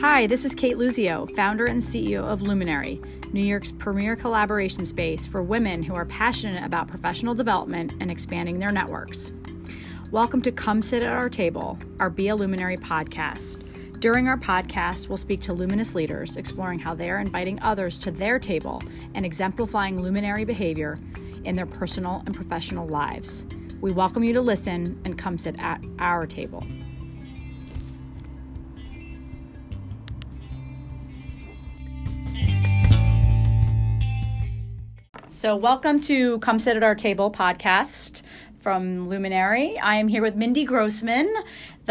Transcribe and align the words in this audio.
Hi, 0.00 0.26
this 0.26 0.46
is 0.46 0.54
Kate 0.54 0.78
Luzio, 0.78 1.30
founder 1.36 1.66
and 1.66 1.82
CEO 1.82 2.24
of 2.24 2.40
Luminary, 2.40 3.02
New 3.34 3.42
York's 3.42 3.70
premier 3.70 4.16
collaboration 4.16 4.86
space 4.86 5.28
for 5.28 5.42
women 5.42 5.82
who 5.82 5.94
are 5.94 6.06
passionate 6.06 6.64
about 6.64 6.88
professional 6.88 7.34
development 7.34 7.92
and 8.00 8.10
expanding 8.10 8.58
their 8.58 8.72
networks. 8.72 9.30
Welcome 10.10 10.40
to 10.40 10.52
Come 10.52 10.80
Sit 10.80 11.02
at 11.02 11.12
Our 11.12 11.28
Table, 11.28 11.78
our 11.98 12.08
Be 12.08 12.28
a 12.28 12.34
Luminary 12.34 12.78
podcast. 12.78 13.62
During 14.00 14.26
our 14.26 14.38
podcast, 14.38 15.08
we'll 15.08 15.18
speak 15.18 15.42
to 15.42 15.52
luminous 15.52 15.94
leaders, 15.94 16.38
exploring 16.38 16.78
how 16.78 16.94
they 16.94 17.10
are 17.10 17.18
inviting 17.18 17.60
others 17.60 17.98
to 17.98 18.10
their 18.10 18.38
table 18.38 18.82
and 19.14 19.26
exemplifying 19.26 20.00
luminary 20.00 20.46
behavior 20.46 20.98
in 21.44 21.54
their 21.54 21.66
personal 21.66 22.22
and 22.24 22.34
professional 22.34 22.88
lives. 22.88 23.44
We 23.82 23.92
welcome 23.92 24.24
you 24.24 24.32
to 24.32 24.40
listen 24.40 24.98
and 25.04 25.18
come 25.18 25.36
sit 25.36 25.60
at 25.60 25.84
our 25.98 26.26
table. 26.26 26.64
So, 35.40 35.56
welcome 35.56 36.00
to 36.00 36.38
Come 36.40 36.58
Sit 36.58 36.76
at 36.76 36.82
Our 36.82 36.94
Table 36.94 37.30
podcast 37.30 38.20
from 38.58 39.08
Luminary. 39.08 39.78
I 39.78 39.94
am 39.94 40.06
here 40.06 40.20
with 40.20 40.36
Mindy 40.36 40.66
Grossman, 40.66 41.34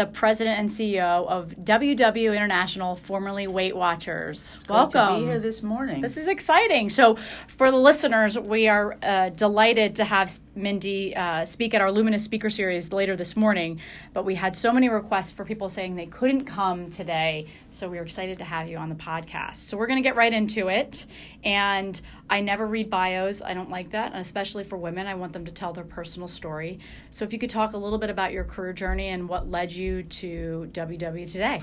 the 0.00 0.06
president 0.06 0.58
and 0.58 0.70
CEO 0.70 1.28
of 1.28 1.54
WW 1.62 2.34
International, 2.34 2.96
formerly 2.96 3.46
Weight 3.46 3.76
Watchers. 3.76 4.54
It's 4.54 4.66
Welcome. 4.66 5.16
to 5.16 5.20
be 5.20 5.26
here 5.26 5.38
this 5.38 5.62
morning. 5.62 6.00
This 6.00 6.16
is 6.16 6.26
exciting. 6.26 6.88
So, 6.88 7.16
for 7.16 7.70
the 7.70 7.76
listeners, 7.76 8.38
we 8.38 8.66
are 8.66 8.96
uh, 9.02 9.28
delighted 9.28 9.96
to 9.96 10.04
have 10.04 10.32
Mindy 10.54 11.14
uh, 11.14 11.44
speak 11.44 11.74
at 11.74 11.82
our 11.82 11.92
Luminous 11.92 12.24
Speaker 12.24 12.48
Series 12.48 12.92
later 12.92 13.14
this 13.14 13.36
morning. 13.36 13.78
But 14.14 14.24
we 14.24 14.36
had 14.36 14.56
so 14.56 14.72
many 14.72 14.88
requests 14.88 15.32
for 15.32 15.44
people 15.44 15.68
saying 15.68 15.96
they 15.96 16.06
couldn't 16.06 16.46
come 16.46 16.88
today. 16.88 17.48
So, 17.68 17.90
we 17.90 17.98
are 17.98 18.02
excited 18.02 18.38
to 18.38 18.44
have 18.44 18.70
you 18.70 18.78
on 18.78 18.88
the 18.88 18.94
podcast. 18.94 19.56
So, 19.56 19.76
we're 19.76 19.86
going 19.86 20.02
to 20.02 20.08
get 20.08 20.16
right 20.16 20.32
into 20.32 20.68
it. 20.68 21.04
And 21.44 22.00
I 22.30 22.40
never 22.40 22.66
read 22.66 22.88
bios, 22.88 23.42
I 23.42 23.52
don't 23.52 23.70
like 23.70 23.90
that. 23.90 24.12
And 24.12 24.20
especially 24.22 24.64
for 24.64 24.78
women, 24.78 25.06
I 25.06 25.14
want 25.14 25.34
them 25.34 25.44
to 25.44 25.52
tell 25.52 25.74
their 25.74 25.84
personal 25.84 26.26
story. 26.26 26.78
So, 27.10 27.26
if 27.26 27.34
you 27.34 27.38
could 27.38 27.50
talk 27.50 27.74
a 27.74 27.78
little 27.78 27.98
bit 27.98 28.08
about 28.08 28.32
your 28.32 28.44
career 28.44 28.72
journey 28.72 29.08
and 29.08 29.28
what 29.28 29.50
led 29.50 29.72
you 29.72 29.89
to 29.98 30.70
WW 30.72 31.30
today. 31.30 31.62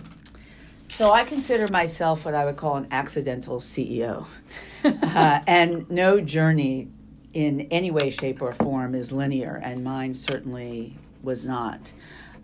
so 0.89 1.11
I 1.11 1.23
consider 1.23 1.71
myself 1.71 2.25
what 2.25 2.35
I 2.35 2.45
would 2.45 2.57
call 2.57 2.75
an 2.75 2.87
accidental 2.91 3.59
CEO, 3.59 4.25
uh, 4.83 5.39
and 5.47 5.89
no 5.89 6.19
journey 6.21 6.89
in 7.33 7.61
any 7.71 7.91
way, 7.91 8.09
shape, 8.09 8.41
or 8.41 8.53
form 8.53 8.95
is 8.95 9.11
linear, 9.11 9.61
and 9.63 9.83
mine 9.83 10.13
certainly 10.13 10.95
was 11.23 11.45
not. 11.45 11.91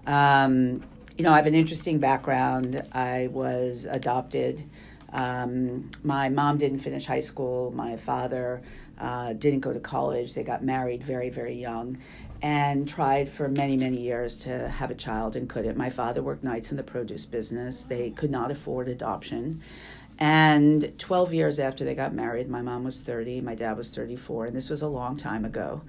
Um, 0.08 0.84
you 1.18 1.24
know, 1.24 1.32
I 1.32 1.38
have 1.38 1.46
an 1.46 1.56
interesting 1.56 2.00
background. 2.00 2.82
I 2.94 3.28
was 3.32 3.86
adopted. 3.86 4.64
Um, 5.12 5.92
my 6.04 6.30
mom 6.30 6.58
didn't 6.58 6.80
finish 6.80 7.06
high 7.06 7.20
school. 7.20 7.72
My 7.72 7.98
father 7.98 8.62
uh, 9.00 9.34
didn't 9.34 9.60
go 9.60 9.74
to 9.74 9.80
college. 9.80 10.34
They 10.34 10.44
got 10.44 10.64
married 10.64 11.04
very, 11.04 11.30
very 11.30 11.54
young 11.54 11.98
and 12.44 12.86
tried 12.90 13.30
for 13.30 13.48
many, 13.48 13.78
many 13.78 14.02
years 14.02 14.36
to 14.36 14.68
have 14.68 14.92
a 14.92 14.96
child 14.96 15.38
and 15.38 15.48
couldn't. 15.48 15.78
My 15.78 15.90
father 15.90 16.22
worked 16.22 16.44
nights 16.44 16.72
in 16.72 16.78
the 16.78 16.84
produce 16.84 17.26
business. 17.26 17.84
They 17.84 18.10
could 18.10 18.30
not 18.30 18.52
afford 18.52 18.90
adoption. 18.90 19.62
And 20.20 20.94
12 21.00 21.34
years 21.34 21.58
after 21.58 21.86
they 21.86 21.96
got 21.96 22.14
married, 22.14 22.50
my 22.50 22.62
mom 22.62 22.84
was 22.84 23.00
30, 23.00 23.40
my 23.40 23.56
dad 23.56 23.78
was 23.78 23.96
34, 23.96 24.48
and 24.48 24.56
this 24.56 24.70
was 24.70 24.82
a 24.82 24.88
long 24.88 25.16
time 25.16 25.46
ago. 25.46 25.84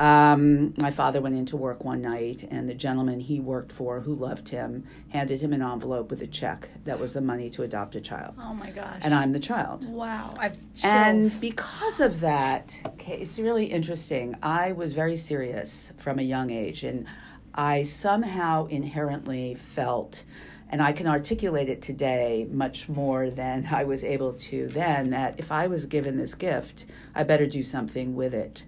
Um, 0.00 0.72
my 0.78 0.90
father 0.90 1.20
went 1.20 1.34
into 1.34 1.58
work 1.58 1.84
one 1.84 2.00
night, 2.00 2.48
and 2.50 2.66
the 2.66 2.74
gentleman 2.74 3.20
he 3.20 3.38
worked 3.38 3.70
for, 3.70 4.00
who 4.00 4.14
loved 4.14 4.48
him, 4.48 4.86
handed 5.10 5.42
him 5.42 5.52
an 5.52 5.60
envelope 5.60 6.10
with 6.10 6.22
a 6.22 6.26
check 6.26 6.70
that 6.86 6.98
was 6.98 7.12
the 7.12 7.20
money 7.20 7.50
to 7.50 7.64
adopt 7.64 7.94
a 7.96 8.00
child. 8.00 8.34
Oh 8.40 8.54
my 8.54 8.70
gosh. 8.70 8.98
And 9.02 9.12
I'm 9.12 9.32
the 9.32 9.38
child. 9.38 9.84
Wow. 9.84 10.34
I've 10.38 10.56
chills. 10.74 10.84
And 10.84 11.38
because 11.38 12.00
of 12.00 12.20
that, 12.20 12.74
okay, 12.86 13.18
it's 13.18 13.38
really 13.38 13.66
interesting. 13.66 14.36
I 14.42 14.72
was 14.72 14.94
very 14.94 15.18
serious 15.18 15.92
from 15.98 16.18
a 16.18 16.22
young 16.22 16.48
age, 16.48 16.82
and 16.82 17.06
I 17.54 17.82
somehow 17.82 18.68
inherently 18.68 19.54
felt, 19.54 20.24
and 20.70 20.80
I 20.80 20.92
can 20.92 21.08
articulate 21.08 21.68
it 21.68 21.82
today 21.82 22.46
much 22.50 22.88
more 22.88 23.28
than 23.28 23.68
I 23.70 23.84
was 23.84 24.02
able 24.02 24.32
to 24.32 24.66
then, 24.68 25.10
that 25.10 25.34
if 25.36 25.52
I 25.52 25.66
was 25.66 25.84
given 25.84 26.16
this 26.16 26.34
gift, 26.34 26.86
I 27.14 27.22
better 27.22 27.46
do 27.46 27.62
something 27.62 28.14
with 28.14 28.32
it. 28.32 28.64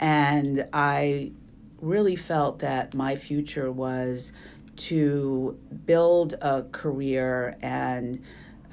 And 0.00 0.66
I 0.72 1.32
really 1.80 2.16
felt 2.16 2.60
that 2.60 2.94
my 2.94 3.16
future 3.16 3.70
was 3.70 4.32
to 4.76 5.58
build 5.86 6.34
a 6.40 6.62
career 6.72 7.56
and 7.62 8.22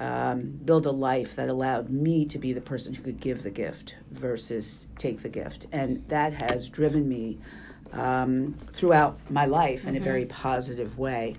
um, 0.00 0.58
build 0.64 0.86
a 0.86 0.90
life 0.90 1.36
that 1.36 1.48
allowed 1.48 1.90
me 1.90 2.24
to 2.26 2.38
be 2.38 2.52
the 2.52 2.60
person 2.60 2.92
who 2.92 3.02
could 3.02 3.20
give 3.20 3.42
the 3.44 3.50
gift 3.50 3.94
versus 4.10 4.86
take 4.98 5.22
the 5.22 5.28
gift. 5.28 5.66
And 5.70 6.02
that 6.08 6.32
has 6.34 6.68
driven 6.68 7.08
me 7.08 7.38
um, 7.92 8.54
throughout 8.72 9.18
my 9.30 9.46
life 9.46 9.86
in 9.86 9.96
a 9.96 10.00
very 10.00 10.26
positive 10.26 10.98
way. 10.98 11.36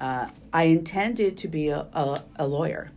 Uh, 0.00 0.28
I 0.52 0.64
intended 0.64 1.36
to 1.38 1.48
be 1.48 1.68
a, 1.68 1.80
a, 1.92 2.22
a 2.36 2.46
lawyer 2.46 2.90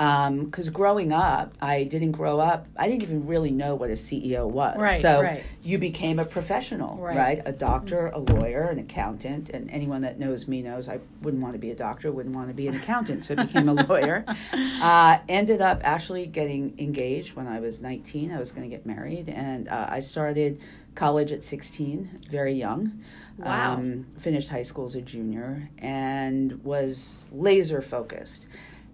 because 0.00 0.68
um, 0.68 0.72
growing 0.72 1.12
up, 1.12 1.52
I 1.60 1.84
didn't 1.84 2.12
grow 2.12 2.40
up. 2.40 2.66
I 2.74 2.88
didn't 2.88 3.02
even 3.02 3.26
really 3.26 3.50
know 3.50 3.74
what 3.74 3.90
a 3.90 3.94
CEO 3.94 4.48
was. 4.48 4.78
Right, 4.78 5.02
so 5.02 5.20
right. 5.20 5.44
you 5.62 5.76
became 5.76 6.18
a 6.18 6.24
professional, 6.24 6.96
Right. 6.96 7.16
right. 7.18 7.42
A 7.44 7.52
doctor, 7.52 8.06
a 8.06 8.18
lawyer, 8.18 8.62
an 8.62 8.78
accountant, 8.78 9.50
and 9.50 9.70
anyone 9.70 10.00
that 10.00 10.18
knows 10.18 10.48
me 10.48 10.62
knows 10.62 10.88
I 10.88 11.00
wouldn't 11.20 11.42
want 11.42 11.52
to 11.52 11.58
be 11.58 11.70
a 11.70 11.74
doctor, 11.74 12.10
wouldn't 12.10 12.34
want 12.34 12.48
to 12.48 12.54
be 12.54 12.66
an 12.66 12.76
accountant. 12.76 13.26
So 13.26 13.34
I 13.36 13.44
became 13.44 13.68
a 13.68 13.74
lawyer. 13.74 14.24
Uh, 14.80 15.18
ended 15.28 15.60
up 15.60 15.80
actually 15.84 16.26
getting 16.26 16.74
engaged 16.78 17.36
when 17.36 17.46
I 17.46 17.60
was 17.60 17.82
19. 17.82 18.32
I 18.32 18.38
was 18.38 18.50
going 18.50 18.62
to 18.62 18.74
get 18.74 18.86
married, 18.86 19.28
and 19.28 19.68
uh, 19.68 19.86
I 19.90 20.00
started 20.00 20.58
college 20.94 21.32
at 21.32 21.44
16, 21.44 22.22
very 22.30 22.54
young. 22.54 23.02
Wow. 23.36 23.74
Um, 23.74 24.06
finished 24.18 24.48
high 24.48 24.62
school 24.62 24.86
as 24.86 24.94
a 24.94 25.02
junior 25.02 25.68
and 25.78 26.64
was 26.64 27.24
laser 27.30 27.82
focused. 27.82 28.46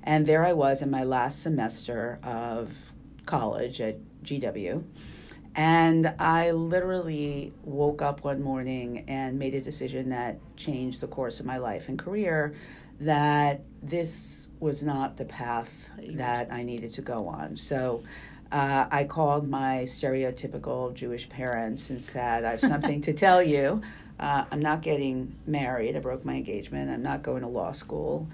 And 0.06 0.24
there 0.24 0.46
I 0.46 0.52
was 0.52 0.82
in 0.82 0.90
my 0.90 1.02
last 1.02 1.42
semester 1.42 2.20
of 2.22 2.70
college 3.26 3.80
at 3.80 3.96
GW. 4.22 4.84
And 5.56 6.14
I 6.18 6.52
literally 6.52 7.52
woke 7.64 8.02
up 8.02 8.22
one 8.22 8.40
morning 8.40 9.04
and 9.08 9.38
made 9.38 9.54
a 9.54 9.60
decision 9.60 10.10
that 10.10 10.38
changed 10.56 11.00
the 11.00 11.08
course 11.08 11.40
of 11.40 11.46
my 11.46 11.58
life 11.58 11.88
and 11.88 11.98
career 11.98 12.54
that 13.00 13.62
this 13.82 14.50
was 14.60 14.82
not 14.82 15.16
the 15.16 15.24
path 15.24 15.70
That 16.10 16.48
I 16.50 16.62
needed 16.62 16.94
to 16.94 17.02
go 17.02 17.26
on. 17.26 17.56
So 17.56 18.02
uh, 18.52 18.86
I 18.90 19.04
called 19.04 19.48
my 19.48 19.84
stereotypical 19.86 20.94
Jewish 20.94 21.28
parents 21.28 21.90
and 21.90 22.00
said, 22.00 22.44
I 22.44 22.52
have 22.52 22.60
something 22.60 23.00
to 23.02 23.12
tell 23.12 23.42
you. 23.42 23.82
Uh, 24.18 24.46
I'm 24.50 24.62
not 24.62 24.80
getting 24.80 25.36
married. 25.46 25.94
I 25.94 25.98
broke 25.98 26.24
my 26.24 26.36
engagement. 26.36 26.90
I'm 26.90 27.02
not 27.02 27.22
going 27.22 27.42
to 27.42 27.48
law 27.48 27.72
school. 27.72 28.26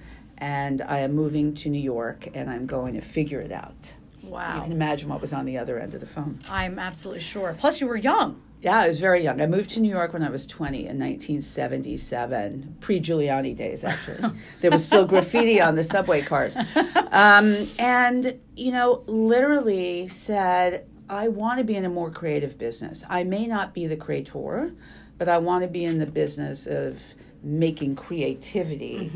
And 0.42 0.82
I 0.82 0.98
am 0.98 1.12
moving 1.12 1.54
to 1.54 1.68
New 1.68 1.80
York 1.80 2.26
and 2.34 2.50
I'm 2.50 2.66
going 2.66 2.94
to 2.94 3.00
figure 3.00 3.40
it 3.40 3.52
out. 3.52 3.92
Wow. 4.24 4.56
You 4.56 4.62
can 4.62 4.72
imagine 4.72 5.08
what 5.08 5.20
was 5.20 5.32
on 5.32 5.44
the 5.44 5.56
other 5.56 5.78
end 5.78 5.94
of 5.94 6.00
the 6.00 6.06
phone. 6.06 6.40
I'm 6.50 6.80
absolutely 6.80 7.22
sure. 7.22 7.54
Plus, 7.56 7.80
you 7.80 7.86
were 7.86 7.96
young. 7.96 8.42
Yeah, 8.60 8.80
I 8.80 8.88
was 8.88 8.98
very 8.98 9.22
young. 9.22 9.40
I 9.40 9.46
moved 9.46 9.70
to 9.70 9.80
New 9.80 9.88
York 9.88 10.12
when 10.12 10.24
I 10.24 10.30
was 10.30 10.44
20 10.46 10.78
in 10.78 10.98
1977, 10.98 12.78
pre 12.80 13.00
Giuliani 13.00 13.56
days, 13.56 13.84
actually. 13.84 14.32
there 14.60 14.72
was 14.72 14.84
still 14.84 15.04
graffiti 15.04 15.60
on 15.60 15.76
the 15.76 15.84
subway 15.84 16.22
cars. 16.22 16.56
Um, 16.56 17.68
and, 17.78 18.40
you 18.56 18.72
know, 18.72 19.04
literally 19.06 20.08
said, 20.08 20.88
I 21.08 21.28
want 21.28 21.58
to 21.58 21.64
be 21.64 21.76
in 21.76 21.84
a 21.84 21.88
more 21.88 22.10
creative 22.10 22.58
business. 22.58 23.04
I 23.08 23.22
may 23.22 23.46
not 23.46 23.74
be 23.74 23.86
the 23.86 23.96
creator, 23.96 24.72
but 25.18 25.28
I 25.28 25.38
want 25.38 25.62
to 25.62 25.68
be 25.68 25.84
in 25.84 26.00
the 26.00 26.06
business 26.06 26.66
of 26.66 27.00
making 27.42 27.96
creativity 27.96 29.10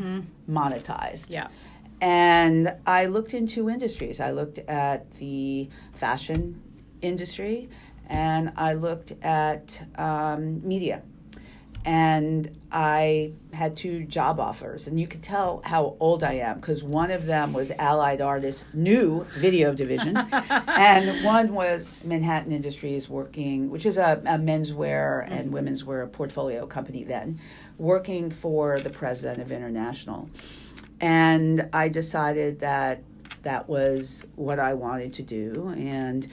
monetized. 0.51 1.31
Yeah. 1.31 1.49
And 2.01 2.75
I 2.87 3.07
looked 3.07 3.35
into 3.35 3.71
industries. 3.71 4.21
I 4.21 4.33
looked 4.33 4.59
at 4.59 5.11
the 5.13 5.69
fashion 5.95 6.61
industry 7.01 7.69
and 8.09 8.53
I 8.57 8.75
looked 8.75 9.13
at 9.23 9.83
um, 9.97 10.67
media. 10.67 11.03
And 11.85 12.59
I 12.73 13.33
had 13.53 13.77
two 13.77 14.05
job 14.05 14.41
offers. 14.41 14.89
And 14.89 14.99
you 14.99 15.07
could 15.07 15.23
tell 15.23 15.63
how 15.65 15.97
old 16.01 16.25
I 16.25 16.33
am 16.35 16.57
because 16.57 16.83
one 16.83 17.13
of 17.13 17.27
them 17.27 17.53
was 17.53 17.71
Allied 17.71 18.21
Artists' 18.21 18.65
new 18.75 19.25
video 19.39 19.73
division, 19.73 20.17
and 20.41 21.25
one 21.25 21.55
was 21.55 21.97
Manhattan 22.03 22.51
Industries 22.51 23.09
working, 23.09 23.71
which 23.71 23.87
is 23.87 23.99
a, 23.99 24.21
a 24.27 24.37
menswear 24.37 25.31
and 25.31 25.53
women's 25.53 25.85
wear 25.85 26.05
portfolio 26.09 26.67
company 26.67 27.05
then, 27.05 27.39
working 27.79 28.31
for 28.31 28.81
the 28.81 28.91
president 28.91 29.41
of 29.41 29.53
International 29.53 30.29
and 31.01 31.69
I 31.73 31.89
decided 31.89 32.61
that 32.61 33.03
that 33.43 33.69
was 33.69 34.25
what 34.35 34.59
I 34.59 34.75
wanted 34.75 35.13
to 35.15 35.23
do. 35.23 35.75
And, 35.77 36.27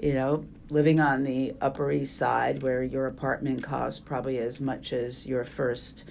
you 0.00 0.14
know, 0.14 0.44
living 0.68 1.00
on 1.00 1.24
the 1.24 1.54
Upper 1.60 1.90
East 1.90 2.16
Side 2.16 2.62
where 2.62 2.82
your 2.82 3.06
apartment 3.06 3.62
costs 3.62 3.98
probably 3.98 4.38
as 4.38 4.60
much 4.60 4.92
as 4.92 5.26
your 5.26 5.44
first 5.44 6.04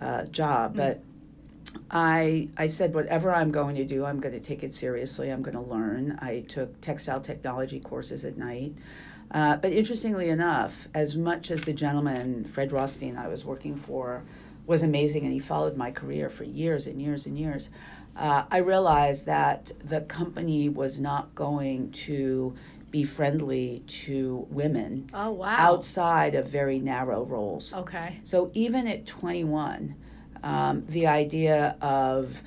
uh, 0.00 0.24
job, 0.24 0.76
but 0.76 1.00
I 1.90 2.48
I 2.56 2.68
said 2.68 2.94
whatever 2.94 3.32
I'm 3.32 3.50
going 3.50 3.74
to 3.76 3.84
do, 3.84 4.04
I'm 4.04 4.20
going 4.20 4.38
to 4.38 4.44
take 4.44 4.62
it 4.62 4.74
seriously. 4.74 5.30
I'm 5.30 5.42
going 5.42 5.56
to 5.56 5.60
learn. 5.60 6.18
I 6.20 6.44
took 6.48 6.80
textile 6.80 7.20
technology 7.20 7.80
courses 7.80 8.24
at 8.24 8.36
night. 8.36 8.74
Uh, 9.30 9.56
but 9.56 9.72
interestingly 9.72 10.28
enough, 10.28 10.88
as 10.94 11.16
much 11.16 11.50
as 11.50 11.62
the 11.62 11.72
gentleman 11.72 12.44
Fred 12.44 12.72
Rothstein 12.72 13.16
I 13.16 13.28
was 13.28 13.44
working 13.44 13.76
for 13.76 14.22
was 14.66 14.82
amazing, 14.82 15.24
and 15.24 15.32
he 15.32 15.38
followed 15.38 15.76
my 15.76 15.90
career 15.90 16.30
for 16.30 16.44
years 16.44 16.86
and 16.86 17.00
years 17.00 17.26
and 17.26 17.38
years, 17.38 17.68
uh, 18.16 18.44
I 18.50 18.58
realized 18.58 19.26
that 19.26 19.72
the 19.84 20.02
company 20.02 20.68
was 20.68 21.00
not 21.00 21.34
going 21.34 21.90
to 21.92 22.54
be 22.90 23.04
friendly 23.04 23.82
to 24.04 24.46
women. 24.50 25.10
Oh 25.12 25.32
wow! 25.32 25.56
Outside 25.58 26.36
of 26.36 26.46
very 26.46 26.78
narrow 26.78 27.24
roles. 27.24 27.74
Okay. 27.74 28.20
So 28.22 28.50
even 28.54 28.86
at 28.86 29.04
21 29.04 29.96
um, 30.44 30.84
the 30.88 31.06
idea 31.06 31.76
of 31.80 32.42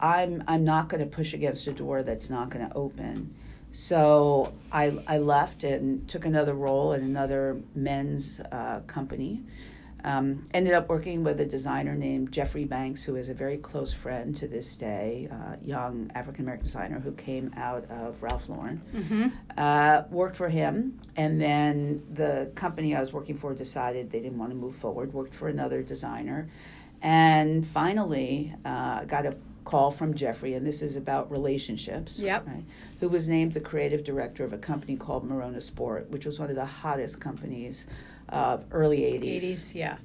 I'm 0.00 0.42
I'm 0.48 0.64
not 0.64 0.88
going 0.88 1.02
to 1.02 1.06
push 1.06 1.34
against 1.34 1.66
a 1.68 1.72
door 1.72 2.02
that's 2.02 2.30
not 2.30 2.50
going 2.50 2.68
to 2.68 2.74
open. 2.74 3.34
So 3.72 4.52
I 4.70 4.98
I 5.06 5.18
left 5.18 5.64
and 5.64 6.06
took 6.08 6.24
another 6.26 6.54
role 6.54 6.92
in 6.92 7.02
another 7.02 7.60
men's 7.74 8.40
uh, 8.52 8.80
company. 8.86 9.42
Um, 10.04 10.42
ended 10.52 10.74
up 10.74 10.88
working 10.88 11.22
with 11.22 11.40
a 11.40 11.44
designer 11.44 11.94
named 11.94 12.32
Jeffrey 12.32 12.64
Banks, 12.64 13.04
who 13.04 13.14
is 13.14 13.28
a 13.28 13.34
very 13.34 13.56
close 13.56 13.92
friend 13.92 14.36
to 14.36 14.48
this 14.48 14.74
day, 14.74 15.28
uh, 15.30 15.54
young 15.64 16.10
African 16.16 16.44
American 16.44 16.66
designer 16.66 16.98
who 16.98 17.12
came 17.12 17.52
out 17.56 17.88
of 17.88 18.20
Ralph 18.20 18.48
Lauren. 18.48 18.82
Mm-hmm. 18.92 19.28
Uh, 19.56 20.02
worked 20.10 20.34
for 20.34 20.48
him, 20.48 21.00
and 21.16 21.40
then 21.40 22.02
the 22.14 22.50
company 22.56 22.96
I 22.96 23.00
was 23.00 23.12
working 23.12 23.38
for 23.38 23.54
decided 23.54 24.10
they 24.10 24.20
didn't 24.20 24.38
want 24.38 24.50
to 24.50 24.56
move 24.56 24.74
forward. 24.74 25.12
Worked 25.12 25.34
for 25.34 25.48
another 25.48 25.82
designer, 25.82 26.50
and 27.00 27.64
finally, 27.64 28.52
uh, 28.64 29.04
got 29.04 29.24
a 29.24 29.36
call 29.64 29.90
from 29.90 30.14
Jeffrey, 30.14 30.54
and 30.54 30.66
this 30.66 30.82
is 30.82 30.96
about 30.96 31.30
relationships. 31.30 32.18
Yep. 32.18 32.46
Right, 32.46 32.64
who 33.00 33.08
was 33.08 33.28
named 33.28 33.52
the 33.52 33.60
creative 33.60 34.04
director 34.04 34.44
of 34.44 34.52
a 34.52 34.58
company 34.58 34.96
called 34.96 35.28
Merona 35.28 35.62
Sport, 35.62 36.10
which 36.10 36.26
was 36.26 36.38
one 36.38 36.50
of 36.50 36.56
the 36.56 36.64
hottest 36.64 37.20
companies 37.20 37.86
of 38.28 38.64
early 38.70 39.00
80s. 39.00 39.42
80s, 39.42 39.74
yeah. 39.74 39.96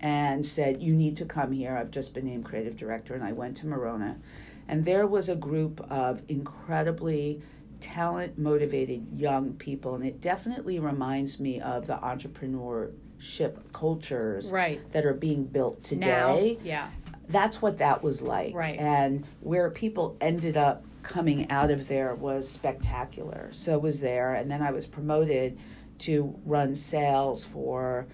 And 0.00 0.44
said, 0.44 0.82
You 0.82 0.94
need 0.94 1.16
to 1.18 1.24
come 1.24 1.52
here. 1.52 1.76
I've 1.76 1.90
just 1.90 2.14
been 2.14 2.26
named 2.26 2.44
creative 2.44 2.76
director. 2.76 3.14
And 3.14 3.24
I 3.24 3.32
went 3.32 3.56
to 3.58 3.66
Merona. 3.66 4.18
And 4.68 4.84
there 4.84 5.06
was 5.06 5.28
a 5.28 5.36
group 5.36 5.80
of 5.90 6.22
incredibly 6.28 7.42
talent 7.80 8.38
motivated 8.38 9.06
young 9.12 9.54
people. 9.54 9.94
And 9.94 10.04
it 10.04 10.20
definitely 10.20 10.78
reminds 10.78 11.40
me 11.40 11.60
of 11.60 11.86
the 11.86 12.02
entrepreneur 12.04 12.90
ship 13.18 13.72
cultures 13.72 14.50
right. 14.50 14.80
that 14.92 15.06
are 15.06 15.14
being 15.14 15.44
built 15.44 15.82
today. 15.82 16.06
Now, 16.06 16.64
yeah. 16.64 16.90
That's 17.28 17.60
what 17.60 17.78
that 17.78 18.02
was 18.02 18.22
like. 18.22 18.54
Right. 18.54 18.78
And 18.78 19.26
where 19.40 19.70
people 19.70 20.16
ended 20.20 20.56
up 20.56 20.84
coming 21.02 21.50
out 21.50 21.70
of 21.70 21.88
there 21.88 22.14
was 22.14 22.48
spectacular. 22.48 23.48
So 23.52 23.78
was 23.78 24.00
there. 24.00 24.34
And 24.34 24.50
then 24.50 24.62
I 24.62 24.70
was 24.70 24.86
promoted 24.86 25.58
to 26.00 26.38
run 26.44 26.74
sales 26.74 27.44
for 27.44 28.06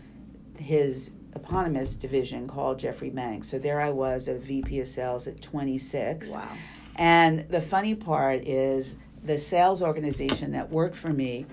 his 0.58 1.10
eponymous 1.34 1.96
division 1.96 2.46
called 2.46 2.78
Jeffrey 2.78 3.10
Banks. 3.10 3.48
So 3.48 3.58
there 3.58 3.80
I 3.80 3.90
was, 3.90 4.28
a 4.28 4.34
VP 4.34 4.80
of 4.80 4.88
sales 4.88 5.26
at 5.26 5.40
26. 5.40 6.30
Wow. 6.30 6.48
And 6.96 7.48
the 7.48 7.60
funny 7.60 7.94
part 7.94 8.46
is 8.46 8.96
the 9.24 9.38
sales 9.38 9.82
organization 9.82 10.52
that 10.52 10.70
worked 10.70 10.96
for 10.96 11.12
me 11.12 11.46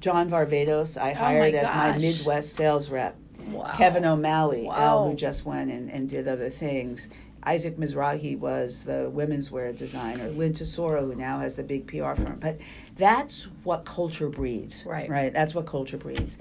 John 0.00 0.30
Varvatos, 0.30 1.00
I 1.00 1.12
oh 1.12 1.14
hired 1.14 1.54
oh 1.54 1.62
my 1.62 1.62
as 1.62 1.74
my 1.74 1.98
Midwest 1.98 2.54
sales 2.54 2.90
rep. 2.90 3.16
Wow. 3.52 3.74
Kevin 3.76 4.04
O'Malley, 4.04 4.62
wow. 4.62 5.08
Who 5.08 5.16
just 5.16 5.44
went 5.44 5.70
and, 5.70 5.90
and 5.90 6.08
did 6.08 6.28
other 6.28 6.50
things. 6.50 7.08
Isaac 7.44 7.76
Mizrahi 7.76 8.38
was 8.38 8.84
the 8.84 9.08
women's 9.10 9.50
wear 9.50 9.72
designer. 9.72 10.28
Lynn 10.28 10.52
Tesoro, 10.52 11.06
who 11.06 11.14
now 11.14 11.38
has 11.38 11.56
the 11.56 11.62
big 11.62 11.86
PR 11.86 12.14
firm. 12.14 12.38
But 12.40 12.58
that's 12.96 13.44
what 13.64 13.84
culture 13.84 14.28
breeds. 14.28 14.84
Right. 14.84 15.08
Right. 15.08 15.32
That's 15.32 15.54
what 15.54 15.66
culture 15.66 15.96
breeds. 15.96 16.36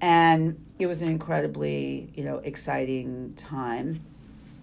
And 0.00 0.58
it 0.78 0.86
was 0.86 1.02
an 1.02 1.08
incredibly, 1.08 2.08
you 2.14 2.24
know, 2.24 2.38
exciting 2.38 3.34
time. 3.34 4.00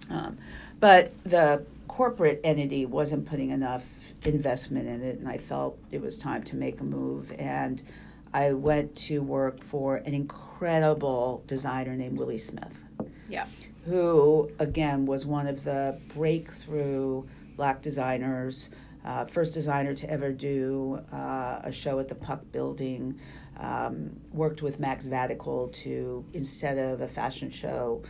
Um, 0.09 0.37
but 0.79 1.11
the 1.23 1.65
corporate 1.87 2.41
entity 2.43 2.85
wasn't 2.85 3.27
putting 3.27 3.51
enough 3.51 3.83
investment 4.25 4.87
in 4.87 5.03
it, 5.03 5.19
and 5.19 5.27
I 5.27 5.37
felt 5.37 5.77
it 5.91 6.01
was 6.01 6.17
time 6.17 6.43
to 6.43 6.55
make 6.55 6.79
a 6.79 6.83
move. 6.83 7.31
And 7.37 7.81
I 8.33 8.53
went 8.53 8.95
to 9.07 9.21
work 9.21 9.63
for 9.63 9.97
an 9.97 10.13
incredible 10.13 10.46
designer 11.47 11.93
named 11.93 12.17
Willi 12.17 12.37
Smith. 12.37 12.73
Yeah. 13.29 13.45
Who, 13.85 14.51
again, 14.59 15.05
was 15.05 15.25
one 15.25 15.47
of 15.47 15.63
the 15.63 15.99
breakthrough 16.13 17.23
black 17.55 17.81
designers, 17.81 18.69
uh, 19.05 19.25
first 19.25 19.53
designer 19.53 19.93
to 19.95 20.09
ever 20.09 20.31
do 20.31 21.01
uh, 21.11 21.61
a 21.63 21.71
show 21.71 21.99
at 21.99 22.07
the 22.07 22.15
Puck 22.15 22.41
Building. 22.51 23.19
Um, 23.59 24.19
worked 24.33 24.61
with 24.61 24.79
Max 24.79 25.07
Vadukul 25.07 25.73
to, 25.73 26.23
instead 26.33 26.77
of 26.77 27.01
a 27.01 27.07
fashion 27.07 27.49
show, 27.49 28.03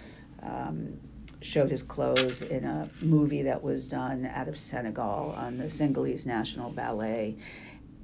um, 0.44 1.00
showed 1.42 1.72
his 1.72 1.84
clothes 1.84 2.42
in 2.42 2.66
a 2.66 2.90
movie 3.02 3.44
that 3.44 3.62
was 3.64 3.88
done 3.88 4.26
out 4.26 4.48
of 4.48 4.58
Senegal 4.58 5.34
on 5.38 5.58
the 5.58 5.70
Senegalese 5.70 6.26
National 6.26 6.70
Ballet. 6.72 7.38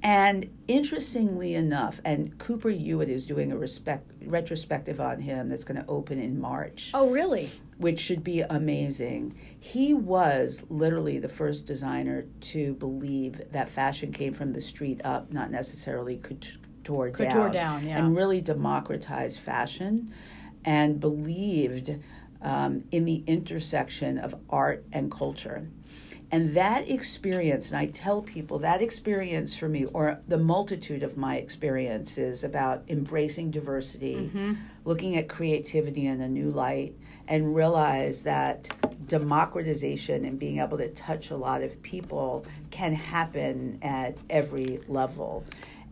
And 0.04 0.50
interestingly 0.68 1.54
enough, 1.54 1.98
and 2.04 2.36
Cooper 2.36 2.68
Hewitt 2.68 3.08
is 3.08 3.24
doing 3.24 3.50
a 3.50 3.56
respect, 3.56 4.12
retrospective 4.26 5.00
on 5.00 5.18
him 5.18 5.48
that's 5.48 5.64
going 5.64 5.80
to 5.80 5.88
open 5.88 6.20
in 6.20 6.38
March. 6.38 6.90
Oh, 6.92 7.08
really? 7.08 7.50
Which 7.78 8.00
should 8.00 8.22
be 8.22 8.42
amazing. 8.42 9.34
He 9.58 9.94
was 9.94 10.66
literally 10.68 11.18
the 11.18 11.28
first 11.30 11.66
designer 11.66 12.26
to 12.52 12.74
believe 12.74 13.50
that 13.52 13.70
fashion 13.70 14.12
came 14.12 14.34
from 14.34 14.52
the 14.52 14.60
street 14.60 15.00
up, 15.04 15.32
not 15.32 15.50
necessarily 15.50 16.18
couture 16.18 17.10
down. 17.10 17.30
Couture 17.30 17.48
down, 17.48 17.88
yeah. 17.88 17.96
And 17.96 18.14
really 18.14 18.42
democratized 18.42 19.38
fashion 19.40 20.12
and 20.66 21.00
believed 21.00 21.98
um, 22.42 22.84
in 22.92 23.06
the 23.06 23.24
intersection 23.26 24.18
of 24.18 24.34
art 24.50 24.84
and 24.92 25.10
culture. 25.10 25.66
And 26.34 26.52
that 26.56 26.90
experience, 26.90 27.68
and 27.68 27.76
I 27.76 27.86
tell 27.86 28.20
people 28.20 28.58
that 28.58 28.82
experience 28.82 29.54
for 29.54 29.68
me, 29.68 29.84
or 29.84 30.18
the 30.26 30.36
multitude 30.36 31.04
of 31.04 31.16
my 31.16 31.36
experiences 31.36 32.42
about 32.42 32.82
embracing 32.88 33.52
diversity, 33.52 34.16
mm-hmm. 34.16 34.54
looking 34.84 35.14
at 35.14 35.28
creativity 35.28 36.06
in 36.06 36.20
a 36.20 36.28
new 36.28 36.50
light, 36.50 36.96
and 37.28 37.54
realize 37.54 38.22
that 38.22 38.68
democratization 39.06 40.24
and 40.24 40.36
being 40.36 40.58
able 40.58 40.76
to 40.78 40.88
touch 40.88 41.30
a 41.30 41.36
lot 41.36 41.62
of 41.62 41.80
people 41.82 42.44
can 42.72 42.92
happen 42.92 43.78
at 43.82 44.18
every 44.28 44.80
level. 44.88 45.44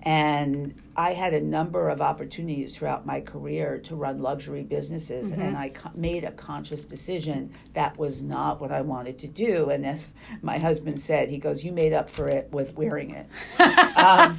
And 0.04 0.74
I 0.96 1.14
had 1.14 1.32
a 1.32 1.40
number 1.40 1.88
of 1.88 2.02
opportunities 2.02 2.76
throughout 2.76 3.06
my 3.06 3.20
career 3.20 3.78
to 3.84 3.94
run 3.94 4.20
luxury 4.20 4.62
businesses, 4.62 5.30
mm-hmm. 5.30 5.40
and 5.40 5.56
I 5.56 5.70
co- 5.70 5.90
made 5.94 6.24
a 6.24 6.32
conscious 6.32 6.84
decision 6.84 7.54
that 7.74 7.96
was 7.96 8.22
not 8.22 8.60
what 8.60 8.72
I 8.72 8.82
wanted 8.82 9.18
to 9.20 9.28
do. 9.28 9.70
And 9.70 9.86
as 9.86 10.08
my 10.42 10.58
husband 10.58 11.00
said, 11.00 11.30
he 11.30 11.38
goes, 11.38 11.64
"You 11.64 11.72
made 11.72 11.92
up 11.92 12.10
for 12.10 12.28
it 12.28 12.48
with 12.50 12.74
wearing 12.76 13.10
it." 13.10 13.26
um, 13.96 14.38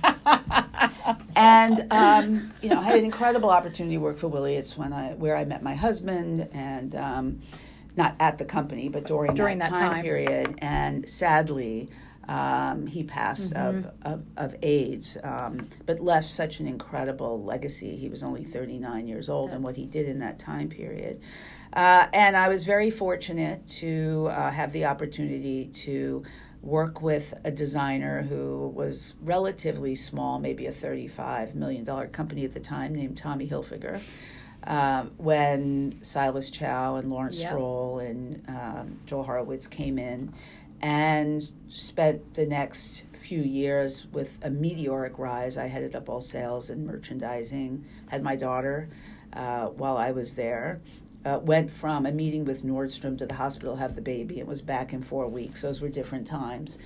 and 1.35 1.91
um, 1.91 2.53
you 2.61 2.69
know, 2.69 2.79
I 2.79 2.83
had 2.83 2.99
an 2.99 3.05
incredible 3.05 3.49
opportunity 3.49 3.95
to 3.95 4.01
work 4.01 4.17
for 4.17 4.27
Willi. 4.27 4.55
It's 4.55 4.77
when 4.77 4.93
I 4.93 5.13
where 5.13 5.37
I 5.37 5.45
met 5.45 5.63
my 5.63 5.75
husband, 5.75 6.47
and 6.51 6.93
um, 6.95 7.41
not 7.95 8.15
at 8.19 8.37
the 8.37 8.45
company, 8.45 8.89
but 8.89 9.05
during, 9.05 9.33
during 9.33 9.59
that, 9.59 9.73
that 9.73 9.79
time, 9.79 9.91
time 9.93 10.03
period. 10.03 10.55
And 10.59 11.09
sadly. 11.09 11.89
Um, 12.27 12.87
he 12.87 13.03
passed 13.03 13.53
mm-hmm. 13.53 13.85
of, 14.05 14.13
of, 14.13 14.23
of, 14.37 14.55
AIDS, 14.63 15.17
um, 15.23 15.67
but 15.85 15.99
left 15.99 16.29
such 16.29 16.61
an 16.61 16.67
incredible 16.67 17.43
legacy. 17.43 17.97
He 17.97 18.07
was 18.07 18.23
only 18.23 18.45
39 18.45 19.07
years 19.07 19.27
old, 19.27 19.49
That's... 19.49 19.55
and 19.55 19.63
what 19.63 19.75
he 19.75 19.85
did 19.85 20.07
in 20.07 20.19
that 20.19 20.39
time 20.39 20.69
period. 20.69 21.19
Uh, 21.73 22.07
and 22.13 22.37
I 22.37 22.49
was 22.49 22.63
very 22.63 22.91
fortunate 22.91 23.67
to 23.79 24.29
uh, 24.31 24.51
have 24.51 24.71
the 24.71 24.85
opportunity 24.85 25.65
to 25.85 26.23
work 26.61 27.01
with 27.01 27.33
a 27.43 27.51
designer 27.51 28.21
who 28.21 28.71
was 28.73 29.15
relatively 29.21 29.95
small, 29.95 30.39
maybe 30.39 30.67
a 30.67 30.71
$35 30.71 31.55
million 31.55 31.85
company 32.09 32.45
at 32.45 32.53
the 32.53 32.59
time, 32.59 32.95
named 32.95 33.17
Tommy 33.17 33.47
Hilfiger. 33.47 34.01
Um, 34.65 35.11
when 35.17 36.01
Silas 36.03 36.49
Chou 36.49 36.63
and 36.65 37.09
Lawrence 37.09 37.37
yep. 37.37 37.49
Stroll 37.49 37.99
and 37.99 38.45
um, 38.47 38.97
Joel 39.05 39.23
Horowitz 39.23 39.67
came 39.67 39.99
in 39.99 40.31
and 40.83 41.49
spent 41.69 42.35
the 42.35 42.45
next 42.45 43.03
few 43.13 43.41
years 43.41 44.05
with 44.11 44.37
a 44.43 44.49
meteoric 44.49 45.17
rise. 45.17 45.57
I 45.57 45.67
headed 45.67 45.95
up 45.95 46.09
all 46.09 46.21
sales 46.21 46.69
and 46.69 46.85
merchandising, 46.85 47.85
had 48.09 48.21
my 48.21 48.35
daughter 48.35 48.89
uh, 49.31 49.67
while 49.67 49.97
I 49.97 50.11
was 50.11 50.35
there. 50.35 50.81
Uh, 51.25 51.39
went 51.41 51.71
from 51.71 52.05
a 52.05 52.11
meeting 52.11 52.43
with 52.43 52.65
Nordstrom 52.65 53.17
to 53.17 53.25
the 53.25 53.33
hospital, 53.33 53.77
have 53.77 53.95
the 53.95 54.01
baby, 54.01 54.41
and 54.41 54.47
was 54.47 54.61
back 54.61 54.91
in 54.91 55.01
four 55.01 55.25
weeks. 55.29 55.61
Those 55.61 55.79
were 55.79 55.87
different 55.87 56.27
times. 56.27 56.77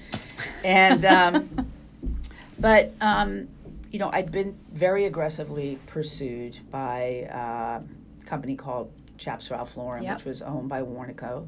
And, 0.63 1.04
um, 1.04 1.72
but, 2.60 2.94
um, 3.01 3.48
you 3.92 3.98
know, 3.98 4.12
I'd 4.13 4.32
been 4.32 4.56
very 4.72 5.06
aggressively 5.06 5.80
pursued 5.88 6.60
by 6.70 7.27
uh, 7.32 7.82
a 7.82 8.25
company 8.25 8.56
called 8.56 8.92
Chaps 9.18 9.50
Ralph 9.50 9.75
Lauren, 9.75 10.04
yep. 10.04 10.18
which 10.18 10.25
was 10.25 10.44
owned 10.44 10.70
by 10.70 10.84
Warnaco 10.84 11.48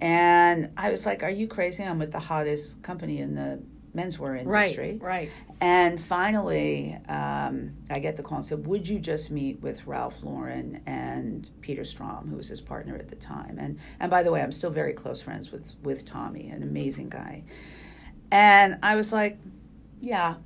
And 0.00 0.70
I 0.76 0.90
was 0.90 1.06
like, 1.06 1.22
"Are 1.22 1.30
you 1.30 1.48
crazy? 1.48 1.82
I'm 1.82 1.98
with 1.98 2.12
the 2.12 2.20
hottest 2.20 2.82
company 2.82 3.18
in 3.18 3.34
the 3.34 3.60
menswear 3.96 4.38
industry." 4.38 4.98
Right, 5.00 5.28
right. 5.28 5.30
And 5.60 6.00
finally, 6.00 6.96
um, 7.08 7.72
I 7.90 7.98
get 7.98 8.16
the 8.16 8.22
call 8.22 8.38
and 8.38 8.46
said, 8.46 8.66
"Would 8.66 8.86
you 8.86 9.00
just 9.00 9.30
meet 9.32 9.60
with 9.60 9.84
Ralph 9.86 10.22
Lauren 10.22 10.80
and 10.86 11.48
Peter 11.62 11.84
Strom, 11.84 12.28
who 12.28 12.36
was 12.36 12.46
his 12.48 12.60
partner 12.60 12.94
at 12.94 13.08
the 13.08 13.16
time?" 13.16 13.56
And 13.58 13.78
and 13.98 14.10
by 14.10 14.22
the 14.22 14.30
way, 14.30 14.40
I'm 14.40 14.52
still 14.52 14.70
very 14.70 14.92
close 14.92 15.20
friends 15.20 15.50
with 15.50 15.74
with 15.82 16.06
Tommy, 16.06 16.48
an 16.48 16.62
amazing 16.62 17.08
guy. 17.08 17.42
And 18.30 18.78
I 18.82 18.94
was 18.94 19.12
like, 19.12 19.38
"Yeah, 20.00 20.36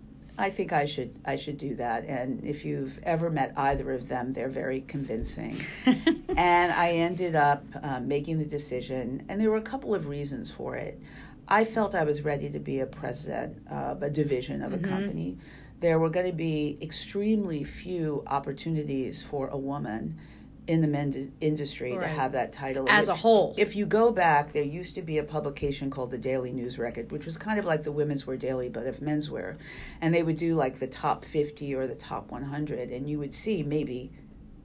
I 0.42 0.50
think 0.50 0.72
I 0.72 0.86
should 0.86 1.14
I 1.24 1.36
should 1.36 1.56
do 1.56 1.76
that. 1.76 2.04
And 2.04 2.44
if 2.44 2.64
you've 2.64 2.98
ever 3.04 3.30
met 3.30 3.52
either 3.56 3.92
of 3.92 4.08
them, 4.08 4.32
they're 4.32 4.48
very 4.48 4.80
convincing. 4.80 5.64
and 5.86 6.72
I 6.72 6.94
ended 6.94 7.36
up 7.36 7.64
uh, 7.80 8.00
making 8.00 8.40
the 8.40 8.44
decision, 8.44 9.24
and 9.28 9.40
there 9.40 9.50
were 9.50 9.58
a 9.58 9.62
couple 9.62 9.94
of 9.94 10.08
reasons 10.08 10.50
for 10.50 10.74
it. 10.74 11.00
I 11.46 11.62
felt 11.64 11.94
I 11.94 12.02
was 12.02 12.22
ready 12.22 12.50
to 12.50 12.58
be 12.58 12.80
a 12.80 12.86
president 12.86 13.56
of 13.70 14.02
a 14.02 14.10
division 14.10 14.64
of 14.64 14.72
a 14.72 14.78
mm-hmm. 14.78 14.90
company. 14.90 15.38
There 15.78 16.00
were 16.00 16.10
going 16.10 16.26
to 16.26 16.36
be 16.36 16.76
extremely 16.82 17.62
few 17.62 18.24
opportunities 18.26 19.22
for 19.22 19.46
a 19.46 19.56
woman 19.56 20.18
in 20.66 20.80
the 20.80 20.86
men's 20.86 21.30
industry 21.40 21.92
right. 21.92 22.02
to 22.02 22.08
have 22.08 22.32
that 22.32 22.52
title 22.52 22.86
as 22.88 23.08
if, 23.08 23.14
a 23.14 23.16
whole. 23.16 23.54
If 23.58 23.74
you 23.74 23.84
go 23.86 24.12
back, 24.12 24.52
there 24.52 24.62
used 24.62 24.94
to 24.94 25.02
be 25.02 25.18
a 25.18 25.24
publication 25.24 25.90
called 25.90 26.10
the 26.10 26.18
Daily 26.18 26.52
News 26.52 26.78
Record, 26.78 27.10
which 27.10 27.24
was 27.24 27.36
kind 27.36 27.58
of 27.58 27.64
like 27.64 27.82
the 27.82 27.92
Women's 27.92 28.26
Wear 28.26 28.36
Daily, 28.36 28.68
but 28.68 28.86
of 28.86 28.98
menswear, 28.98 29.56
and 30.00 30.14
they 30.14 30.22
would 30.22 30.36
do 30.36 30.54
like 30.54 30.78
the 30.78 30.86
top 30.86 31.24
fifty 31.24 31.74
or 31.74 31.86
the 31.86 31.94
top 31.94 32.30
one 32.30 32.44
hundred, 32.44 32.90
and 32.90 33.08
you 33.08 33.18
would 33.18 33.34
see 33.34 33.62
maybe 33.62 34.12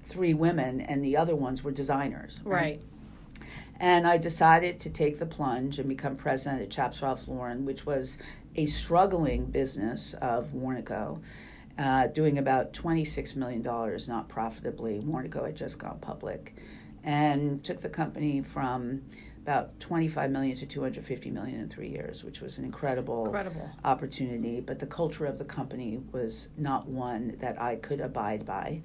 three 0.04 0.34
women, 0.34 0.82
and 0.82 1.04
the 1.04 1.18
other 1.18 1.36
ones 1.36 1.64
were 1.64 1.72
designers. 1.72 2.40
Right. 2.44 2.62
right. 2.62 2.82
And 3.80 4.08
I 4.08 4.18
decided 4.18 4.80
to 4.82 4.90
take 4.90 5.20
the 5.20 5.26
plunge 5.26 5.78
and 5.78 5.88
become 5.88 6.16
president 6.16 6.64
at 6.64 6.70
Chaps 6.72 7.02
Ralph 7.02 7.28
Lauren, 7.28 7.64
which 7.66 7.86
was 7.86 8.18
a 8.56 8.66
struggling 8.66 9.46
business 9.46 10.16
of 10.20 10.48
Warnaco 10.48 11.22
uh, 11.80 12.08
doing 12.08 12.38
about 12.38 12.74
$26 12.74 13.36
million, 13.36 13.62
not 14.08 14.28
profitably. 14.28 15.02
Warnaco 15.02 15.46
had 15.46 15.56
just 15.56 15.78
gone 15.78 16.00
public 16.00 16.56
and 17.04 17.64
took 17.64 17.80
the 17.80 17.90
company 17.90 18.42
from 18.42 19.02
about 19.44 19.80
25 19.80 20.30
million 20.30 20.58
to 20.58 20.66
250 20.66 21.32
million 21.32 21.62
in 21.62 21.70
three 21.70 21.88
years, 21.88 22.24
which 22.24 22.42
was 22.42 22.58
an 22.58 22.66
incredible, 22.66 23.26
incredible 23.26 23.70
opportunity. 23.86 24.60
But 24.60 24.80
the 24.80 24.88
culture 24.88 25.26
of 25.26 25.38
the 25.38 25.46
company 25.46 26.02
was 26.12 26.50
not 26.58 26.86
one 26.88 27.38
that 27.40 27.62
I 27.62 27.78
could 27.78 28.02
abide 28.02 28.46
by. 28.46 28.82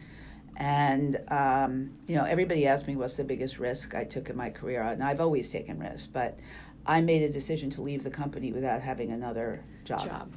And, 0.57 1.19
um, 1.29 1.91
you 2.07 2.15
know, 2.15 2.25
everybody 2.25 2.67
asked 2.69 2.87
me 2.87 2.95
what's 2.95 3.17
the 3.17 3.25
biggest 3.25 3.59
risk 3.59 3.95
I 3.95 4.05
took 4.05 4.31
in 4.31 4.37
my 4.37 4.51
career. 4.51 4.83
And 4.83 5.03
I've 5.03 5.21
always 5.21 5.49
taken 5.49 5.81
risks, 5.81 6.07
but 6.07 6.39
I 6.87 7.01
made 7.01 7.23
a 7.23 7.33
decision 7.33 7.71
to 7.73 7.83
leave 7.83 8.05
the 8.05 8.11
company 8.11 8.53
without 8.53 8.83
having 8.83 9.11
another 9.11 9.65
job. 9.85 10.05
job. 10.05 10.33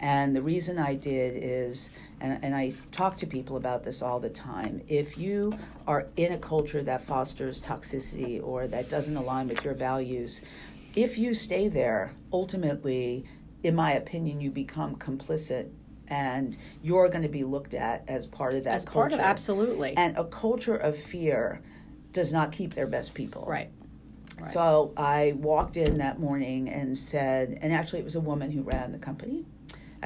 And 0.00 0.36
the 0.36 0.42
reason 0.42 0.78
I 0.78 0.94
did 0.94 1.34
is, 1.42 1.90
and, 2.20 2.38
and 2.42 2.54
I 2.54 2.72
talk 2.92 3.16
to 3.18 3.26
people 3.26 3.56
about 3.56 3.82
this 3.82 4.02
all 4.02 4.20
the 4.20 4.30
time, 4.30 4.82
if 4.88 5.16
you 5.16 5.56
are 5.86 6.06
in 6.16 6.32
a 6.32 6.38
culture 6.38 6.82
that 6.82 7.02
fosters 7.02 7.62
toxicity 7.62 8.42
or 8.42 8.66
that 8.66 8.90
doesn't 8.90 9.16
align 9.16 9.48
with 9.48 9.64
your 9.64 9.74
values, 9.74 10.40
if 10.94 11.18
you 11.18 11.34
stay 11.34 11.68
there, 11.68 12.12
ultimately, 12.32 13.24
in 13.62 13.74
my 13.74 13.92
opinion, 13.92 14.40
you 14.40 14.50
become 14.50 14.96
complicit 14.96 15.70
and 16.08 16.56
you're 16.82 17.08
going 17.08 17.22
to 17.22 17.28
be 17.28 17.44
looked 17.44 17.74
at 17.74 18.04
as 18.08 18.26
part 18.26 18.54
of 18.54 18.64
that 18.64 18.74
as 18.74 18.84
culture. 18.84 18.94
part 18.94 19.12
of 19.12 19.20
absolutely 19.20 19.96
and 19.96 20.16
a 20.16 20.24
culture 20.24 20.76
of 20.76 20.96
fear 20.96 21.60
does 22.12 22.32
not 22.32 22.52
keep 22.52 22.74
their 22.74 22.86
best 22.86 23.12
people 23.12 23.44
right. 23.46 23.70
right 24.38 24.46
so 24.46 24.92
i 24.96 25.34
walked 25.38 25.76
in 25.76 25.98
that 25.98 26.20
morning 26.20 26.68
and 26.68 26.96
said 26.96 27.58
and 27.60 27.72
actually 27.72 27.98
it 27.98 28.04
was 28.04 28.14
a 28.14 28.20
woman 28.20 28.50
who 28.50 28.62
ran 28.62 28.92
the 28.92 28.98
company 28.98 29.44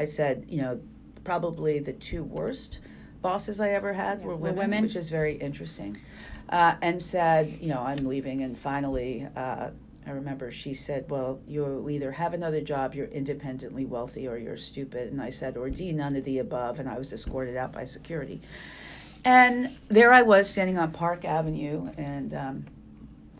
I 0.00 0.06
said, 0.06 0.46
you 0.48 0.62
know, 0.62 0.80
probably 1.24 1.78
the 1.78 1.92
two 1.92 2.24
worst 2.24 2.78
bosses 3.20 3.60
I 3.60 3.72
ever 3.72 3.92
had 3.92 4.20
yeah, 4.20 4.28
were 4.28 4.34
women, 4.34 4.56
women, 4.56 4.82
which 4.84 4.96
is 4.96 5.10
very 5.10 5.34
interesting. 5.34 5.98
Uh, 6.48 6.74
and 6.80 7.00
said, 7.02 7.58
you 7.60 7.68
know, 7.68 7.82
I'm 7.82 8.06
leaving. 8.06 8.42
And 8.42 8.56
finally, 8.56 9.28
uh, 9.36 9.68
I 10.06 10.10
remember 10.10 10.50
she 10.50 10.72
said, 10.72 11.04
well, 11.10 11.38
you 11.46 11.86
either 11.90 12.10
have 12.12 12.32
another 12.32 12.62
job, 12.62 12.94
you're 12.94 13.08
independently 13.08 13.84
wealthy, 13.84 14.26
or 14.26 14.38
you're 14.38 14.56
stupid. 14.56 15.12
And 15.12 15.20
I 15.20 15.28
said, 15.28 15.58
or 15.58 15.68
D, 15.68 15.92
none 15.92 16.16
of 16.16 16.24
the 16.24 16.38
above. 16.38 16.80
And 16.80 16.88
I 16.88 16.96
was 16.96 17.12
escorted 17.12 17.58
out 17.58 17.70
by 17.70 17.84
security. 17.84 18.40
And 19.26 19.76
there 19.88 20.14
I 20.14 20.22
was 20.22 20.48
standing 20.48 20.78
on 20.78 20.92
Park 20.92 21.26
Avenue 21.26 21.90
and 21.98 22.30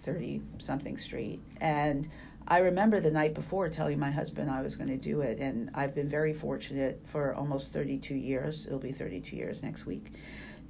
30 0.03 0.37
um, 0.37 0.45
something 0.59 0.99
street. 0.99 1.41
And 1.59 2.07
I 2.51 2.59
remember 2.59 2.99
the 2.99 3.13
night 3.13 3.35
before 3.35 3.69
telling 3.69 4.01
my 4.01 4.11
husband 4.11 4.51
I 4.51 4.61
was 4.61 4.75
going 4.75 4.89
to 4.89 4.97
do 4.97 5.21
it, 5.21 5.39
and 5.39 5.71
I've 5.73 5.95
been 5.95 6.09
very 6.09 6.35
fortunate 6.35 7.01
for 7.07 7.33
almost 7.33 7.73
32 7.73 8.17
years. 8.17 8.67
It'll 8.67 8.81
be 8.81 8.91
32 8.91 9.37
years 9.37 9.63
next 9.63 9.87
week 9.87 10.13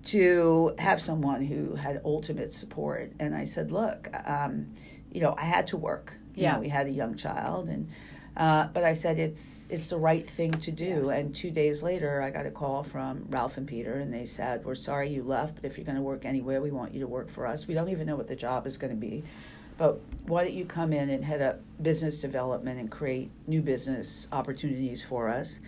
to 0.05 0.75
have 0.79 1.01
someone 1.01 1.43
who 1.43 1.75
had 1.75 2.03
ultimate 2.05 2.53
support. 2.53 3.13
And 3.19 3.35
I 3.35 3.45
said, 3.45 3.73
"Look, 3.73 4.11
um, 4.27 4.67
you 5.11 5.23
know, 5.23 5.35
I 5.39 5.45
had 5.45 5.67
to 5.69 5.79
work. 5.79 6.13
You 6.35 6.43
yeah, 6.43 6.53
know, 6.53 6.61
we 6.61 6.69
had 6.69 6.87
a 6.87 6.91
young 6.91 7.17
child, 7.17 7.71
and 7.71 7.89
uh, 8.37 8.69
but 8.75 8.85
I 8.85 8.93
said 8.93 9.19
it's 9.19 9.65
it's 9.71 9.89
the 9.89 9.97
right 9.97 10.29
thing 10.29 10.53
to 10.53 10.71
do. 10.71 11.05
Yeah. 11.07 11.15
And 11.15 11.35
two 11.35 11.51
days 11.51 11.83
later, 11.83 12.21
I 12.21 12.29
got 12.29 12.45
a 12.45 12.51
call 12.51 12.83
from 12.83 13.25
Ralph 13.31 13.57
and 13.57 13.67
Peter, 13.67 13.95
and 13.95 14.13
they 14.13 14.27
said, 14.27 14.67
"We're 14.67 14.75
sorry 14.75 15.09
you 15.09 15.23
left, 15.23 15.55
but 15.55 15.65
if 15.65 15.79
you're 15.79 15.87
going 15.87 15.97
to 15.97 16.03
work 16.03 16.27
anywhere, 16.27 16.61
we 16.61 16.73
want 16.73 16.93
you 16.93 17.01
to 17.01 17.09
work 17.09 17.31
for 17.31 17.47
us. 17.47 17.67
We 17.67 17.73
don't 17.73 17.89
even 17.89 18.07
know 18.07 18.17
what 18.17 18.29
the 18.29 18.37
job 18.37 18.67
is 18.67 18.77
going 18.77 18.93
to 18.93 19.01
be." 19.01 19.25
But 19.81 19.99
why 20.27 20.45
don't 20.45 20.53
you 20.53 20.67
come 20.67 20.93
in 20.93 21.09
and 21.09 21.25
head 21.25 21.41
up 21.41 21.59
business 21.81 22.19
development 22.19 22.79
and 22.79 22.91
create 22.91 23.31
new 23.47 23.63
business 23.63 24.29
opportunities 24.31 25.03
for 25.03 25.31
us? 25.31 25.59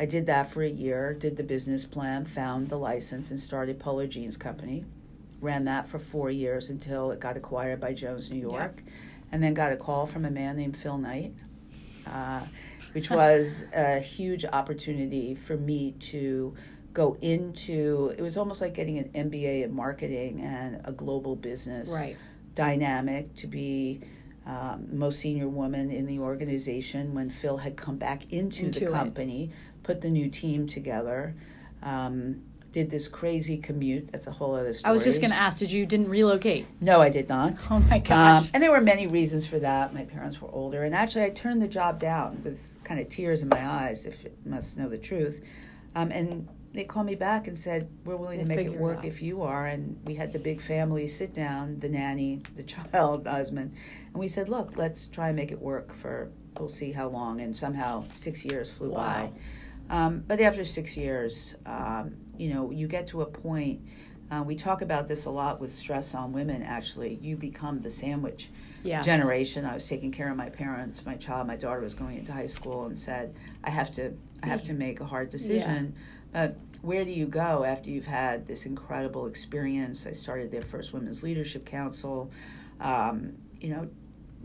I 0.00 0.06
did 0.06 0.26
that 0.26 0.50
for 0.50 0.64
a 0.64 0.68
year, 0.68 1.14
did 1.14 1.36
the 1.36 1.44
business 1.44 1.84
plan, 1.84 2.24
found 2.24 2.68
the 2.68 2.76
license, 2.76 3.30
and 3.30 3.38
started 3.38 3.78
Polo 3.78 4.08
Jeans 4.08 4.36
Company. 4.36 4.84
Ran 5.40 5.64
that 5.66 5.86
for 5.86 6.00
four 6.00 6.32
years 6.32 6.70
until 6.70 7.12
it 7.12 7.20
got 7.20 7.36
acquired 7.36 7.80
by 7.80 7.94
Jones 7.94 8.28
New 8.28 8.40
York. 8.40 8.82
Yeah. 8.84 8.92
And 9.30 9.40
then 9.40 9.54
got 9.54 9.70
a 9.70 9.76
call 9.76 10.04
from 10.04 10.24
a 10.24 10.30
man 10.32 10.56
named 10.56 10.76
Phil 10.76 10.98
Knight, 10.98 11.32
uh, 12.08 12.40
which 12.90 13.08
was 13.08 13.66
a 13.72 14.00
huge 14.00 14.44
opportunity 14.44 15.36
for 15.36 15.56
me 15.56 15.92
to 16.10 16.56
go 16.92 17.16
into 17.20 18.12
it 18.18 18.20
was 18.20 18.36
almost 18.36 18.60
like 18.60 18.74
getting 18.74 18.98
an 18.98 19.30
MBA 19.30 19.62
in 19.62 19.72
marketing 19.72 20.40
and 20.40 20.80
a 20.86 20.90
global 20.90 21.36
business. 21.36 21.88
Right 21.88 22.16
dynamic 22.54 23.34
to 23.36 23.46
be 23.46 24.00
um, 24.46 24.86
most 24.90 25.20
senior 25.20 25.48
woman 25.48 25.90
in 25.90 26.06
the 26.06 26.18
organization 26.18 27.14
when 27.14 27.30
Phil 27.30 27.58
had 27.58 27.76
come 27.76 27.96
back 27.96 28.32
into, 28.32 28.64
into 28.64 28.86
the 28.86 28.90
company, 28.90 29.44
it. 29.44 29.82
put 29.82 30.00
the 30.00 30.10
new 30.10 30.28
team 30.28 30.66
together. 30.66 31.34
Um, 31.82 32.42
did 32.72 32.90
this 32.90 33.08
crazy 33.08 33.56
commute. 33.56 34.10
That's 34.12 34.26
a 34.26 34.30
whole 34.30 34.54
other 34.54 34.72
story. 34.72 34.88
I 34.88 34.92
was 34.92 35.02
just 35.02 35.20
going 35.20 35.32
to 35.32 35.36
ask, 35.36 35.58
did 35.58 35.72
you 35.72 35.86
didn't 35.86 36.08
relocate? 36.08 36.66
No, 36.80 37.00
I 37.00 37.08
did 37.08 37.28
not. 37.28 37.54
Oh 37.70 37.80
my 37.80 37.98
gosh! 37.98 38.42
Um, 38.42 38.50
and 38.54 38.62
there 38.62 38.70
were 38.70 38.80
many 38.80 39.06
reasons 39.06 39.46
for 39.46 39.58
that. 39.60 39.94
My 39.94 40.04
parents 40.04 40.40
were 40.40 40.50
older, 40.52 40.84
and 40.84 40.94
actually, 40.94 41.24
I 41.24 41.30
turned 41.30 41.62
the 41.62 41.68
job 41.68 42.00
down 42.00 42.40
with 42.44 42.60
kind 42.84 43.00
of 43.00 43.08
tears 43.08 43.42
in 43.42 43.48
my 43.48 43.64
eyes, 43.64 44.06
if 44.06 44.24
it 44.24 44.36
must 44.44 44.76
know 44.76 44.88
the 44.88 44.98
truth. 44.98 45.42
Um, 45.94 46.10
and 46.10 46.48
they 46.72 46.84
called 46.84 47.06
me 47.06 47.14
back 47.14 47.48
and 47.48 47.58
said, 47.58 47.88
"We're 48.04 48.16
willing 48.16 48.38
we'll 48.38 48.46
to 48.48 48.54
make 48.54 48.66
it 48.66 48.78
work 48.78 49.04
it 49.04 49.08
if 49.08 49.22
you 49.22 49.42
are." 49.42 49.66
And 49.66 49.98
we 50.04 50.14
had 50.14 50.32
the 50.32 50.38
big 50.38 50.60
family 50.60 51.08
sit 51.08 51.34
down, 51.34 51.78
the 51.80 51.88
nanny, 51.88 52.40
the 52.56 52.62
child, 52.92 53.24
the 53.24 53.30
husband, 53.30 53.72
and 54.12 54.20
we 54.20 54.28
said, 54.28 54.48
"Look, 54.48 54.76
let's 54.76 55.06
try 55.06 55.28
and 55.28 55.36
make 55.36 55.52
it 55.52 55.60
work 55.60 55.94
for. 55.94 56.30
We'll 56.58 56.68
see 56.68 56.92
how 56.92 57.08
long." 57.08 57.40
And 57.40 57.56
somehow 57.56 58.04
six 58.14 58.44
years 58.44 58.70
flew 58.70 58.90
wow. 58.90 59.18
by. 59.18 59.30
Um, 59.90 60.22
but 60.28 60.40
after 60.40 60.64
six 60.64 60.96
years, 60.96 61.56
um, 61.66 62.14
you 62.38 62.54
know, 62.54 62.70
you 62.70 62.86
get 62.86 63.08
to 63.08 63.22
a 63.22 63.26
point. 63.26 63.80
Uh, 64.30 64.44
we 64.44 64.54
talk 64.54 64.80
about 64.80 65.08
this 65.08 65.24
a 65.24 65.30
lot 65.30 65.60
with 65.60 65.72
stress 65.72 66.14
on 66.14 66.32
women. 66.32 66.62
Actually, 66.62 67.18
you 67.20 67.36
become 67.36 67.80
the 67.80 67.90
sandwich 67.90 68.48
yes. 68.84 69.04
generation. 69.04 69.64
I 69.64 69.74
was 69.74 69.88
taking 69.88 70.12
care 70.12 70.30
of 70.30 70.36
my 70.36 70.48
parents. 70.48 71.04
My 71.04 71.16
child, 71.16 71.48
my 71.48 71.56
daughter, 71.56 71.80
was 71.80 71.94
going 71.94 72.18
into 72.18 72.32
high 72.32 72.46
school, 72.46 72.86
and 72.86 72.96
said, 72.96 73.34
"I 73.64 73.70
have 73.70 73.90
to, 73.94 74.12
I 74.44 74.46
have 74.46 74.62
to 74.64 74.72
make 74.72 75.00
a 75.00 75.04
hard 75.04 75.30
decision." 75.30 75.94
Yeah 75.96 76.02
uh, 76.34 76.48
where 76.82 77.04
do 77.04 77.10
you 77.10 77.26
go 77.26 77.64
after 77.64 77.90
you've 77.90 78.06
had 78.06 78.46
this 78.46 78.66
incredible 78.66 79.26
experience? 79.26 80.06
I 80.06 80.12
started 80.12 80.50
their 80.50 80.62
first 80.62 80.92
Women's 80.92 81.22
Leadership 81.22 81.66
Council. 81.66 82.30
Um, 82.80 83.34
you 83.60 83.68
know, 83.68 83.88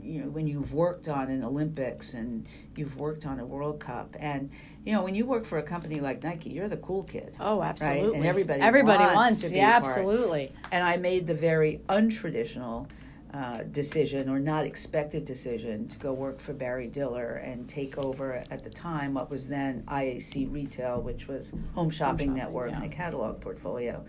you 0.01 0.22
know 0.22 0.30
when 0.30 0.46
you've 0.46 0.74
worked 0.74 1.08
on 1.08 1.30
an 1.30 1.44
Olympics 1.44 2.13
and 2.13 2.46
you've 2.75 2.98
worked 2.98 3.25
on 3.25 3.39
a 3.39 3.46
World 3.46 3.80
Cup, 3.80 4.15
and 4.20 4.50
you 4.86 4.92
know 4.92 5.01
when 5.01 5.15
you 5.15 5.25
work 5.25 5.46
for 5.46 5.58
a 5.58 5.63
company 5.63 6.01
like 6.01 6.24
Nike, 6.24 6.50
you're 6.50 6.68
the 6.68 6.77
cool 6.77 7.04
kid. 7.04 7.34
Oh, 7.39 7.62
absolutely. 7.62 8.10
Right? 8.10 8.15
And 8.18 8.25
everybody 8.25 8.62
everybody 8.62 9.04
wants, 9.04 9.15
wants 9.15 9.50
to 9.50 9.56
yeah, 9.56 9.75
absolutely. 9.75 10.51
And 10.72 10.84
I 10.84 10.98
made 10.98 11.27
the 11.27 11.34
very 11.34 11.82
untraditional 11.88 12.88
uh, 13.36 13.63
decision 13.72 14.30
or 14.30 14.39
not 14.39 14.65
expected 14.65 15.25
decision 15.25 15.88
to 15.89 15.98
go 15.98 16.13
work 16.13 16.39
for 16.39 16.54
Barry 16.54 16.88
Diller 16.88 17.34
and 17.44 17.68
take 17.68 17.98
over 17.98 18.44
at 18.50 18.63
the 18.63 18.70
time 18.70 19.13
what 19.13 19.30
was 19.30 19.48
then 19.48 19.84
IAC 19.88 20.54
Retail, 20.54 21.01
which 21.01 21.27
was 21.27 21.50
Home 21.50 21.60
Shopping, 21.60 21.74
Home 21.74 21.92
Shopping 21.92 22.34
Network, 22.34 22.72
yeah. 22.72 22.80
my 22.80 22.88
catalog 22.88 23.42
portfolio. 23.42 24.06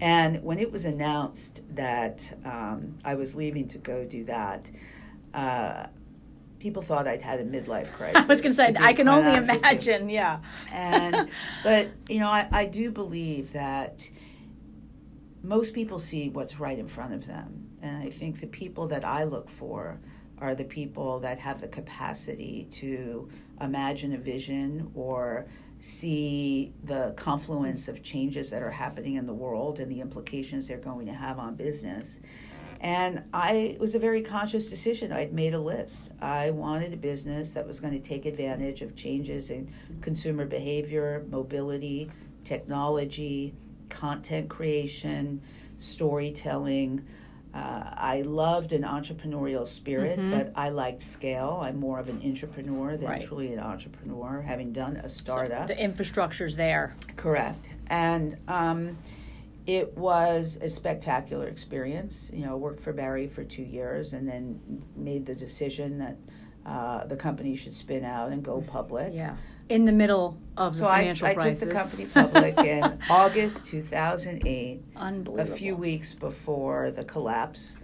And 0.00 0.42
when 0.42 0.58
it 0.58 0.72
was 0.72 0.86
announced 0.86 1.62
that 1.74 2.32
um, 2.46 2.96
I 3.04 3.14
was 3.14 3.34
leaving 3.34 3.68
to 3.68 3.78
go 3.78 4.06
do 4.06 4.24
that, 4.24 4.70
uh, 5.34 5.88
people 6.58 6.80
thought 6.80 7.06
I'd 7.06 7.20
had 7.20 7.40
a 7.40 7.44
midlife 7.44 7.92
crisis. 7.96 8.24
I 8.24 8.26
was 8.26 8.40
going 8.40 8.52
to 8.52 8.56
say, 8.56 8.74
I 8.78 8.94
can 8.94 9.08
only 9.08 9.34
imagine, 9.36 10.08
yeah. 10.08 10.38
And, 10.72 11.28
but, 11.62 11.88
you 12.08 12.20
know, 12.20 12.28
I, 12.30 12.48
I 12.50 12.64
do 12.64 12.90
believe 12.90 13.52
that 13.52 14.08
most 15.42 15.74
people 15.74 15.98
see 15.98 16.30
what's 16.30 16.58
right 16.58 16.78
in 16.78 16.88
front 16.88 17.12
of 17.12 17.26
them. 17.26 17.65
And 17.86 18.02
I 18.02 18.10
think 18.10 18.40
the 18.40 18.46
people 18.46 18.88
that 18.88 19.04
I 19.04 19.24
look 19.24 19.48
for 19.48 19.98
are 20.38 20.54
the 20.54 20.64
people 20.64 21.20
that 21.20 21.38
have 21.38 21.60
the 21.60 21.68
capacity 21.68 22.68
to 22.72 23.28
imagine 23.60 24.12
a 24.12 24.18
vision 24.18 24.90
or 24.94 25.46
see 25.78 26.72
the 26.84 27.14
confluence 27.16 27.88
of 27.88 28.02
changes 28.02 28.50
that 28.50 28.62
are 28.62 28.70
happening 28.70 29.14
in 29.14 29.26
the 29.26 29.32
world 29.32 29.78
and 29.78 29.90
the 29.90 30.00
implications 30.00 30.68
they're 30.68 30.78
going 30.78 31.06
to 31.06 31.12
have 31.12 31.38
on 31.38 31.54
business. 31.54 32.20
And 32.80 33.22
I 33.32 33.52
it 33.52 33.80
was 33.80 33.94
a 33.94 33.98
very 33.98 34.20
conscious 34.20 34.68
decision. 34.68 35.10
I'd 35.12 35.32
made 35.32 35.54
a 35.54 35.58
list. 35.58 36.12
I 36.20 36.50
wanted 36.50 36.92
a 36.92 36.96
business 36.96 37.52
that 37.52 37.66
was 37.66 37.80
going 37.80 37.94
to 37.94 38.06
take 38.06 38.26
advantage 38.26 38.82
of 38.82 38.94
changes 38.94 39.50
in 39.50 39.72
consumer 40.02 40.44
behavior, 40.44 41.24
mobility, 41.30 42.10
technology, 42.44 43.54
content 43.88 44.50
creation, 44.50 45.40
storytelling. 45.78 47.06
Uh, 47.54 47.84
I 47.94 48.22
loved 48.22 48.72
an 48.72 48.82
entrepreneurial 48.82 49.66
spirit, 49.66 50.18
mm-hmm. 50.18 50.30
but 50.30 50.52
I 50.54 50.68
liked 50.68 51.00
scale. 51.00 51.60
I'm 51.62 51.78
more 51.78 51.98
of 51.98 52.08
an 52.08 52.20
entrepreneur 52.22 52.96
than 52.96 53.08
right. 53.08 53.26
truly 53.26 53.52
an 53.52 53.60
entrepreneur, 53.60 54.42
having 54.42 54.72
done 54.72 54.96
a 54.96 55.08
startup. 55.08 55.62
So 55.62 55.74
the 55.74 55.82
infrastructure's 55.82 56.56
there. 56.56 56.94
Correct. 57.16 57.58
And 57.86 58.36
um, 58.46 58.98
it 59.66 59.96
was 59.96 60.58
a 60.60 60.68
spectacular 60.68 61.48
experience. 61.48 62.30
You 62.32 62.44
know, 62.44 62.56
worked 62.58 62.82
for 62.82 62.92
Barry 62.92 63.26
for 63.26 63.42
two 63.42 63.62
years 63.62 64.12
and 64.12 64.28
then 64.28 64.82
made 64.94 65.24
the 65.24 65.34
decision 65.34 65.98
that 65.98 66.16
uh, 66.66 67.06
the 67.06 67.16
company 67.16 67.56
should 67.56 67.72
spin 67.72 68.04
out 68.04 68.32
and 68.32 68.42
go 68.42 68.60
public. 68.60 69.14
Yeah 69.14 69.36
in 69.68 69.84
the 69.84 69.92
middle 69.92 70.38
of 70.56 70.74
the 70.74 70.80
so 70.80 70.84
financial 70.86 71.26
I, 71.26 71.30
I 71.30 71.34
crisis. 71.34 71.60
took 71.60 71.68
the 71.68 71.74
company 71.74 72.06
public 72.06 72.58
in 72.66 72.98
August 73.10 73.66
2008, 73.66 74.82
Unbelievable. 74.96 75.52
a 75.52 75.56
few 75.56 75.76
weeks 75.76 76.14
before 76.14 76.90
the 76.90 77.04
collapse. 77.04 77.74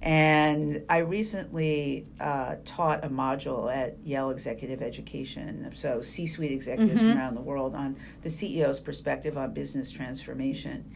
And 0.00 0.84
I 0.88 0.98
recently 0.98 2.06
uh, 2.20 2.56
taught 2.64 3.04
a 3.04 3.08
module 3.08 3.74
at 3.74 3.96
Yale 4.04 4.30
Executive 4.30 4.80
Education, 4.80 5.68
so 5.74 6.02
C 6.02 6.26
suite 6.26 6.52
executives 6.52 7.00
mm-hmm. 7.00 7.10
from 7.10 7.18
around 7.18 7.34
the 7.34 7.40
world, 7.40 7.74
on 7.74 7.96
the 8.22 8.28
CEO's 8.28 8.78
perspective 8.78 9.36
on 9.36 9.52
business 9.52 9.90
transformation. 9.90 10.90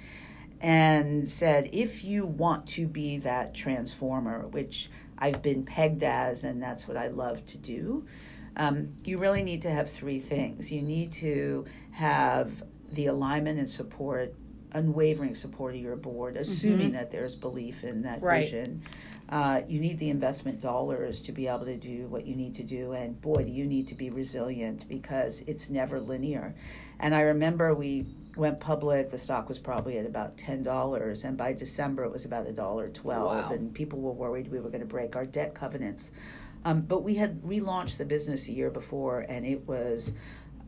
And 0.60 1.28
said, 1.28 1.70
if 1.72 2.04
you 2.04 2.24
want 2.24 2.68
to 2.68 2.86
be 2.86 3.18
that 3.18 3.52
transformer, 3.52 4.46
which 4.46 4.88
I've 5.18 5.42
been 5.42 5.64
pegged 5.64 6.04
as, 6.04 6.44
and 6.44 6.62
that's 6.62 6.86
what 6.86 6.96
I 6.96 7.08
love 7.08 7.44
to 7.46 7.58
do, 7.58 8.06
um, 8.56 8.94
you 9.04 9.18
really 9.18 9.42
need 9.42 9.62
to 9.62 9.70
have 9.70 9.90
three 9.90 10.20
things. 10.20 10.70
You 10.70 10.82
need 10.82 11.12
to 11.14 11.64
have 11.92 12.50
the 12.92 13.06
alignment 13.06 13.58
and 13.58 13.68
support, 13.68 14.34
unwavering 14.72 15.34
support 15.34 15.74
of 15.74 15.80
your 15.80 15.96
board, 15.96 16.36
assuming 16.36 16.88
mm-hmm. 16.88 16.96
that 16.96 17.10
there's 17.10 17.34
belief 17.34 17.84
in 17.84 18.02
that 18.02 18.22
right. 18.22 18.44
vision. 18.44 18.82
Uh, 19.28 19.62
you 19.66 19.80
need 19.80 19.98
the 19.98 20.10
investment 20.10 20.60
dollars 20.60 21.22
to 21.22 21.32
be 21.32 21.46
able 21.46 21.64
to 21.64 21.76
do 21.76 22.06
what 22.08 22.26
you 22.26 22.36
need 22.36 22.54
to 22.54 22.62
do. 22.62 22.92
And 22.92 23.18
boy, 23.22 23.44
do 23.44 23.50
you 23.50 23.64
need 23.64 23.88
to 23.88 23.94
be 23.94 24.10
resilient 24.10 24.86
because 24.88 25.42
it's 25.46 25.70
never 25.70 25.98
linear. 25.98 26.54
And 27.00 27.14
I 27.14 27.22
remember 27.22 27.74
we 27.74 28.04
went 28.36 28.60
public, 28.60 29.10
the 29.10 29.18
stock 29.18 29.48
was 29.48 29.58
probably 29.58 29.96
at 29.96 30.04
about 30.04 30.36
$10. 30.36 31.24
And 31.24 31.36
by 31.38 31.54
December, 31.54 32.04
it 32.04 32.12
was 32.12 32.26
about 32.26 32.46
a 32.46 32.52
dollar 32.52 32.90
twelve. 32.90 33.44
Wow. 33.44 33.50
And 33.52 33.72
people 33.72 34.00
were 34.00 34.12
worried 34.12 34.50
we 34.50 34.60
were 34.60 34.68
going 34.68 34.80
to 34.80 34.86
break 34.86 35.16
our 35.16 35.24
debt 35.24 35.54
covenants. 35.54 36.10
Um, 36.64 36.82
but 36.82 37.02
we 37.02 37.14
had 37.14 37.42
relaunched 37.42 37.96
the 37.96 38.04
business 38.04 38.48
a 38.48 38.52
year 38.52 38.70
before, 38.70 39.20
and 39.28 39.44
it 39.44 39.66
was 39.66 40.12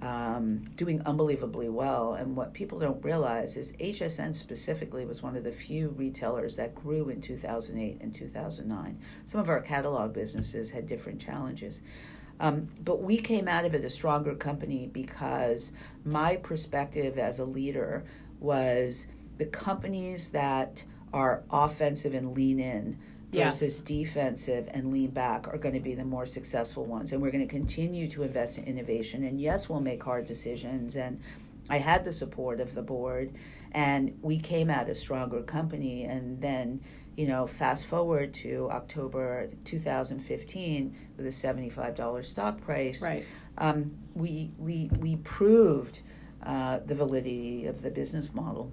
um, 0.03 0.69
doing 0.77 1.01
unbelievably 1.07 1.69
well. 1.69 2.15
And 2.15 2.37
what 2.37 2.53
people 2.53 2.79
don't 2.79 3.03
realize 3.05 3.57
is 3.57 3.73
HSN 3.75 4.35
specifically 4.35 5.07
was 5.07 5.23
one 5.23 5.37
of 5.37 5.45
the 5.45 5.53
few 5.53 5.91
retailers 5.91 6.57
that 6.57 6.75
grew 6.75 7.09
in 7.09 7.21
2008 7.21 8.01
and 8.01 8.15
2009. 8.15 8.99
Some 9.27 9.41
of 9.41 9.49
our 9.49 9.61
catalog 9.61 10.13
businesses 10.13 10.71
had 10.71 10.87
different 10.87 11.21
challenges. 11.21 11.81
Um, 12.41 12.67
but 12.85 13.01
we 13.01 13.17
came 13.17 13.47
out 13.47 13.65
of 13.65 13.75
it 13.75 13.85
a 13.85 13.91
stronger 13.91 14.35
company 14.35 14.91
because 14.93 15.71
my 16.05 16.37
perspective 16.37 17.17
as 17.17 17.39
a 17.39 17.45
leader 17.45 18.05
was 18.41 19.07
the 19.39 19.47
companies 19.47 20.31
that 20.31 20.83
are 21.13 21.45
offensive 21.51 22.13
and 22.13 22.37
lean 22.37 22.59
in 22.59 22.99
yes. 23.35 23.61
versus 23.61 23.81
defensive 23.81 24.69
and 24.71 24.93
lean 24.93 25.11
back 25.11 25.49
are 25.49 25.59
going 25.59 25.75
to 25.75 25.81
be 25.81 25.95
the 25.95 26.05
more 26.05 26.27
successful 26.27 26.85
ones. 26.85 27.13
And 27.13 27.21
we're 27.21 27.31
going 27.31 27.47
to 27.47 27.53
continue 27.53 28.09
to 28.11 28.23
invest 28.23 28.59
in 28.59 28.65
innovation. 28.65 29.25
And 29.25 29.41
yes, 29.41 29.69
we'll 29.69 29.81
make 29.81 30.03
hard 30.03 30.25
decisions. 30.25 30.97
And 30.97 31.21
I 31.69 31.79
had 31.79 32.05
the 32.05 32.13
support 32.13 32.61
of 32.61 32.75
the 32.75 32.83
board, 32.83 33.33
and 33.73 34.17
we 34.23 34.39
came 34.39 34.71
out 34.71 34.89
a 34.89 34.95
stronger 34.95 35.43
company. 35.43 36.05
And 36.05 36.41
then, 36.41 36.81
you 37.17 37.27
know, 37.27 37.47
fast 37.47 37.87
forward 37.87 38.35
to 38.35 38.69
October 38.71 39.49
2015 39.65 40.97
with 41.17 41.27
a 41.27 41.31
$75 41.31 42.27
stock 42.27 42.61
price. 42.61 43.03
Right. 43.03 43.25
Um, 43.59 43.97
we, 44.15 44.51
we, 44.59 44.91
we 44.99 45.17
proved 45.17 46.01
uh, 46.43 46.81
the 46.85 46.95
validity 46.95 47.67
of 47.67 47.83
the 47.83 47.91
business 47.91 48.33
model. 48.35 48.73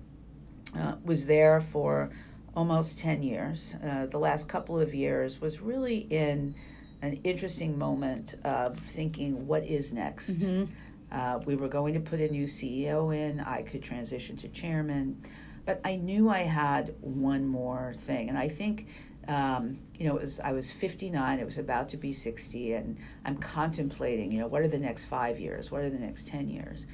Uh, 0.78 0.96
was 1.04 1.26
there 1.26 1.60
for 1.60 2.10
almost 2.56 3.00
10 3.00 3.24
years. 3.24 3.76
Uh, 3.84 4.06
the 4.08 4.18
last 4.18 4.48
couple 4.48 4.80
of 4.80 4.94
years 4.94 5.40
was 5.40 5.62
really 5.62 6.00
in 6.10 6.54
an 7.02 7.20
interesting 7.24 7.78
moment 7.78 8.36
of 8.44 8.78
thinking, 8.78 9.48
what 9.48 9.66
is 9.66 9.94
next? 9.94 10.40
Mm-hmm. 10.40 10.72
Uh, 11.12 11.40
we 11.46 11.56
were 11.56 11.68
going 11.68 11.94
to 11.94 12.00
put 12.00 12.20
a 12.20 12.28
new 12.28 12.46
CEO 12.46 13.16
in, 13.16 13.40
I 13.40 13.64
could 13.64 13.84
transition 13.84 14.38
to 14.38 14.48
chairman, 14.50 15.22
but 15.66 15.82
I 15.84 15.96
knew 15.96 16.30
I 16.30 16.40
had 16.40 16.96
one 17.02 17.48
more 17.48 17.96
thing. 18.06 18.30
And 18.30 18.38
I 18.38 18.48
think. 18.48 18.88
Um, 19.28 19.78
you 20.00 20.08
know, 20.08 20.18
it 20.18 20.22
was 20.24 20.40
I 20.40 20.52
was 20.52 20.72
59. 20.72 21.38
It 21.38 21.46
was 21.46 21.60
about 21.60 21.88
to 21.90 21.98
be 21.98 22.12
60, 22.12 22.74
and 22.74 22.98
I'm 23.24 23.38
contemplating. 23.38 24.32
You 24.32 24.40
know, 24.40 24.48
what 24.48 24.64
are 24.64 24.68
the 24.68 24.80
next 24.80 25.06
five 25.06 25.40
years? 25.40 25.70
What 25.70 25.84
are 25.84 25.92
the 25.92 26.00
next 26.00 26.28
10 26.28 26.50
years? 26.50 26.88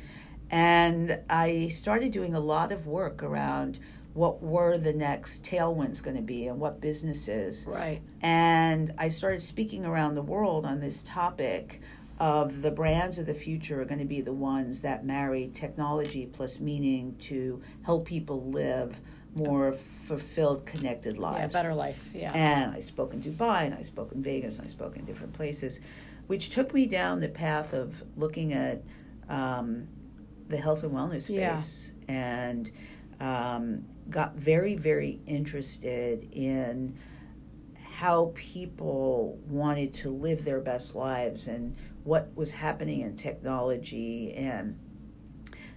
And 0.50 1.20
I 1.30 1.70
started 1.70 2.12
doing 2.12 2.36
a 2.36 2.40
lot 2.40 2.74
of 2.74 2.86
work 2.86 3.24
around 3.24 3.80
what 4.18 4.42
were 4.42 4.80
the 4.80 4.94
next 4.94 5.46
tailwinds 5.46 6.02
going 6.02 6.16
to 6.16 6.24
be 6.24 6.48
and 6.48 6.60
what 6.60 6.82
businesses. 6.82 7.66
Right. 7.68 8.02
And 8.22 8.92
I 8.98 9.10
started 9.10 9.44
speaking 9.44 9.86
around 9.86 10.16
the 10.16 10.24
world 10.24 10.66
on 10.66 10.80
this 10.80 11.04
topic 11.04 11.82
of 12.20 12.64
the 12.64 12.72
brands 12.72 13.20
of 13.20 13.28
the 13.28 13.36
future 13.36 13.80
are 13.80 13.86
going 13.86 14.00
to 14.00 14.06
be 14.06 14.22
the 14.22 14.34
ones 14.34 14.82
that 14.82 15.06
marry 15.06 15.52
technology 15.54 16.26
plus 16.26 16.60
meaning 16.60 17.16
to 17.20 17.62
help 17.86 18.08
people 18.08 18.50
live 18.50 19.00
more 19.36 19.72
fulfilled, 19.72 20.66
connected 20.66 21.20
lives. 21.20 21.54
Yeah, 21.54 21.62
better 21.62 21.76
life. 21.76 22.10
Yeah. 22.12 22.32
And 22.34 22.74
I 22.74 22.80
spoke 22.80 23.14
in 23.14 23.22
Dubai, 23.22 23.66
and 23.68 23.76
I 23.76 23.84
spoke 23.84 24.14
in 24.14 24.24
Vegas, 24.24 24.58
and 24.58 24.66
I 24.66 24.72
spoke 24.72 24.98
in 24.98 25.06
different 25.06 25.34
places, 25.34 25.80
which 26.26 26.50
took 26.50 26.74
me 26.74 26.88
down 26.88 27.20
the 27.20 27.28
path 27.28 27.72
of 27.74 28.02
looking 28.16 28.54
at 28.54 28.82
um, 29.30 29.88
the 30.50 30.58
health 30.58 30.82
and 30.82 30.92
wellness 30.92 31.24
space 31.24 31.92
yeah. 32.08 32.16
and 32.16 32.72
um, 33.20 33.84
got 34.10 34.36
very, 34.36 34.76
very 34.76 35.20
interested 35.26 36.28
in 36.32 36.98
how 37.98 38.32
people 38.36 39.40
wanted 39.50 39.92
to 39.92 40.10
live 40.10 40.46
their 40.46 40.60
best 40.60 40.96
lives 40.96 41.48
and 41.48 41.76
what 42.04 42.30
was 42.36 42.52
happening 42.52 43.02
in 43.02 43.16
technology 43.16 44.34
and 44.34 44.78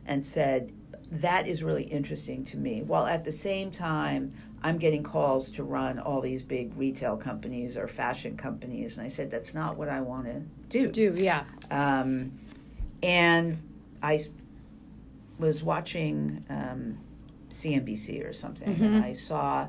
and 0.05 0.25
said 0.25 0.71
that 1.11 1.49
is 1.49 1.63
really 1.63 1.85
interesting 1.85 2.45
to 2.45 2.57
me. 2.57 2.83
While 2.83 3.07
at 3.07 3.25
the 3.25 3.33
same 3.33 3.71
time 3.71 4.33
i'm 4.63 4.77
getting 4.77 5.03
calls 5.03 5.51
to 5.51 5.65
run 5.65 5.99
all 5.99 6.21
these 6.21 6.43
big 6.43 6.77
retail 6.77 7.17
companies 7.17 7.79
or 7.79 7.89
fashion 7.89 8.37
companies 8.37 8.99
and 8.99 9.07
i 9.07 9.09
said 9.09 9.31
that's 9.31 9.55
not 9.55 9.79
what 9.79 9.89
i 9.89 10.03
want 10.03 10.27
to 10.27 10.41
do. 10.69 10.89
Do 10.89 11.15
yeah. 11.17 11.45
Um, 11.71 12.33
and 13.03 13.57
i 14.03 14.21
was 15.39 15.63
watching 15.63 16.45
um, 16.51 16.99
CNBC 17.51 18.29
or 18.29 18.33
something. 18.33 18.75
Mm-hmm. 18.75 18.85
And 18.85 19.05
I 19.05 19.13
saw 19.13 19.69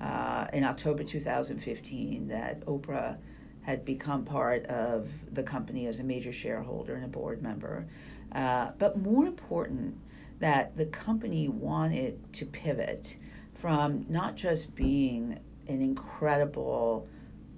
uh, 0.00 0.46
in 0.52 0.64
October 0.64 1.04
2015 1.04 2.28
that 2.28 2.64
Oprah 2.66 3.16
had 3.62 3.84
become 3.84 4.24
part 4.24 4.64
of 4.66 5.08
the 5.32 5.42
company 5.42 5.86
as 5.86 5.98
a 6.00 6.04
major 6.04 6.32
shareholder 6.32 6.94
and 6.94 7.04
a 7.04 7.08
board 7.08 7.42
member. 7.42 7.86
Uh, 8.32 8.70
but 8.78 8.96
more 8.98 9.26
important, 9.26 9.98
that 10.38 10.76
the 10.76 10.86
company 10.86 11.48
wanted 11.48 12.32
to 12.34 12.44
pivot 12.44 13.16
from 13.54 14.04
not 14.08 14.36
just 14.36 14.74
being 14.74 15.38
an 15.66 15.80
incredible 15.80 17.08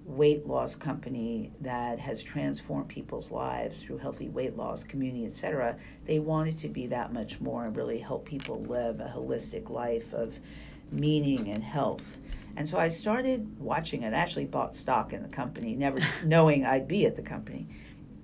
weight 0.09 0.47
loss 0.47 0.75
company 0.75 1.53
that 1.61 1.99
has 1.99 2.23
transformed 2.23 2.89
people's 2.89 3.31
lives 3.31 3.83
through 3.83 3.99
healthy 3.99 4.29
weight 4.29 4.57
loss, 4.57 4.83
community, 4.83 5.27
etc. 5.27 5.77
They 6.07 6.19
wanted 6.19 6.57
to 6.59 6.69
be 6.69 6.87
that 6.87 7.13
much 7.13 7.41
more 7.41 7.65
and 7.65 7.77
really 7.77 7.99
help 7.99 8.25
people 8.25 8.63
live 8.63 9.01
a 9.01 9.13
holistic 9.15 9.69
life 9.69 10.13
of 10.15 10.39
meaning 10.91 11.51
and 11.51 11.63
health. 11.63 12.17
And 12.57 12.67
so 12.67 12.79
I 12.79 12.89
started 12.89 13.61
watching 13.61 14.03
it. 14.03 14.15
I 14.15 14.17
actually 14.17 14.47
bought 14.47 14.75
stock 14.75 15.13
in 15.13 15.23
the 15.23 15.29
company, 15.29 15.77
never 15.77 16.01
knowing 16.25 16.65
I'd 16.65 16.89
be 16.89 17.05
at 17.05 17.15
the 17.15 17.23
company. 17.23 17.67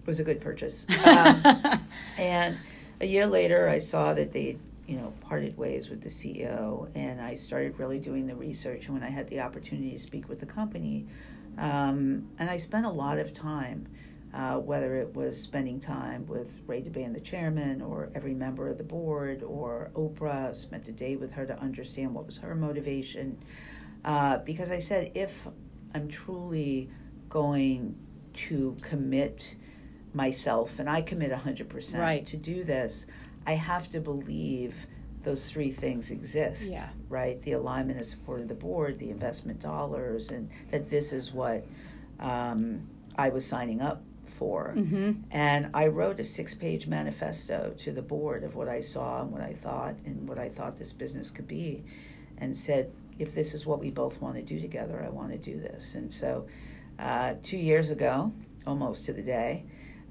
It 0.03 0.07
was 0.07 0.21
a 0.21 0.25
good 0.25 0.41
purchase. 0.41 0.87
Um, 1.05 1.81
and 2.19 2.61
a 3.01 3.07
year 3.07 3.27
later, 3.27 3.69
I 3.69 3.79
saw 3.79 4.15
that 4.15 4.33
they, 4.33 4.57
you 4.87 4.97
know, 4.97 5.13
parted 5.21 5.57
ways 5.57 5.89
with 5.89 6.03
the 6.03 6.09
CEO, 6.09 6.89
and 6.95 7.21
I 7.21 7.35
started 7.35 7.79
really 7.79 7.99
doing 7.99 8.27
the 8.27 8.35
research. 8.35 8.87
And 8.87 8.95
when 8.95 9.03
I 9.03 9.11
had 9.11 9.29
the 9.29 9.41
opportunity 9.41 9.93
to 9.93 9.99
speak 9.99 10.29
with 10.29 10.41
the 10.41 10.47
company, 10.47 11.07
um, 11.59 12.29
and 12.39 12.51
I 12.51 12.57
spent 12.57 12.87
a 12.87 12.91
lot 12.91 13.19
of 13.19 13.33
time 13.33 13.89
uh, 14.35 14.59
whether 14.59 14.97
it 14.97 15.15
was 15.15 15.41
spending 15.41 15.79
time 15.79 16.27
with 16.27 16.57
Ray 16.67 16.83
Debbane, 16.83 17.15
the 17.15 17.21
chairman, 17.21 17.81
or 17.81 18.11
every 18.17 18.35
member 18.35 18.69
of 18.69 18.79
the 18.79 18.85
board, 18.85 19.45
or 19.45 19.93
Oprah, 19.95 20.57
spent 20.57 20.89
a 20.89 20.93
day 20.93 21.15
with 21.15 21.31
her 21.33 21.47
to 21.47 21.57
understand 21.61 22.13
what 22.13 22.27
was 22.27 22.39
her 22.39 22.55
motivation. 22.57 23.39
Uh, 24.05 24.39
because 24.39 24.73
I 24.73 24.81
said, 24.81 25.13
if 25.15 25.47
I'm 25.95 26.09
truly 26.09 26.91
going 27.29 27.95
to 28.35 28.77
commit 28.83 29.55
myself, 30.15 30.81
and 30.81 30.91
I 30.91 31.01
commit 31.01 31.31
100% 31.31 31.99
right. 31.99 32.27
to 32.27 32.37
do 32.37 32.65
this, 32.65 33.07
I 33.47 33.53
have 33.53 33.89
to 33.91 34.01
believe 34.01 34.75
those 35.25 35.51
three 35.51 35.73
things 35.73 36.11
exist. 36.11 36.71
Yeah. 36.71 36.89
Right? 37.09 37.41
The 37.43 37.53
alignment 37.53 37.99
and 37.99 38.07
support 38.07 38.41
of 38.41 38.49
the 38.49 38.55
board, 38.55 38.99
the 38.99 39.11
investment 39.11 39.61
dollars, 39.61 40.29
and 40.29 40.51
that 40.71 40.91
this 40.91 41.13
is 41.13 41.33
what 41.33 41.67
um, 42.21 42.89
I 43.17 43.29
was 43.31 43.47
signing 43.47 43.81
up 43.81 44.03
for. 44.27 44.75
Mm-hmm. 44.77 45.13
And 45.31 45.71
I 45.75 45.87
wrote 45.87 46.21
a 46.21 46.25
six 46.25 46.55
page 46.55 46.87
manifesto 46.87 47.75
to 47.79 47.93
the 47.93 48.03
board 48.03 48.45
of 48.45 48.55
what 48.55 48.69
I 48.69 48.81
saw 48.81 49.23
and 49.23 49.31
what 49.31 49.43
I 49.43 49.53
thought 49.53 49.95
and 50.05 50.29
what 50.29 50.39
I 50.39 50.49
thought 50.49 50.79
this 50.79 50.93
business 50.93 51.31
could 51.31 51.49
be, 51.49 51.85
and 52.39 52.57
said, 52.57 52.91
if 53.19 53.35
this 53.35 53.55
is 53.55 53.65
what 53.65 53.79
we 53.79 53.91
both 53.91 54.21
want 54.21 54.35
to 54.37 54.43
do 54.43 54.61
together, 54.61 55.03
I 55.05 55.09
want 55.09 55.31
to 55.31 55.39
do 55.39 55.61
this. 55.61 55.95
And 55.95 56.13
so, 56.13 56.47
uh, 56.99 57.35
two 57.43 57.59
years 57.59 57.91
ago, 57.91 58.33
almost 58.67 59.05
to 59.05 59.13
the 59.13 59.23
day, 59.23 59.65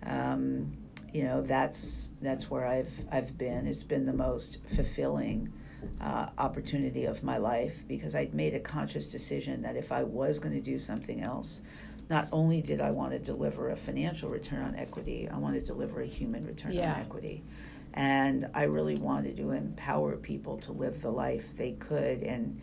um, 0.05 0.71
you 1.13 1.23
know, 1.23 1.41
that's 1.41 2.09
that's 2.21 2.49
where 2.49 2.65
I've 2.65 2.91
I've 3.11 3.37
been. 3.37 3.67
It's 3.67 3.83
been 3.83 4.05
the 4.05 4.13
most 4.13 4.57
fulfilling 4.75 5.53
uh, 6.01 6.27
opportunity 6.37 7.05
of 7.05 7.23
my 7.23 7.37
life 7.37 7.83
because 7.87 8.15
I'd 8.15 8.33
made 8.33 8.53
a 8.55 8.59
conscious 8.59 9.07
decision 9.07 9.61
that 9.61 9.75
if 9.75 9.91
I 9.91 10.03
was 10.03 10.39
going 10.39 10.55
to 10.55 10.61
do 10.61 10.79
something 10.79 11.21
else, 11.21 11.61
not 12.09 12.27
only 12.31 12.61
did 12.61 12.81
I 12.81 12.91
want 12.91 13.11
to 13.11 13.19
deliver 13.19 13.69
a 13.69 13.75
financial 13.75 14.29
return 14.29 14.63
on 14.63 14.75
equity, 14.75 15.29
I 15.29 15.37
want 15.37 15.55
to 15.55 15.61
deliver 15.61 16.01
a 16.01 16.05
human 16.05 16.45
return 16.45 16.71
yeah. 16.71 16.93
on 16.93 16.99
equity. 16.99 17.43
And 17.93 18.49
I 18.55 18.63
really 18.63 18.95
wanted 18.95 19.37
to 19.37 19.51
empower 19.51 20.17
people 20.17 20.57
to 20.59 20.71
live 20.71 21.01
the 21.01 21.11
life 21.11 21.55
they 21.55 21.73
could. 21.73 22.23
And 22.23 22.59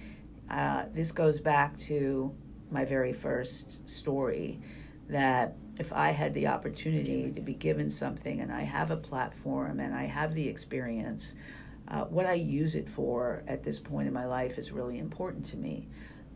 uh, 0.51 0.87
this 0.93 1.13
goes 1.13 1.41
back 1.41 1.79
to 1.79 2.35
my 2.71 2.85
very 2.85 3.13
first 3.13 3.89
story 3.89 4.61
that 5.09 5.57
if 5.81 5.95
I 5.95 6.11
had 6.11 6.35
the 6.35 6.47
opportunity 6.47 7.33
to 7.33 7.41
be 7.41 7.55
given 7.55 7.91
something 7.91 8.41
and 8.41 8.53
I 8.53 8.61
have 8.61 8.91
a 8.91 8.99
platform 8.99 9.81
and 9.81 9.95
I 9.95 10.05
have 10.05 10.35
the 10.35 10.47
experience, 10.47 11.35
uh, 11.89 12.03
what 12.05 12.27
I 12.27 12.35
use 12.35 12.75
it 12.75 12.87
for 12.87 13.43
at 13.49 13.63
this 13.63 13.79
point 13.79 14.07
in 14.07 14.13
my 14.13 14.27
life 14.27 14.59
is 14.59 14.73
really 14.73 14.99
important 14.99 15.47
to 15.47 15.57
me. 15.57 15.89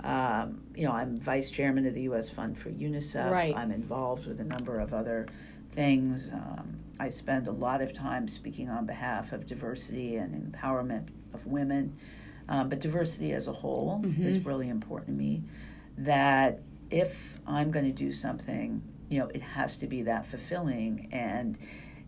Um, 0.02 0.62
you 0.74 0.87
know, 0.87 0.92
I'm 0.92 1.18
vice 1.18 1.50
chairman 1.50 1.85
of 1.85 1.92
the 1.92 2.02
U.S. 2.02 2.30
Fund 2.30 2.59
for 2.59 2.70
UNICEF. 2.70 3.30
Right. 3.30 3.54
I'm 3.54 3.70
involved 3.70 4.26
with 4.26 4.40
a 4.40 4.44
number 4.44 4.80
of 4.80 4.94
other 4.94 5.26
things. 5.72 6.30
Um, 6.33 6.78
I 6.98 7.11
spend 7.11 7.46
a 7.46 7.52
lot 7.52 7.83
of 7.83 7.92
time 7.92 8.26
speaking 8.26 8.70
on 8.70 8.87
behalf 8.87 9.33
of 9.33 9.46
diversity 9.46 10.16
and 10.16 10.54
empowerment 10.54 11.09
of 11.35 11.46
women, 11.46 11.98
um, 12.48 12.70
but 12.70 12.80
diversity 12.80 13.33
as 13.33 13.46
a 13.46 13.52
whole 13.52 14.00
mm-hmm. 14.02 14.26
is 14.26 14.42
really 14.46 14.70
important 14.70 15.18
to 15.18 15.22
me. 15.22 15.42
That 15.98 16.62
if 16.90 17.38
I'm 17.46 17.70
going 17.70 17.85
to 17.85 17.92
do 17.92 18.11
something, 18.11 18.83
you 19.14 19.20
know, 19.20 19.29
it 19.29 19.42
has 19.42 19.77
to 19.79 19.87
be 19.87 20.03
that 20.03 20.27
fulfilling, 20.27 21.09
and 21.12 21.57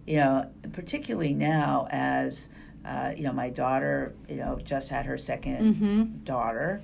you 0.07 0.17
know, 0.17 0.51
particularly 0.73 1.35
now 1.35 1.87
as 1.91 2.49
uh, 2.85 3.13
you 3.17 3.23
know, 3.23 3.33
my 3.33 3.49
daughter, 3.49 4.15
you 4.29 4.37
know, 4.37 4.59
just 4.63 4.89
had 4.89 5.07
her 5.07 5.17
2nd 5.17 5.61
mm-hmm. 5.61 6.03
daughter 6.25 6.81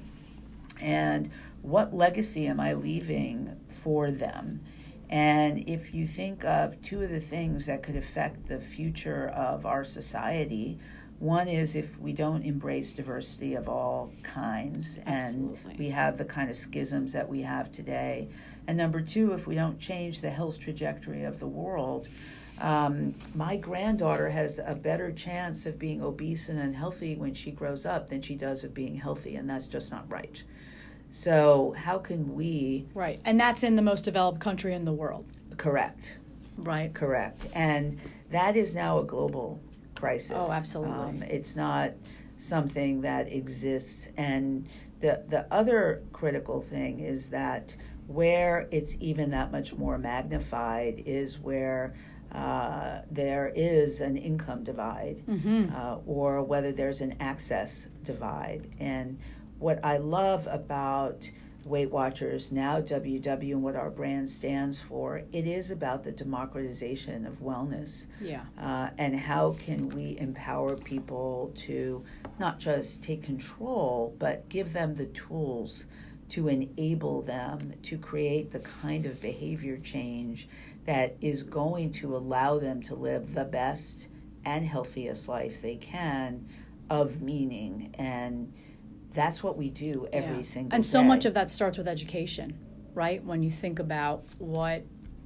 and 0.80 1.30
what 1.62 1.94
legacy 1.94 2.46
am 2.46 2.58
I 2.58 2.74
leaving 2.74 3.56
for 3.68 4.10
them? 4.10 4.60
And 5.08 5.68
if 5.68 5.94
you 5.94 6.06
think 6.06 6.44
of 6.44 6.80
two 6.82 7.02
of 7.02 7.10
the 7.10 7.20
things 7.20 7.66
that 7.66 7.82
could 7.82 7.96
affect 7.96 8.48
the 8.48 8.58
future 8.58 9.28
of 9.28 9.64
our 9.64 9.84
society, 9.84 10.78
one 11.22 11.46
is 11.46 11.76
if 11.76 11.96
we 12.00 12.12
don't 12.12 12.42
embrace 12.42 12.92
diversity 12.92 13.54
of 13.54 13.68
all 13.68 14.12
kinds 14.24 14.98
Absolutely. 15.06 15.70
and 15.70 15.78
we 15.78 15.88
have 15.88 16.18
the 16.18 16.24
kind 16.24 16.50
of 16.50 16.56
schisms 16.56 17.12
that 17.12 17.28
we 17.28 17.40
have 17.42 17.70
today. 17.70 18.28
And 18.66 18.76
number 18.76 19.00
two, 19.00 19.32
if 19.32 19.46
we 19.46 19.54
don't 19.54 19.78
change 19.78 20.20
the 20.20 20.30
health 20.30 20.58
trajectory 20.58 21.22
of 21.22 21.38
the 21.38 21.46
world, 21.46 22.08
um, 22.60 23.14
my 23.36 23.56
granddaughter 23.56 24.28
has 24.30 24.58
a 24.66 24.74
better 24.74 25.12
chance 25.12 25.64
of 25.64 25.78
being 25.78 26.02
obese 26.02 26.48
and 26.48 26.58
unhealthy 26.58 27.14
when 27.14 27.34
she 27.34 27.52
grows 27.52 27.86
up 27.86 28.10
than 28.10 28.20
she 28.20 28.34
does 28.34 28.64
of 28.64 28.74
being 28.74 28.96
healthy, 28.96 29.36
and 29.36 29.48
that's 29.48 29.66
just 29.66 29.92
not 29.92 30.10
right. 30.10 30.42
So, 31.10 31.72
how 31.78 31.98
can 31.98 32.34
we? 32.34 32.86
Right. 32.94 33.20
And 33.24 33.38
that's 33.38 33.62
in 33.62 33.76
the 33.76 33.82
most 33.82 34.02
developed 34.02 34.40
country 34.40 34.74
in 34.74 34.84
the 34.84 34.92
world. 34.92 35.26
Correct. 35.56 36.14
Right. 36.56 36.92
Correct. 36.92 37.46
And 37.54 38.00
that 38.32 38.56
is 38.56 38.74
now 38.74 38.98
a 38.98 39.04
global 39.04 39.60
crisis. 40.02 40.32
Oh, 40.34 40.50
absolutely. 40.50 40.92
Um, 40.92 41.22
it's 41.22 41.54
not 41.54 41.92
something 42.36 43.02
that 43.02 43.32
exists. 43.32 44.08
And 44.16 44.66
the, 44.98 45.22
the 45.28 45.46
other 45.52 46.02
critical 46.12 46.60
thing 46.60 46.98
is 46.98 47.30
that 47.30 47.76
where 48.08 48.66
it's 48.72 48.96
even 48.98 49.30
that 49.30 49.52
much 49.52 49.72
more 49.74 49.98
magnified 49.98 51.04
is 51.06 51.38
where 51.38 51.94
uh, 52.32 53.02
there 53.12 53.52
is 53.54 54.00
an 54.00 54.16
income 54.16 54.64
divide 54.64 55.22
mm-hmm. 55.28 55.72
uh, 55.72 55.98
or 56.04 56.42
whether 56.42 56.72
there's 56.72 57.00
an 57.00 57.14
access 57.20 57.86
divide. 58.02 58.68
And 58.80 59.20
what 59.60 59.78
I 59.84 59.98
love 59.98 60.48
about 60.50 61.30
Weight 61.64 61.90
Watchers, 61.90 62.50
now 62.52 62.80
WW, 62.80 63.52
and 63.52 63.62
what 63.62 63.76
our 63.76 63.90
brand 63.90 64.28
stands 64.28 64.80
for, 64.80 65.22
it 65.32 65.46
is 65.46 65.70
about 65.70 66.02
the 66.04 66.12
democratization 66.12 67.26
of 67.26 67.40
wellness. 67.40 68.06
Yeah. 68.20 68.42
Uh, 68.60 68.90
and 68.98 69.14
how 69.14 69.52
can 69.52 69.88
we 69.90 70.18
empower 70.18 70.76
people 70.76 71.52
to 71.66 72.04
not 72.38 72.58
just 72.58 73.02
take 73.02 73.22
control, 73.22 74.14
but 74.18 74.48
give 74.48 74.72
them 74.72 74.94
the 74.94 75.06
tools 75.06 75.86
to 76.30 76.48
enable 76.48 77.22
them 77.22 77.74
to 77.82 77.98
create 77.98 78.50
the 78.50 78.60
kind 78.60 79.06
of 79.06 79.20
behavior 79.20 79.76
change 79.78 80.48
that 80.86 81.16
is 81.20 81.42
going 81.42 81.92
to 81.92 82.16
allow 82.16 82.58
them 82.58 82.82
to 82.82 82.94
live 82.94 83.34
the 83.34 83.44
best 83.44 84.08
and 84.44 84.66
healthiest 84.66 85.28
life 85.28 85.60
they 85.62 85.76
can 85.76 86.48
of 86.90 87.22
meaning 87.22 87.94
and 87.98 88.52
that's 89.14 89.42
what 89.42 89.56
we 89.56 89.68
do 89.70 90.08
every 90.12 90.38
yeah. 90.38 90.42
single 90.42 90.74
and 90.74 90.84
so 90.84 91.00
day. 91.00 91.08
much 91.08 91.24
of 91.24 91.34
that 91.34 91.50
starts 91.50 91.78
with 91.78 91.88
education 91.88 92.58
right 92.94 93.24
when 93.24 93.42
you 93.42 93.50
think 93.50 93.78
about 93.78 94.24
what 94.38 94.84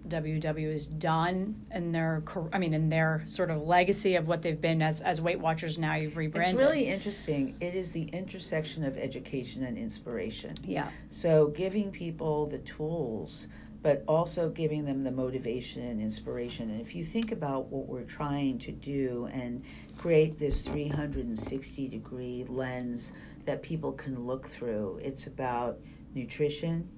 WW 0.09 0.71
has 0.71 0.87
done 0.87 1.67
and 1.71 1.95
their 1.95 2.23
I 2.53 2.59
mean 2.59 2.75
in 2.75 2.89
their 2.89 3.25
sort 3.27 3.51
of 3.51 3.63
legacy 3.63 4.15
of 4.15 4.29
what 4.29 4.41
they've 4.41 4.61
been 4.61 4.81
as 4.81 5.01
as 5.01 5.21
Weight 5.21 5.41
Watchers 5.41 5.79
now 5.79 5.97
you've 5.97 6.17
rebranded. 6.17 6.55
It's 6.55 6.63
really 6.63 6.87
interesting. 6.87 7.57
It 7.61 7.75
is 7.75 7.91
the 7.91 8.05
intersection 8.05 8.85
of 8.85 8.97
education 8.97 9.65
and 9.65 9.77
inspiration. 9.77 10.55
Yeah. 10.63 10.91
So 11.11 11.49
giving 11.49 11.91
people 11.91 12.47
the 12.47 12.59
tools 12.59 13.49
but 13.83 14.03
also 14.09 14.49
giving 14.49 14.85
them 14.85 15.05
the 15.05 15.11
motivation 15.13 15.81
and 15.83 16.01
inspiration. 16.01 16.71
And 16.71 16.81
if 16.81 16.93
you 16.93 17.05
think 17.05 17.31
about 17.31 17.67
what 17.67 17.87
we're 17.87 18.03
trying 18.03 18.59
to 18.61 18.73
do 18.73 19.29
and 19.33 19.63
create 19.97 20.41
this 20.41 20.63
360 20.63 21.89
degree 21.89 22.45
lens 22.49 23.13
that 23.47 23.63
people 23.63 23.93
can 23.93 24.27
look 24.27 24.47
through, 24.47 24.99
it's 25.03 25.27
about 25.27 25.79
nutrition, 26.15 26.89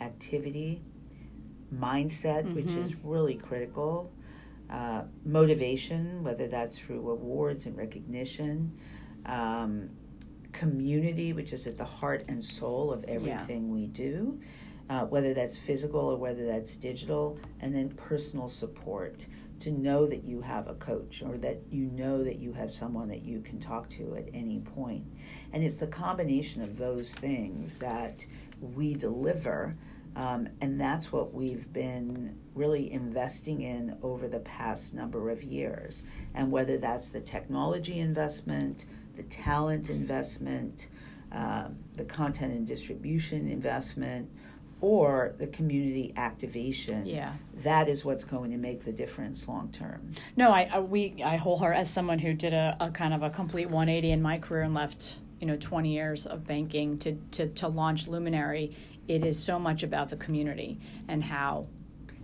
activity, 0.00 0.82
mindset, 1.74 2.44
mm-hmm. 2.44 2.54
which 2.54 2.70
is 2.70 2.94
really 3.02 3.34
critical, 3.34 4.12
uh, 4.70 5.02
motivation, 5.24 6.22
whether 6.22 6.46
that's 6.46 6.78
through 6.78 7.10
awards 7.10 7.66
and 7.66 7.76
recognition, 7.76 8.76
um, 9.26 9.88
community, 10.52 11.32
which 11.32 11.52
is 11.52 11.66
at 11.66 11.76
the 11.76 11.84
heart 11.84 12.24
and 12.28 12.42
soul 12.42 12.92
of 12.92 13.04
everything 13.04 13.66
yeah. 13.66 13.74
we 13.74 13.86
do 13.86 14.40
uh, 14.88 15.04
whether 15.04 15.34
that's 15.34 15.58
physical 15.58 16.00
or 16.00 16.16
whether 16.16 16.46
that's 16.46 16.76
digital, 16.76 17.38
and 17.60 17.74
then 17.74 17.88
personal 17.90 18.48
support 18.48 19.26
to 19.60 19.70
know 19.70 20.06
that 20.06 20.24
you 20.24 20.40
have 20.40 20.68
a 20.68 20.74
coach 20.74 21.22
or 21.24 21.36
that 21.38 21.60
you 21.70 21.86
know 21.86 22.22
that 22.22 22.38
you 22.38 22.52
have 22.52 22.72
someone 22.72 23.08
that 23.08 23.22
you 23.22 23.40
can 23.40 23.60
talk 23.60 23.88
to 23.90 24.14
at 24.16 24.28
any 24.34 24.60
point. 24.60 25.04
And 25.52 25.64
it's 25.64 25.76
the 25.76 25.86
combination 25.86 26.62
of 26.62 26.76
those 26.76 27.12
things 27.12 27.78
that 27.78 28.24
we 28.60 28.94
deliver. 28.94 29.76
Um, 30.14 30.48
and 30.60 30.80
that's 30.80 31.12
what 31.12 31.34
we've 31.34 31.70
been 31.72 32.38
really 32.54 32.90
investing 32.90 33.62
in 33.62 33.98
over 34.02 34.28
the 34.28 34.40
past 34.40 34.94
number 34.94 35.30
of 35.30 35.42
years. 35.42 36.02
And 36.34 36.50
whether 36.50 36.78
that's 36.78 37.10
the 37.10 37.20
technology 37.20 38.00
investment, 38.00 38.86
the 39.16 39.24
talent 39.24 39.90
investment, 39.90 40.88
um, 41.32 41.76
the 41.96 42.04
content 42.04 42.52
and 42.52 42.66
distribution 42.66 43.48
investment, 43.48 44.30
or 44.80 45.34
the 45.38 45.46
community 45.46 46.12
activation. 46.16 47.06
Yeah. 47.06 47.32
That 47.62 47.88
is 47.88 48.04
what's 48.04 48.24
going 48.24 48.50
to 48.50 48.56
make 48.58 48.84
the 48.84 48.92
difference 48.92 49.48
long 49.48 49.70
term. 49.72 50.12
No, 50.36 50.50
I, 50.50 50.68
I 50.72 50.78
we 50.80 51.16
I 51.24 51.38
wholeheart 51.38 51.74
as 51.76 51.90
someone 51.90 52.18
who 52.18 52.34
did 52.34 52.52
a, 52.52 52.76
a 52.80 52.90
kind 52.90 53.14
of 53.14 53.22
a 53.22 53.30
complete 53.30 53.66
180 53.66 54.10
in 54.10 54.20
my 54.22 54.38
career 54.38 54.62
and 54.62 54.74
left 54.74 55.16
you 55.40 55.46
know 55.46 55.56
20 55.56 55.92
years 55.92 56.26
of 56.26 56.46
banking 56.46 56.98
to 56.98 57.14
to 57.32 57.48
to 57.48 57.68
launch 57.68 58.06
Luminary. 58.08 58.76
It 59.08 59.24
is 59.24 59.42
so 59.42 59.58
much 59.58 59.82
about 59.82 60.10
the 60.10 60.16
community 60.16 60.78
and 61.08 61.22
how 61.24 61.68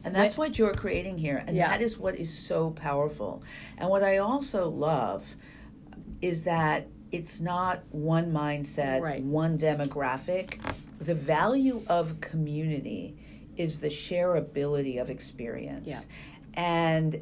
and 0.04 0.14
that's 0.14 0.36
what 0.36 0.58
you're 0.58 0.74
creating 0.74 1.16
here. 1.18 1.44
And 1.46 1.56
Yeah. 1.56 1.68
that 1.68 1.80
is 1.80 1.96
what 1.96 2.16
is 2.16 2.36
so 2.36 2.70
powerful. 2.70 3.42
And 3.78 3.88
what 3.88 4.02
I 4.02 4.18
also 4.18 4.68
love 4.68 5.24
is 6.20 6.44
that 6.44 6.88
it's 7.12 7.40
not 7.40 7.82
one 7.90 8.32
mindset, 8.32 9.00
Right. 9.00 9.22
one 9.22 9.56
demographic. 9.58 10.58
The 11.02 11.14
value 11.14 11.82
of 11.88 12.20
community 12.20 13.16
is 13.56 13.80
the 13.80 13.88
shareability 13.88 15.00
of 15.00 15.10
experience. 15.10 15.88
Yeah. 15.88 16.00
And 16.54 17.20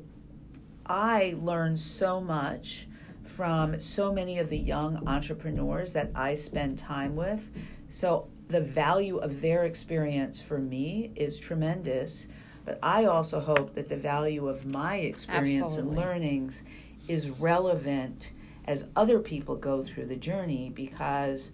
I 0.87 1.35
learned 1.40 1.79
so 1.79 2.21
much 2.21 2.87
from 3.25 3.81
so 3.81 4.12
many 4.12 4.38
of 4.38 4.51
the 4.51 4.59
young 4.59 5.07
entrepreneurs 5.07 5.93
that 5.93 6.11
I 6.14 6.35
spend 6.35 6.79
time 6.79 7.16
with. 7.16 7.51
So 7.88 8.29
the 8.49 8.61
value 8.61 9.19
of 9.19 9.40
their 9.40 9.64
experience 9.64 10.40
for 10.40 10.59
me 10.59 11.12
is 11.16 11.38
tremendous. 11.38 12.27
But 12.64 12.79
I 12.83 13.05
also 13.05 13.40
hope 13.40 13.75
that 13.75 13.88
the 13.88 13.97
value 13.97 14.49
of 14.49 14.66
my 14.66 14.97
experience 14.97 15.62
Absolutely. 15.62 15.90
and 15.90 15.99
learnings 15.99 16.62
is 17.09 17.31
relevant 17.31 18.33
as 18.66 18.87
other 18.95 19.21
people 19.21 19.57
go 19.57 19.83
through 19.83 20.07
the 20.07 20.16
journey 20.16 20.71
because 20.75 21.53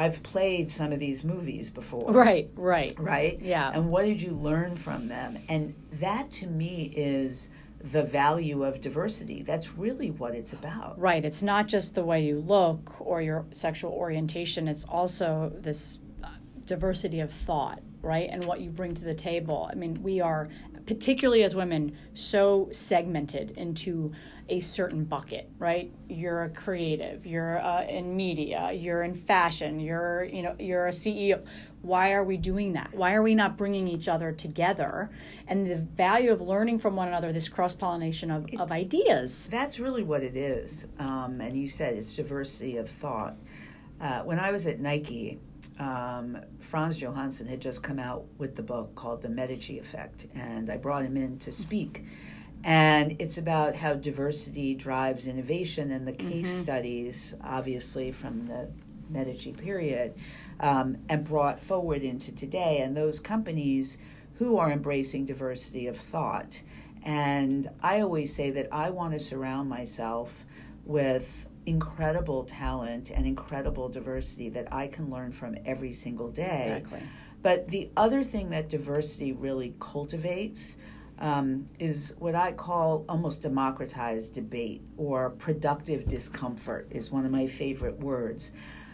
I've 0.00 0.22
played 0.22 0.70
some 0.70 0.92
of 0.92 0.98
these 0.98 1.24
movies 1.24 1.68
before 1.68 2.10
right 2.10 2.48
right 2.56 2.94
right? 2.98 3.38
Yeah. 3.40 3.70
And 3.74 3.90
what 3.90 4.06
did 4.06 4.22
you 4.22 4.32
learn 4.32 4.74
from 4.74 5.08
them? 5.08 5.38
And 5.50 5.74
that 5.92 6.30
to 6.32 6.46
me 6.46 6.92
is 6.96 7.50
the 7.82 8.02
value 8.02 8.64
of 8.64 8.80
diversity. 8.80 9.42
That's 9.42 9.76
really 9.76 10.10
what 10.10 10.34
it's 10.34 10.54
about. 10.54 10.98
Right. 10.98 11.22
It's 11.22 11.42
not 11.42 11.68
just 11.68 11.94
the 11.94 12.04
way 12.04 12.24
you 12.24 12.40
look 12.40 12.98
or 13.00 13.20
your 13.20 13.44
sexual 13.50 13.92
orientation, 13.92 14.68
it's 14.68 14.86
also 14.86 15.52
this 15.56 15.98
uh, 16.24 16.28
diversity 16.64 17.20
of 17.20 17.30
thought, 17.30 17.80
right? 18.00 18.28
And 18.30 18.44
what 18.44 18.60
you 18.60 18.70
bring 18.70 18.94
to 18.94 19.04
the 19.04 19.14
table. 19.14 19.68
I 19.70 19.74
mean, 19.74 20.02
we 20.02 20.20
are, 20.20 20.48
particularly 20.86 21.42
as 21.42 21.54
women, 21.54 21.96
so 22.14 22.68
segmented 22.70 23.52
into 23.52 24.12
a 24.50 24.60
certain 24.60 25.04
bucket, 25.04 25.48
right? 25.58 25.92
You're 26.08 26.42
a 26.42 26.50
creative, 26.50 27.24
you're 27.24 27.60
uh, 27.60 27.84
in 27.84 28.16
media, 28.16 28.72
you're 28.72 29.04
in 29.04 29.14
fashion, 29.14 29.78
you're, 29.78 30.24
you 30.24 30.42
know, 30.42 30.56
you're 30.58 30.88
a 30.88 30.90
CEO. 30.90 31.42
Why 31.82 32.12
are 32.12 32.24
we 32.24 32.36
doing 32.36 32.72
that? 32.74 32.92
Why 32.92 33.14
are 33.14 33.22
we 33.22 33.34
not 33.34 33.56
bringing 33.56 33.86
each 33.86 34.08
other 34.08 34.32
together? 34.32 35.10
And 35.46 35.70
the 35.70 35.76
value 35.76 36.32
of 36.32 36.40
learning 36.40 36.80
from 36.80 36.96
one 36.96 37.08
another, 37.08 37.32
this 37.32 37.48
cross 37.48 37.72
pollination 37.72 38.30
of, 38.30 38.46
of 38.58 38.72
ideas. 38.72 39.48
That's 39.50 39.78
really 39.78 40.02
what 40.02 40.22
it 40.22 40.36
is. 40.36 40.88
Um, 40.98 41.40
and 41.40 41.56
you 41.56 41.68
said 41.68 41.94
it's 41.94 42.12
diversity 42.12 42.76
of 42.76 42.90
thought. 42.90 43.36
Uh, 44.00 44.22
when 44.22 44.40
I 44.40 44.50
was 44.50 44.66
at 44.66 44.80
Nike, 44.80 45.38
um, 45.78 46.38
Frans 46.58 46.98
Johansson 46.98 47.46
had 47.46 47.60
just 47.60 47.82
come 47.82 47.98
out 47.98 48.24
with 48.36 48.56
the 48.56 48.62
book 48.62 48.94
called 48.96 49.22
The 49.22 49.28
Medici 49.28 49.78
Effect, 49.78 50.26
and 50.34 50.70
I 50.70 50.76
brought 50.76 51.04
him 51.04 51.16
in 51.16 51.38
to 51.38 51.52
speak. 51.52 52.04
And 52.64 53.16
it's 53.18 53.38
about 53.38 53.74
how 53.74 53.94
diversity 53.94 54.74
drives 54.74 55.26
innovation 55.26 55.92
and 55.92 56.06
the 56.06 56.12
case 56.12 56.48
studies, 56.60 57.34
obviously, 57.42 58.12
from 58.12 58.46
the 58.46 58.68
Medici 59.08 59.52
period, 59.52 60.14
um, 60.60 60.98
and 61.08 61.24
brought 61.24 61.60
forward 61.60 62.02
into 62.02 62.32
today. 62.32 62.80
And 62.82 62.96
those 62.96 63.18
companies 63.18 63.96
who 64.34 64.58
are 64.58 64.70
embracing 64.70 65.24
diversity 65.26 65.86
of 65.86 65.96
thought. 65.96 66.60
And 67.02 67.70
I 67.82 68.00
always 68.00 68.34
say 68.34 68.50
that 68.50 68.68
I 68.72 68.90
want 68.90 69.14
to 69.14 69.20
surround 69.20 69.68
myself 69.68 70.44
with 70.84 71.46
incredible 71.66 72.44
talent 72.44 73.10
and 73.10 73.26
incredible 73.26 73.88
diversity 73.88 74.48
that 74.50 74.72
I 74.72 74.88
can 74.88 75.10
learn 75.10 75.32
from 75.32 75.56
every 75.64 75.92
single 75.92 76.30
day. 76.30 76.76
Exactly. 76.78 77.02
But 77.42 77.68
the 77.68 77.90
other 77.96 78.22
thing 78.22 78.50
that 78.50 78.68
diversity 78.68 79.32
really 79.32 79.74
cultivates 79.80 80.76
um, 81.20 81.66
is 81.78 82.14
what 82.18 82.34
I 82.34 82.52
call 82.52 83.04
almost 83.08 83.42
democratized 83.42 84.34
debate 84.34 84.82
or 84.96 85.30
productive 85.30 86.06
discomfort, 86.06 86.86
is 86.90 87.10
one 87.10 87.24
of 87.24 87.30
my 87.30 87.46
favorite 87.46 87.98
words. 88.00 88.50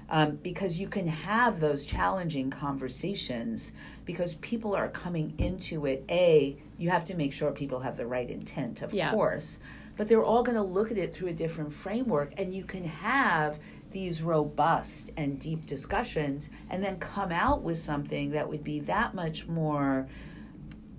Um, 0.09 0.37
because 0.37 0.79
you 0.79 0.87
can 0.87 1.09
have 1.09 1.59
those 1.59 1.85
challenging 1.85 2.49
conversations 2.49 3.73
because 4.05 4.37
people 4.37 4.77
are 4.77 4.89
coming 4.89 5.35
into 5.39 5.85
it. 5.87 6.05
A, 6.09 6.57
you 6.79 6.91
have 6.91 7.05
to 7.07 7.17
make 7.17 7.33
sure 7.33 7.51
people 7.51 7.81
have 7.81 7.97
the 7.97 8.07
right 8.07 8.31
intent, 8.31 8.83
of 8.83 8.95
Yeah. 8.95 9.11
course, 9.11 9.59
but 9.97 10.07
they're 10.07 10.23
all 10.23 10.45
going 10.45 10.55
to 10.57 10.63
look 10.63 10.93
at 10.93 10.99
it 10.99 11.13
through 11.13 11.29
a 11.29 11.33
different 11.33 11.73
framework, 11.73 12.33
and 12.39 12.55
you 12.55 12.63
can 12.63 12.85
have 12.85 13.59
these 13.91 14.23
robust 14.23 15.11
and 15.17 15.41
deep 15.41 15.67
discussions 15.67 16.51
and 16.71 16.85
then 16.85 16.99
come 16.99 17.33
out 17.33 17.63
with 17.63 17.79
something 17.79 18.31
that 18.31 18.49
would 18.49 18.63
be 18.63 18.79
that 18.81 19.13
much 19.15 19.49
more 19.49 20.07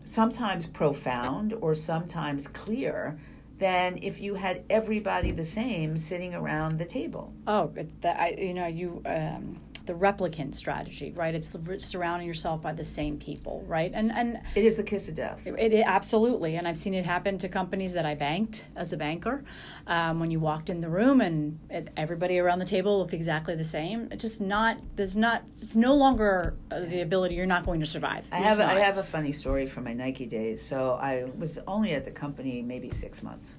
sometimes 0.07 0.65
profound 0.65 1.53
or 1.59 1.75
sometimes 1.75 2.47
clear 2.47 3.19
than 3.59 3.99
if 4.01 4.21
you 4.21 4.35
had 4.35 4.63
everybody 4.69 5.31
the 5.31 5.45
same 5.45 5.97
sitting 5.97 6.33
around 6.33 6.77
the 6.77 6.85
table. 6.85 7.33
Oh, 7.45 7.73
that 8.01 8.19
I, 8.19 8.29
you 8.29 8.53
know, 8.53 8.67
you 8.67 9.01
um, 9.05 9.59
the 9.87 9.93
replicant 9.93 10.53
strategy, 10.53 11.11
right? 11.15 11.33
It's 11.33 11.49
the, 11.49 11.79
surrounding 11.79 12.27
yourself 12.27 12.61
by 12.61 12.73
the 12.73 12.83
same 12.83 13.17
people, 13.17 13.63
right? 13.65 13.91
And 13.93 14.11
and 14.11 14.39
It 14.53 14.65
is 14.65 14.75
the 14.75 14.83
kiss 14.83 15.07
of 15.07 15.15
death. 15.15 15.41
it, 15.45 15.73
it 15.73 15.83
absolutely, 15.85 16.57
and 16.57 16.67
I've 16.67 16.77
seen 16.77 16.93
it 16.93 17.05
happen 17.05 17.37
to 17.39 17.49
companies 17.49 17.93
that 17.93 18.05
I 18.05 18.13
banked 18.13 18.65
as 18.75 18.93
a 18.93 18.97
banker. 18.97 19.43
Um, 19.87 20.19
when 20.19 20.29
you 20.29 20.39
walked 20.39 20.69
in 20.69 20.81
the 20.81 20.89
room 20.89 21.21
and 21.21 21.57
it, 21.69 21.89
everybody 21.95 22.37
around 22.37 22.59
the 22.59 22.65
table 22.65 22.99
looked 22.99 23.13
exactly 23.13 23.55
the 23.55 23.63
same, 23.63 24.09
it's 24.11 24.21
just 24.21 24.41
not. 24.41 24.77
There's 24.95 25.15
not. 25.15 25.43
It's 25.53 25.75
no 25.75 25.95
longer 25.95 26.55
the 26.69 27.01
ability. 27.01 27.35
You're 27.35 27.45
not 27.45 27.65
going 27.65 27.79
to 27.79 27.85
survive. 27.85 28.25
I 28.31 28.37
You're 28.39 28.47
have 28.47 28.57
just 28.57 28.69
I 28.69 28.79
have 28.79 28.97
a 28.97 29.03
funny 29.03 29.31
story 29.31 29.65
from 29.65 29.85
my 29.85 29.93
Nike 29.93 30.25
days. 30.25 30.61
So 30.61 30.93
I 31.01 31.25
was 31.37 31.57
only 31.67 31.93
at 31.93 32.03
the 32.05 32.11
company 32.11 32.61
maybe 32.61 32.91
six 32.91 33.23
months, 33.23 33.55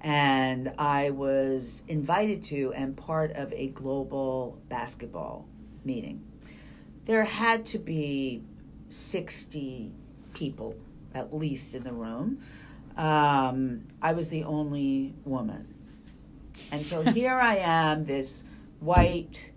and 0.00 0.72
I 0.78 1.10
was 1.10 1.82
invited 1.88 2.42
to 2.44 2.72
and 2.74 2.96
part 2.96 3.32
of 3.32 3.52
a 3.52 3.68
global 3.68 4.58
basketball 4.68 5.46
meeting. 5.88 6.22
There 7.06 7.24
had 7.24 7.64
to 7.66 7.78
be 7.78 8.42
sixty 8.88 9.90
people 10.34 10.76
at 11.14 11.34
least 11.34 11.74
in 11.74 11.82
the 11.82 11.92
room. 11.92 12.40
Um, 12.96 13.86
I 14.02 14.12
was 14.12 14.28
the 14.28 14.44
only 14.44 15.14
woman, 15.24 15.74
and 16.70 16.84
so 16.84 17.02
here 17.18 17.34
I 17.34 17.56
am, 17.56 18.04
this 18.04 18.44
white, 18.80 19.50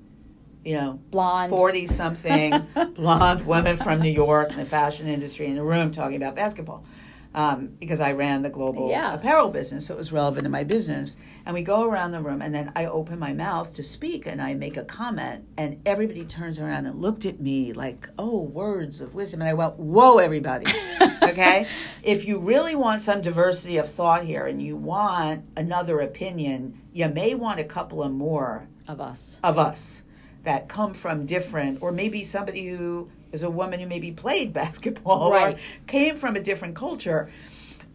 you 0.63 0.75
know, 0.77 0.99
blonde. 1.11 1.49
40 1.49 1.87
something 1.87 2.53
blonde 2.95 3.45
woman 3.45 3.77
from 3.77 4.01
New 4.01 4.11
York 4.11 4.51
in 4.51 4.57
the 4.57 4.65
fashion 4.65 5.07
industry 5.07 5.47
in 5.47 5.55
the 5.55 5.63
room 5.63 5.91
talking 5.91 6.15
about 6.15 6.35
basketball 6.35 6.85
um, 7.33 7.69
because 7.79 7.99
I 7.99 8.11
ran 8.11 8.41
the 8.41 8.49
global 8.49 8.89
Yeah. 8.89 9.13
apparel 9.13 9.49
business, 9.49 9.85
so 9.87 9.93
it 9.93 9.97
was 9.97 10.11
relevant 10.11 10.43
to 10.43 10.49
my 10.49 10.63
business. 10.63 11.15
And 11.45 11.53
we 11.55 11.63
go 11.63 11.83
around 11.89 12.11
the 12.11 12.19
room, 12.21 12.41
and 12.41 12.53
then 12.53 12.71
I 12.75 12.85
open 12.85 13.17
my 13.17 13.33
mouth 13.33 13.73
to 13.75 13.83
speak 13.83 14.27
and 14.27 14.41
I 14.41 14.53
make 14.53 14.77
a 14.77 14.83
comment, 14.83 15.45
and 15.57 15.81
everybody 15.85 16.25
turns 16.25 16.59
around 16.59 16.85
and 16.85 17.01
looked 17.01 17.25
at 17.25 17.39
me 17.39 17.73
like, 17.73 18.07
oh, 18.19 18.41
words 18.41 19.01
of 19.01 19.15
wisdom. 19.15 19.41
And 19.41 19.49
I 19.49 19.53
went, 19.53 19.77
whoa, 19.77 20.17
everybody. 20.17 20.65
okay? 21.23 21.67
If 22.03 22.25
you 22.25 22.37
really 22.39 22.75
want 22.75 23.01
some 23.01 23.21
diversity 23.21 23.77
of 23.77 23.89
thought 23.89 24.25
here 24.25 24.45
and 24.45 24.61
you 24.61 24.75
want 24.75 25.45
another 25.55 25.99
opinion, 26.01 26.79
you 26.93 27.07
may 27.07 27.33
want 27.35 27.59
a 27.59 27.63
couple 27.63 28.03
of 28.03 28.11
more 28.11 28.67
of 28.87 28.99
us. 28.99 29.39
of 29.43 29.57
us 29.57 30.03
that 30.43 30.67
come 30.67 30.93
from 30.93 31.25
different, 31.25 31.81
or 31.81 31.91
maybe 31.91 32.23
somebody 32.23 32.67
who 32.67 33.09
is 33.31 33.43
a 33.43 33.49
woman 33.49 33.79
who 33.79 33.87
maybe 33.87 34.11
played 34.11 34.53
basketball 34.61 35.31
Right. 35.31 35.55
or 35.55 35.59
came 35.87 36.15
from 36.15 36.35
a 36.35 36.39
different 36.41 36.75
culture. 36.75 37.31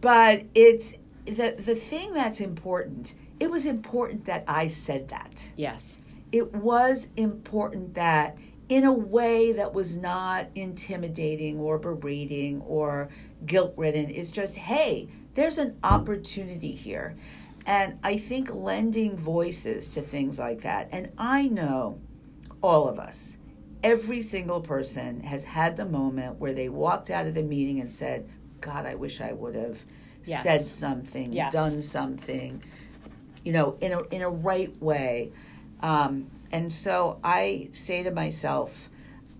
But 0.01 0.43
it's 0.53 0.93
the 1.25 1.55
the 1.57 1.75
thing 1.75 2.13
that's 2.13 2.39
important. 2.41 3.13
It 3.39 3.51
was 3.51 3.65
important 3.65 4.25
that 4.25 4.43
I 4.47 4.67
said 4.67 5.09
that. 5.09 5.43
Yes. 5.55 5.97
It 6.31 6.53
was 6.53 7.09
important 7.15 7.93
that 7.95 8.37
in 8.69 8.83
a 8.83 8.91
way 8.93 9.53
that 9.53 9.73
was 9.73 9.97
not 9.97 10.47
intimidating 10.55 11.59
or 11.59 11.77
berating 11.77 12.61
or 12.61 13.09
guilt 13.45 13.73
ridden. 13.77 14.09
It's 14.09 14.31
just, 14.31 14.55
hey, 14.55 15.07
there's 15.35 15.57
an 15.57 15.77
opportunity 15.83 16.71
here. 16.71 17.15
And 17.65 17.97
I 18.03 18.17
think 18.17 18.53
lending 18.53 19.17
voices 19.17 19.89
to 19.91 20.01
things 20.01 20.39
like 20.39 20.61
that, 20.61 20.89
and 20.91 21.11
I 21.17 21.47
know 21.47 21.99
all 22.61 22.87
of 22.89 22.97
us, 22.99 23.37
every 23.83 24.21
single 24.21 24.61
person 24.61 25.21
has 25.21 25.43
had 25.43 25.77
the 25.77 25.85
moment 25.85 26.39
where 26.39 26.53
they 26.53 26.69
walked 26.69 27.09
out 27.09 27.27
of 27.27 27.33
the 27.35 27.43
meeting 27.43 27.79
and 27.79 27.91
said, 27.91 28.29
God, 28.61 28.85
I 28.85 28.95
wish 28.95 29.21
I 29.21 29.33
would 29.33 29.55
have 29.55 29.77
Yes. 30.25 30.43
said 30.43 30.61
something, 30.61 31.31
Yes. 31.31 31.53
done 31.53 31.81
something, 31.81 32.61
you 33.45 33.53
know, 33.53 33.77
in 33.79 33.93
a, 33.93 34.01
in 34.09 34.21
a 34.21 34.29
right 34.29 34.75
way. 34.81 35.31
Um, 35.81 36.29
And 36.51 36.71
so 36.71 37.19
I 37.23 37.69
say 37.73 38.03
to 38.03 38.11
myself, 38.11 38.89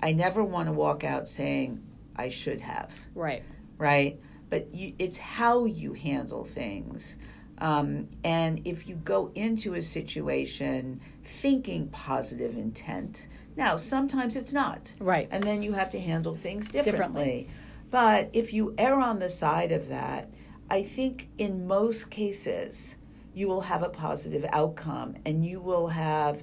I 0.02 0.14
never 0.14 0.44
want 0.44 0.68
to 0.68 0.74
walk 0.74 1.04
out 1.04 1.28
saying 1.28 1.82
I 2.16 2.30
should 2.30 2.62
have. 2.62 2.92
Right. 3.16 3.44
Right. 3.78 4.20
But 4.50 4.74
you, 4.74 4.94
it's 5.00 5.18
how 5.18 5.66
you 5.66 5.94
handle 5.94 6.44
things. 6.46 7.18
Um, 7.60 8.08
and 8.24 8.62
if 8.66 8.88
you 8.88 8.96
go 8.96 9.32
into 9.36 9.74
a 9.74 9.82
situation 9.82 11.02
thinking 11.42 11.88
positive 11.90 12.56
intent, 12.58 13.26
now 13.58 13.76
sometimes 13.76 14.36
it's 14.36 14.54
not. 14.54 14.92
Right. 15.00 15.28
And 15.32 15.44
then 15.44 15.62
you 15.62 15.74
have 15.74 15.90
to 15.90 16.00
handle 16.00 16.36
things 16.36 16.70
differently. 16.70 16.92
Differently. 16.92 17.50
But 17.90 18.30
if 18.34 18.54
you 18.54 18.74
err 18.78 19.00
on 19.00 19.20
the 19.20 19.30
side 19.30 19.72
of 19.72 19.90
that, 19.90 20.30
I 20.70 20.84
think 20.84 21.30
in 21.38 21.68
most 21.68 22.10
cases 22.10 22.96
you 23.34 23.48
will 23.48 23.62
have 23.62 23.84
a 23.84 23.90
positive 23.90 24.46
outcome 24.52 25.16
and 25.26 25.46
you 25.46 25.60
will 25.60 25.88
have 25.88 26.42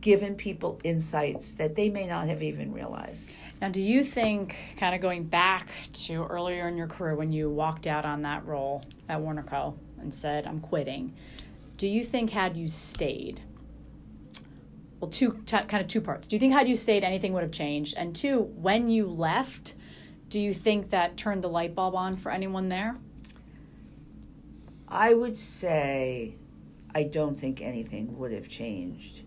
given 0.00 0.34
people 0.34 0.80
insights 0.84 1.54
that 1.54 1.74
they 1.74 1.90
may 1.90 2.06
not 2.06 2.28
have 2.28 2.42
even 2.42 2.72
realized. 2.72 3.36
Now, 3.60 3.70
do 3.70 3.82
you 3.82 4.04
think, 4.04 4.56
kind 4.76 4.94
of 4.94 5.00
going 5.00 5.24
back 5.24 5.68
to 5.92 6.24
earlier 6.24 6.68
in 6.68 6.76
your 6.76 6.86
career 6.86 7.16
when 7.16 7.32
you 7.32 7.50
walked 7.50 7.86
out 7.86 8.04
on 8.04 8.22
that 8.22 8.46
role 8.46 8.84
at 9.08 9.18
Warnaco 9.18 9.74
and 9.98 10.14
said, 10.14 10.46
I'm 10.46 10.60
quitting, 10.60 11.14
do 11.76 11.88
you 11.88 12.04
think, 12.04 12.30
had 12.30 12.56
you 12.56 12.68
stayed, 12.68 13.40
well, 15.00 15.10
two 15.10 15.42
t- 15.46 15.56
kind 15.56 15.82
of 15.82 15.88
two 15.88 16.00
parts. 16.00 16.26
Do 16.26 16.36
you 16.36 16.40
think, 16.40 16.52
had 16.52 16.68
you 16.68 16.76
stayed, 16.76 17.04
anything 17.04 17.32
would 17.32 17.42
have 17.42 17.52
changed? 17.52 17.94
And 17.96 18.14
two, 18.14 18.40
when 18.40 18.88
you 18.88 19.06
left, 19.06 19.74
do 20.28 20.40
you 20.40 20.54
think 20.54 20.90
that 20.90 21.16
turned 21.16 21.42
the 21.42 21.48
light 21.48 21.74
bulb 21.74 21.94
on 21.94 22.14
for 22.14 22.32
anyone 22.32 22.68
there? 22.68 22.96
I 24.88 25.14
would 25.14 25.36
say 25.36 26.36
I 26.94 27.02
don't 27.02 27.36
think 27.36 27.60
anything 27.60 28.16
would 28.18 28.32
have 28.32 28.48
changed 28.48 29.22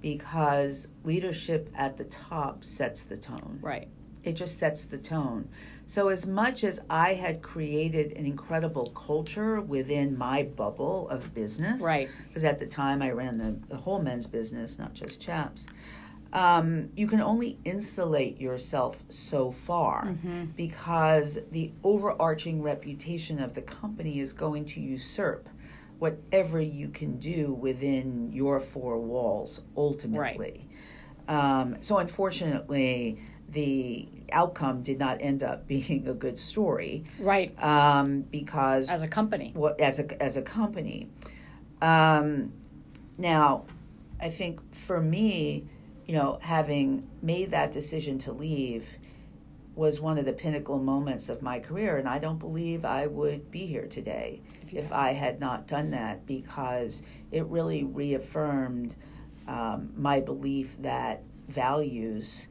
because 0.00 0.88
leadership 1.04 1.70
at 1.74 1.96
the 1.96 2.04
top 2.04 2.64
sets 2.64 3.04
the 3.04 3.16
tone. 3.16 3.58
Right. 3.62 3.88
It 4.24 4.32
just 4.32 4.58
sets 4.58 4.84
the 4.84 4.98
tone. 4.98 5.48
So, 5.86 6.08
as 6.08 6.26
much 6.26 6.64
as 6.64 6.80
I 6.90 7.14
had 7.14 7.40
created 7.40 8.12
an 8.12 8.26
incredible 8.26 8.90
culture 8.90 9.60
within 9.60 10.18
my 10.18 10.42
bubble 10.42 11.08
of 11.08 11.32
business, 11.34 11.80
Right. 11.80 12.10
Because 12.28 12.44
at 12.44 12.58
the 12.58 12.66
time 12.66 13.00
I 13.00 13.10
ran 13.10 13.38
the, 13.38 13.56
the 13.68 13.76
whole 13.78 14.02
men's 14.02 14.26
business, 14.26 14.78
not 14.78 14.92
just 14.92 15.20
chaps. 15.22 15.66
Um, 16.30 16.90
you 16.94 17.06
can 17.06 17.22
only 17.22 17.58
insulate 17.64 18.38
yourself 18.38 19.02
so 19.08 19.50
far 19.50 20.14
because 20.56 21.38
the 21.52 21.72
overarching 21.82 22.60
reputation 22.60 23.42
of 23.42 23.54
the 23.54 23.62
company 23.62 24.20
is 24.20 24.34
going 24.34 24.66
to 24.66 24.80
usurp 24.80 25.48
whatever 25.98 26.60
you 26.60 26.88
can 26.90 27.18
do 27.18 27.54
within 27.54 28.30
your 28.30 28.60
four 28.60 28.98
walls 29.00 29.62
ultimately. 29.74 30.68
Um, 31.28 31.76
so, 31.80 31.96
unfortunately, 31.96 33.18
the 33.50 34.08
outcome 34.32 34.82
did 34.82 34.98
not 34.98 35.18
end 35.20 35.42
up 35.42 35.66
being 35.74 36.06
a 36.08 36.14
good 36.14 36.38
story 36.38 37.04
Right. 37.18 37.54
um, 37.62 38.22
because 38.22 38.88
As 38.90 39.02
a 39.02 39.08
company. 39.08 39.52
well, 39.54 39.74
as 39.78 39.98
a 39.98 40.22
as 40.22 40.36
a 40.36 40.42
company. 40.42 41.08
Um, 41.80 42.52
now, 43.16 43.64
I 44.20 44.30
think 44.30 44.60
for 44.74 45.00
me, 45.00 45.64
you 46.06 46.14
know, 46.14 46.38
having 46.42 47.08
made 47.22 47.50
that 47.52 47.72
decision 47.72 48.18
to 48.20 48.32
leave 48.32 48.86
was 49.76 50.00
one 50.00 50.18
of 50.18 50.24
the 50.24 50.32
pinnacle 50.32 50.78
moments 50.78 51.28
of 51.28 51.40
my 51.40 51.60
career, 51.60 51.98
and 51.98 52.08
I 52.08 52.18
don't 52.18 52.38
believe 52.38 52.84
I 52.84 53.06
would 53.06 53.48
be 53.52 53.64
here 53.66 53.86
today 53.86 54.40
If 54.62 54.74
if 54.74 54.92
I 54.92 55.12
had 55.12 55.38
not 55.38 55.68
done 55.68 55.90
that 55.92 56.26
because 56.26 57.02
it 57.30 57.44
really 57.46 57.84
reaffirmed 57.84 58.96
um, 59.46 59.92
my 59.96 60.20
belief 60.20 60.76
that 60.82 61.22
values 61.48 62.47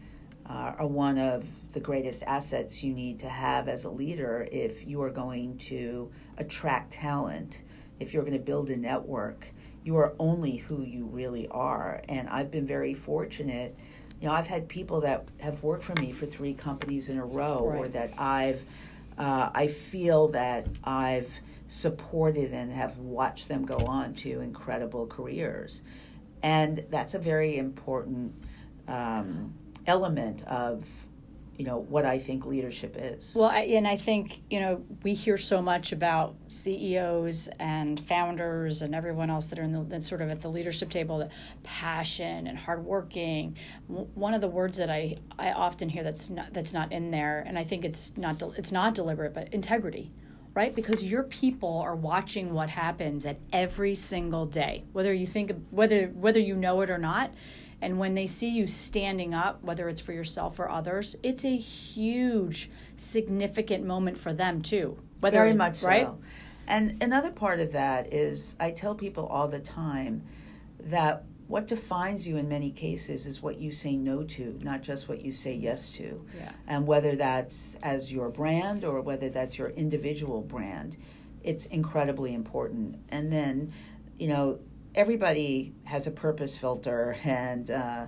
uh, 0.49 0.73
are 0.77 0.87
one 0.87 1.17
of 1.17 1.45
the 1.73 1.79
greatest 1.79 2.23
assets 2.23 2.81
you 2.81 2.93
need 2.93 3.19
to 3.19 3.29
have 3.29 3.67
as 3.67 3.83
a 3.83 3.89
leader 3.89 4.47
if 4.51 4.87
you 4.87 5.01
are 5.01 5.09
going 5.09 5.57
to 5.57 6.09
attract 6.37 6.91
talent, 6.91 7.61
if 7.99 8.13
you're 8.13 8.23
going 8.23 8.37
to 8.37 8.39
build 8.43 8.69
a 8.69 8.77
network. 8.77 9.47
You 9.83 9.97
are 9.97 10.13
only 10.19 10.57
who 10.57 10.83
you 10.83 11.05
really 11.05 11.47
are. 11.49 12.01
And 12.09 12.27
I've 12.29 12.51
been 12.51 12.65
very 12.67 12.93
fortunate. 12.93 13.75
You 14.21 14.27
know, 14.27 14.33
I've 14.33 14.47
had 14.47 14.67
people 14.67 15.01
that 15.01 15.27
have 15.39 15.63
worked 15.63 15.83
for 15.83 15.93
me 16.01 16.11
for 16.11 16.25
three 16.25 16.53
companies 16.53 17.09
in 17.09 17.17
a 17.17 17.25
row, 17.25 17.59
or 17.59 17.87
that 17.89 18.11
I've, 18.17 18.63
uh, 19.17 19.49
I 19.53 19.67
feel 19.67 20.29
that 20.29 20.67
I've 20.83 21.29
supported 21.67 22.53
and 22.53 22.71
have 22.71 22.97
watched 22.97 23.47
them 23.47 23.65
go 23.65 23.77
on 23.77 24.13
to 24.15 24.41
incredible 24.41 25.05
careers. 25.07 25.81
And 26.41 26.85
that's 26.89 27.13
a 27.13 27.19
very 27.19 27.57
important 27.57 28.33
um, 28.87 29.53
element 29.87 30.43
of, 30.47 30.85
you 31.57 31.65
know, 31.65 31.79
what 31.79 32.05
I 32.05 32.19
think 32.19 32.45
leadership 32.45 32.95
is. 32.99 33.31
Well, 33.33 33.49
I, 33.49 33.61
and 33.61 33.87
I 33.87 33.95
think, 33.95 34.41
you 34.49 34.59
know, 34.59 34.83
we 35.01 35.15
hear 35.15 35.37
so 35.37 35.59
much 35.59 35.91
about 35.91 36.35
CEOs 36.49 37.49
and 37.57 37.99
founders 37.99 38.83
and 38.83 38.93
everyone 38.93 39.31
else 39.31 39.47
that 39.47 39.57
are 39.57 39.63
in 39.63 39.89
the 39.89 40.01
sort 40.01 40.21
of 40.21 40.29
at 40.29 40.41
the 40.41 40.49
leadership 40.49 40.91
table 40.91 41.17
that 41.19 41.31
passion 41.63 42.45
and 42.45 42.59
hardworking. 42.59 43.57
One 43.87 44.35
of 44.35 44.41
the 44.41 44.47
words 44.47 44.77
that 44.77 44.91
I, 44.91 45.15
I 45.39 45.51
often 45.51 45.89
hear 45.89 46.03
that's 46.03 46.29
not 46.29 46.53
that's 46.53 46.73
not 46.73 46.91
in 46.91 47.09
there, 47.09 47.43
and 47.47 47.57
I 47.57 47.63
think 47.63 47.83
it's 47.83 48.15
not 48.17 48.37
del- 48.37 48.53
it's 48.55 48.71
not 48.71 48.93
deliberate, 48.93 49.33
but 49.33 49.51
integrity, 49.51 50.11
right? 50.53 50.75
Because 50.75 51.03
your 51.03 51.23
people 51.23 51.79
are 51.79 51.95
watching 51.95 52.53
what 52.53 52.69
happens 52.69 53.25
at 53.25 53.39
every 53.51 53.95
single 53.95 54.45
day, 54.45 54.83
whether 54.91 55.11
you 55.11 55.25
think 55.25 55.53
whether 55.71 56.07
whether 56.09 56.39
you 56.39 56.55
know 56.55 56.81
it 56.81 56.91
or 56.91 56.99
not. 56.99 57.33
And 57.81 57.99
when 57.99 58.15
they 58.15 58.25
see 58.25 58.49
you 58.49 58.65
standing 58.65 59.33
up, 59.33 59.63
whether 59.63 59.87
it's 59.87 60.01
for 60.01 60.13
yourself 60.13 60.59
or 60.59 60.69
others, 60.69 61.15
it's 61.21 61.45
a 61.45 61.55
huge, 61.55 62.69
significant 62.95 63.85
moment 63.85 64.17
for 64.17 64.33
them 64.33 64.61
too. 64.61 64.97
Whether 65.19 65.37
Very 65.37 65.53
much 65.53 65.83
right? 65.83 66.07
so. 66.07 66.19
And 66.67 67.01
another 67.01 67.31
part 67.31 67.59
of 67.59 67.71
that 67.73 68.13
is 68.13 68.55
I 68.59 68.71
tell 68.71 68.95
people 68.95 69.27
all 69.27 69.47
the 69.47 69.59
time 69.59 70.23
that 70.79 71.23
what 71.47 71.67
defines 71.67 72.27
you 72.27 72.35
in 72.37 72.49
many 72.49 72.71
cases 72.71 73.25
is 73.25 73.41
what 73.41 73.57
you 73.57 73.71
say 73.71 73.95
no 73.95 74.23
to, 74.23 74.59
not 74.61 74.81
just 74.81 75.07
what 75.07 75.21
you 75.21 75.31
say 75.31 75.53
yes 75.53 75.89
to. 75.91 76.25
Yeah. 76.37 76.51
And 76.67 76.85
whether 76.85 77.15
that's 77.15 77.77
as 77.83 78.11
your 78.11 78.29
brand 78.29 78.83
or 78.83 78.99
whether 79.01 79.29
that's 79.29 79.57
your 79.57 79.69
individual 79.69 80.41
brand, 80.41 80.97
it's 81.43 81.65
incredibly 81.67 82.33
important. 82.33 82.99
And 83.09 83.31
then, 83.31 83.71
you 84.19 84.27
know, 84.27 84.59
everybody 84.95 85.73
has 85.83 86.07
a 86.07 86.11
purpose 86.11 86.57
filter 86.57 87.17
and 87.23 87.69
uh, 87.71 88.05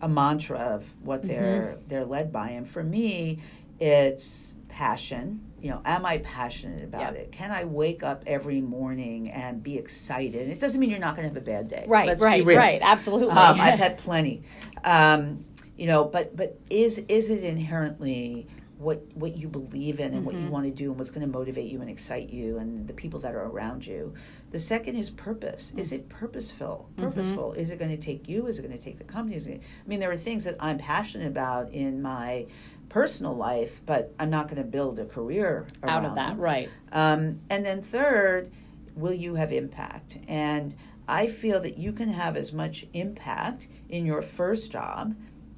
a 0.00 0.08
mantra 0.08 0.58
of 0.58 0.84
what 1.04 1.22
they're 1.26 1.78
they're 1.88 2.04
led 2.04 2.32
by. 2.32 2.50
And 2.50 2.68
for 2.68 2.82
me, 2.82 3.40
it's 3.80 4.54
passion. 4.68 5.40
You 5.60 5.70
know, 5.70 5.82
am 5.84 6.04
I 6.04 6.18
passionate 6.18 6.82
about 6.82 7.14
Yeah. 7.14 7.20
it? 7.20 7.32
Can 7.32 7.50
I 7.52 7.64
wake 7.64 8.02
up 8.02 8.24
every 8.26 8.60
morning 8.60 9.30
and 9.30 9.62
be 9.62 9.78
excited? 9.78 10.48
It 10.48 10.58
doesn't 10.58 10.80
mean 10.80 10.90
you're 10.90 10.98
not 10.98 11.14
going 11.14 11.28
to 11.28 11.34
have 11.34 11.36
a 11.40 11.44
bad 11.46 11.68
day. 11.68 11.84
Right, 11.86 12.08
Let's 12.08 12.22
right, 12.22 12.44
right. 12.44 12.80
Absolutely. 12.82 13.30
Um, 13.30 13.60
I've 13.60 13.78
had 13.78 13.98
plenty. 13.98 14.42
Um, 14.82 15.44
you 15.76 15.86
know, 15.86 16.04
but 16.04 16.36
but 16.36 16.58
is 16.68 16.98
is 17.08 17.30
it 17.30 17.44
inherently 17.44 18.46
what 18.82 19.02
what 19.14 19.36
you 19.36 19.48
believe 19.48 20.00
in 20.00 20.12
and 20.14 20.24
what 20.24 20.34
Mm-hmm. 20.34 20.44
you 20.46 20.50
want 20.50 20.64
to 20.66 20.70
do 20.72 20.90
and 20.90 20.98
what's 20.98 21.10
going 21.10 21.26
to 21.26 21.32
motivate 21.38 21.70
you 21.70 21.80
and 21.80 21.88
excite 21.90 22.30
you 22.30 22.58
and 22.58 22.86
the 22.88 22.92
people 22.94 23.20
that 23.20 23.34
are 23.34 23.46
around 23.46 23.86
you? 23.86 24.12
The 24.50 24.58
second 24.58 24.96
is 24.96 25.08
purpose. 25.10 25.72
Is 25.76 25.92
it 25.92 26.08
purposeful? 26.08 26.88
Mm-hmm. 26.96 27.02
Purposeful. 27.04 27.52
Is 27.54 27.70
it 27.70 27.78
going 27.78 27.90
to 27.90 28.02
take 28.02 28.28
you? 28.28 28.46
Is 28.46 28.58
it 28.58 28.62
going 28.62 28.76
to 28.76 28.82
take 28.82 28.98
the 28.98 29.04
company? 29.04 29.36
Is 29.36 29.46
it, 29.46 29.62
I 29.84 29.88
mean, 29.88 30.00
there 30.00 30.10
are 30.10 30.16
things 30.16 30.44
that 30.44 30.56
I'm 30.60 30.78
passionate 30.78 31.28
about 31.28 31.70
in 31.72 32.02
my 32.02 32.46
personal 32.88 33.34
life, 33.34 33.80
but 33.86 34.12
I'm 34.18 34.28
not 34.30 34.48
going 34.48 34.58
to 34.62 34.68
build 34.68 34.98
a 34.98 35.06
career 35.06 35.66
Out 35.82 36.04
of 36.04 36.14
that, 36.14 36.28
them. 36.30 36.38
right. 36.38 36.68
Um, 36.92 37.40
and 37.48 37.64
then 37.64 37.80
third, 37.82 38.50
will 38.94 39.14
you 39.14 39.36
have 39.36 39.52
impact? 39.52 40.18
And 40.28 40.74
I 41.08 41.26
feel 41.28 41.60
that 41.60 41.78
you 41.78 41.92
can 41.92 42.10
have 42.10 42.36
as 42.36 42.52
much 42.52 42.86
impact 42.92 43.66
in 43.88 44.04
your 44.04 44.20
first 44.22 44.70
job 44.72 45.14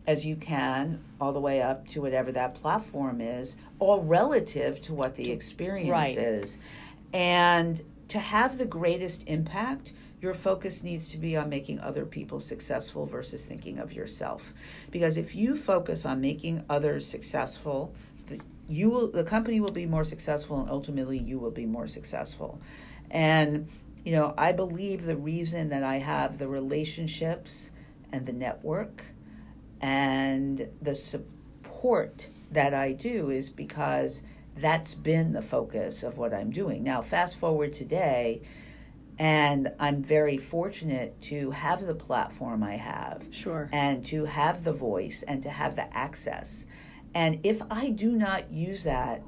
as 0.07 0.25
you 0.25 0.37
can 0.37 1.03
all 1.21 1.33
the 1.33 1.41
way 1.41 1.63
up 1.63 1.89
to 1.89 2.01
whatever 2.01 2.31
that 2.33 2.55
platform 2.55 3.21
is, 3.21 3.57
all 3.79 4.01
relative 4.03 4.81
to 4.83 4.93
what 4.93 5.15
the 5.17 5.31
experience 5.31 5.91
Right. 5.91 6.17
is. 6.17 6.59
And 7.13 7.83
to 8.09 8.19
have 8.19 8.59
the 8.59 8.67
greatest 8.67 9.25
impact, 9.27 9.93
your 10.21 10.35
focus 10.35 10.83
needs 10.83 11.09
to 11.09 11.19
be 11.19 11.37
on 11.37 11.49
making 11.49 11.81
other 11.81 12.05
people 12.05 12.41
successful 12.41 13.07
versus 13.07 13.45
thinking 13.45 13.79
of 13.79 13.93
yourself. 13.93 14.53
Because 14.91 15.17
if 15.17 15.35
you 15.35 15.57
focus 15.57 16.05
on 16.05 16.21
making 16.21 16.65
others 16.69 17.07
successful, 17.07 17.95
you 18.69 18.91
will, 18.91 19.09
the 19.11 19.25
company 19.25 19.61
will 19.61 19.73
be 19.73 19.87
more 19.87 20.05
successful, 20.05 20.61
and 20.61 20.71
ultimately 20.71 21.19
you 21.19 21.39
will 21.39 21.51
be 21.51 21.67
more 21.67 21.87
successful. 21.87 22.59
And 23.11 23.69
you 24.05 24.13
know, 24.13 24.35
I 24.37 24.53
believe 24.53 25.05
the 25.07 25.17
reason 25.17 25.71
that 25.71 25.83
I 25.83 25.97
have 25.97 26.39
the 26.39 26.47
relationships 26.49 27.71
and 28.13 28.27
the 28.27 28.33
network 28.33 29.03
and 29.85 30.67
the 30.81 30.95
support 30.95 32.27
that 32.53 32.73
I 32.73 32.93
do 32.93 33.29
is 33.29 33.51
because 33.51 34.23
that's 34.57 34.95
been 34.95 35.33
the 35.33 35.43
focus 35.43 36.03
of 36.03 36.17
what 36.17 36.33
I'm 36.33 36.51
doing. 36.51 36.83
Now, 36.83 37.03
fast 37.03 37.37
forward 37.37 37.75
today, 37.75 38.41
And 39.19 39.73
I'm 39.79 40.03
very 40.03 40.39
fortunate 40.39 41.21
to 41.23 41.51
have 41.53 41.87
the 41.87 41.95
platform 41.95 42.63
I 42.63 42.77
have. 42.77 43.25
Sure. 43.31 43.69
And 43.73 44.05
to 44.07 44.25
have 44.25 44.65
the 44.65 44.73
voice 44.73 45.23
and 45.27 45.43
to 45.43 45.51
have 45.51 45.77
the 45.77 45.97
access. 45.97 46.67
And 47.15 47.41
if 47.45 47.63
I 47.71 47.91
do 47.91 48.13
not 48.13 48.51
use 48.53 48.85
that, 48.85 49.23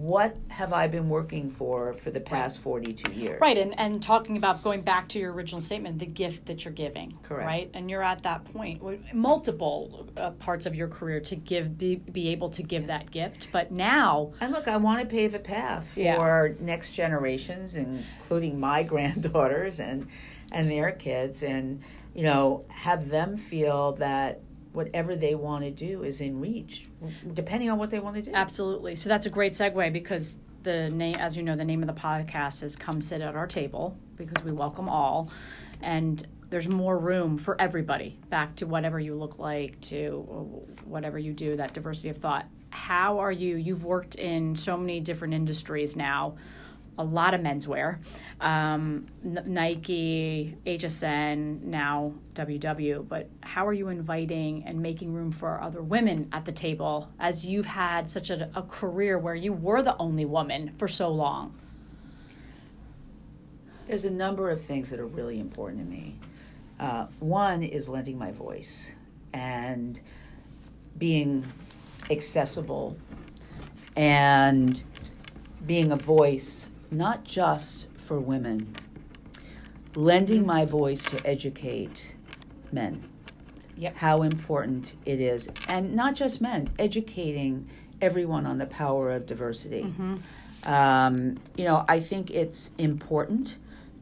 what 0.00 0.36
have 0.48 0.72
I 0.72 0.86
been 0.86 1.08
working 1.08 1.50
for 1.50 1.94
for 1.94 2.10
the 2.10 2.20
past 2.20 2.58
42 2.58 3.12
years? 3.12 3.40
Right, 3.40 3.56
and, 3.56 3.78
and 3.78 4.02
talking 4.02 4.36
about 4.36 4.62
going 4.62 4.82
back 4.82 5.08
to 5.10 5.18
your 5.18 5.32
original 5.32 5.60
statement, 5.60 5.98
the 5.98 6.06
gift 6.06 6.46
that 6.46 6.64
you're 6.64 6.74
giving. 6.74 7.18
Correct. 7.22 7.46
Right, 7.46 7.70
and 7.74 7.90
you're 7.90 8.02
at 8.02 8.22
that 8.24 8.44
point, 8.52 8.82
multiple 9.14 10.08
uh, 10.16 10.30
parts 10.32 10.66
of 10.66 10.74
your 10.74 10.88
career 10.88 11.20
to 11.20 11.36
give, 11.36 11.78
be, 11.78 11.96
be 11.96 12.28
able 12.28 12.50
to 12.50 12.62
give 12.62 12.86
that 12.88 13.10
gift. 13.10 13.48
But 13.52 13.72
now, 13.72 14.32
and 14.40 14.52
look, 14.52 14.68
I 14.68 14.76
want 14.76 15.00
to 15.00 15.06
pave 15.06 15.34
a 15.34 15.38
path 15.38 15.88
for 15.94 16.00
Yeah. 16.00 16.48
next 16.60 16.92
generations, 16.92 17.74
including 17.74 18.60
my 18.60 18.82
granddaughters 18.92 19.80
and 19.80 20.06
and 20.52 20.64
their 20.66 20.92
kids, 20.92 21.42
and 21.42 21.82
you 22.14 22.22
know, 22.22 22.64
have 22.68 23.08
them 23.08 23.36
feel 23.36 23.92
that 23.92 24.40
whatever 24.76 25.16
they 25.16 25.34
want 25.34 25.64
to 25.64 25.70
do 25.70 26.02
is 26.02 26.20
in 26.20 26.38
reach, 26.38 26.84
depending 27.32 27.70
on 27.70 27.78
what 27.78 27.88
they 27.88 27.98
want 27.98 28.14
to 28.14 28.22
do. 28.22 28.30
Absolutely. 28.34 28.94
So 28.94 29.08
that's 29.08 29.24
a 29.24 29.30
great 29.30 29.54
segue 29.54 29.90
because 29.90 30.36
the 30.64 30.90
name, 30.90 31.16
as 31.16 31.34
you 31.34 31.42
know, 31.42 31.56
the 31.56 31.64
name 31.64 31.82
of 31.82 31.86
the 31.86 31.98
podcast 31.98 32.62
is 32.62 32.76
"Come 32.76 33.00
Sit 33.00 33.22
at 33.22 33.34
Our 33.34 33.46
Table" 33.46 33.96
because 34.16 34.44
we 34.44 34.52
welcome 34.52 34.86
all, 34.86 35.30
and 35.80 36.24
there's 36.50 36.68
more 36.68 36.98
room 36.98 37.38
for 37.38 37.60
everybody. 37.60 38.18
Back 38.28 38.54
to 38.56 38.66
whatever 38.66 39.00
you 39.00 39.14
look 39.14 39.38
like, 39.38 39.80
to 39.82 40.62
whatever 40.84 41.18
you 41.18 41.32
do, 41.32 41.56
that 41.56 41.72
diversity 41.72 42.10
of 42.10 42.18
thought. 42.18 42.46
How 42.68 43.20
are 43.20 43.32
you? 43.32 43.56
You've 43.56 43.84
worked 43.84 44.16
in 44.16 44.56
so 44.56 44.76
many 44.76 45.00
different 45.00 45.32
industries 45.32 45.96
now. 45.96 46.36
A 46.98 47.04
lot 47.04 47.34
of 47.34 47.40
menswear, 47.42 47.98
um, 48.40 49.06
Nike, 49.22 50.56
HSN, 50.66 51.62
now 51.62 52.14
WW. 52.34 53.06
But 53.06 53.28
how 53.42 53.66
are 53.66 53.72
you 53.72 53.88
inviting 53.88 54.64
and 54.64 54.80
making 54.80 55.12
room 55.12 55.30
for 55.30 55.60
other 55.60 55.82
women 55.82 56.28
at 56.32 56.44
the 56.44 56.52
table 56.52 57.10
as 57.18 57.44
you've 57.44 57.66
had 57.66 58.10
such 58.10 58.30
a, 58.30 58.48
a 58.54 58.62
career 58.62 59.18
where 59.18 59.34
you 59.34 59.52
were 59.52 59.82
the 59.82 59.96
only 59.98 60.24
woman 60.24 60.72
for 60.78 60.88
so 60.88 61.10
long? 61.10 61.54
There's 63.86 64.04
a 64.04 64.10
number 64.10 64.50
of 64.50 64.62
things 64.62 64.90
that 64.90 64.98
are 64.98 65.06
really 65.06 65.38
important 65.38 65.84
to 65.84 65.90
me. 65.90 66.18
Uh, 66.80 67.06
one 67.20 67.62
is 67.62 67.88
lending 67.88 68.18
my 68.18 68.32
voice 68.32 68.90
and 69.32 70.00
being 70.98 71.44
accessible 72.10 72.96
and 73.96 74.82
being 75.66 75.92
a 75.92 75.96
voice 75.96 76.68
not 76.90 77.24
just 77.24 77.86
for 77.96 78.18
women, 78.18 78.74
lending 79.94 80.46
my 80.46 80.64
voice 80.64 81.02
to 81.04 81.26
educate 81.26 82.14
men. 82.72 83.08
Yep. 83.78 83.96
How 83.96 84.22
important 84.22 84.94
it 85.04 85.20
is, 85.20 85.48
and 85.68 85.94
not 85.94 86.14
just 86.14 86.40
men, 86.40 86.70
educating 86.78 87.68
everyone 88.00 88.46
on 88.46 88.58
the 88.58 88.66
power 88.66 89.10
of 89.10 89.26
diversity. 89.26 89.92
Um, 90.64 91.38
you 91.56 91.64
know, 91.64 91.84
I 91.88 92.00
think 92.00 92.30
it's 92.30 92.70
important 92.78 93.56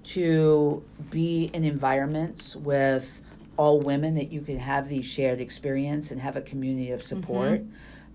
to 0.05 0.83
be 1.11 1.51
in 1.53 1.65
environments 1.65 2.55
with 2.57 3.21
all 3.57 3.81
women 3.81 4.15
that 4.15 4.33
you 4.33 4.41
can 4.41 4.59
have 4.59 4.89
these 4.89 5.05
shared 5.05 5.41
experience 5.41 6.11
and 6.11 6.21
have 6.21 6.37
a 6.37 6.41
community 6.41 6.91
of 6.91 7.03
support. 7.03 7.63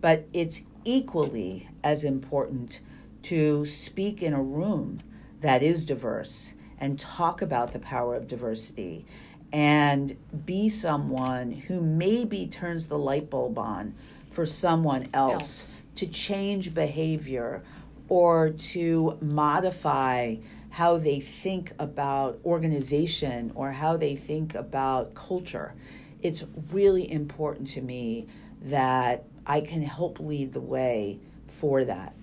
But 0.01 0.27
it's 0.33 0.61
equally 0.85 1.67
as 1.83 2.03
important 2.03 2.79
to 3.23 3.65
speak 3.65 4.21
in 4.21 4.33
a 4.33 4.41
room 4.41 5.01
that 5.41 5.63
is 5.63 5.85
diverse 5.85 6.53
and 6.79 6.99
talk 6.99 7.41
about 7.41 7.71
the 7.71 7.79
power 7.79 8.15
of 8.15 8.27
diversity 8.27 9.05
and 9.51 10.15
be 10.45 10.69
someone 10.69 11.51
who 11.51 11.81
maybe 11.81 12.45
turns 12.47 12.87
the 12.87 12.97
light 12.97 13.29
bulb 13.29 13.57
on 13.57 13.93
for 14.31 14.45
someone 14.45 15.07
else, 15.13 15.33
Else. 15.33 15.79
to 15.95 16.07
change 16.07 16.73
behavior 16.73 17.63
or 18.07 18.51
to 18.51 19.17
modify 19.21 20.35
how 20.69 20.97
they 20.97 21.19
think 21.19 21.73
about 21.79 22.39
organization 22.45 23.51
or 23.55 23.71
how 23.71 23.97
they 23.97 24.15
think 24.15 24.53
about 24.53 25.15
culture. 25.15 25.73
It's 26.21 26.43
really 26.71 27.11
important 27.11 27.67
to 27.69 27.81
me 27.81 28.27
that 28.63 29.23
I 29.47 29.61
can 29.61 29.81
help 29.81 30.19
lead 30.19 30.53
the 30.53 30.59
way 30.61 31.19
for 31.47 31.83
that. 31.85 32.13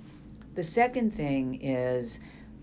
The 0.57 0.64
second 0.64 1.12
thing 1.12 1.62
is 1.62 2.18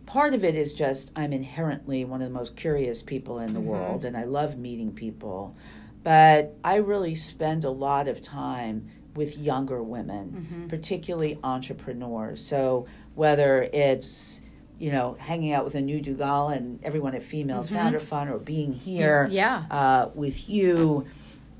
part 0.05 0.33
of 0.33 0.43
it 0.43 0.55
is 0.55 0.73
just 0.73 1.11
I'm 1.15 1.31
inherently 1.31 2.03
one 2.05 2.21
of 2.21 2.27
the 2.27 2.33
most 2.33 2.55
curious 2.55 3.01
people 3.01 3.39
in 3.39 3.53
the 3.53 3.59
mm-hmm. 3.59 3.69
world 3.69 4.05
and 4.05 4.17
I 4.17 4.25
love 4.25 4.57
meeting 4.57 4.91
people. 4.91 5.55
But 6.03 6.57
I 6.63 6.77
really 6.77 7.15
spend 7.15 7.63
a 7.63 7.69
lot 7.69 8.09
of 8.09 8.21
time 8.21 8.89
with 9.15 9.37
younger 9.37 9.81
women, 9.81 10.31
mm-hmm. 10.31 10.67
particularly 10.67 11.39
entrepreneurs. 11.43 12.45
So 12.45 12.87
whether 13.15 13.69
it's 13.71 14.41
you 14.79 14.91
know, 14.91 15.15
hanging 15.19 15.53
out 15.53 15.63
with 15.63 15.75
Anu 15.75 16.01
Duggal 16.01 16.53
and 16.53 16.83
everyone 16.83 17.15
at 17.15 17.23
Females 17.23 17.67
mm-hmm. 17.67 17.77
Founder 17.77 17.99
Fund, 17.99 18.29
or 18.29 18.37
being 18.37 18.73
here 18.73 19.29
Yeah. 19.31 19.63
uh, 19.71 20.09
with 20.13 20.49
you, 20.49 21.05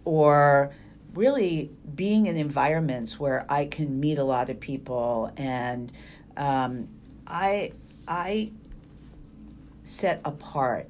or 0.04 0.74
really 1.14 1.72
being 1.96 2.26
in 2.26 2.36
environments 2.36 3.20
where 3.20 3.46
I 3.48 3.66
can 3.66 4.00
meet 4.00 4.18
a 4.18 4.24
lot 4.24 4.50
of 4.50 4.60
people, 4.60 5.32
and 5.38 5.92
um, 6.38 6.88
I 7.28 7.74
I 8.08 8.52
set 9.84 10.22
apart 10.26 10.90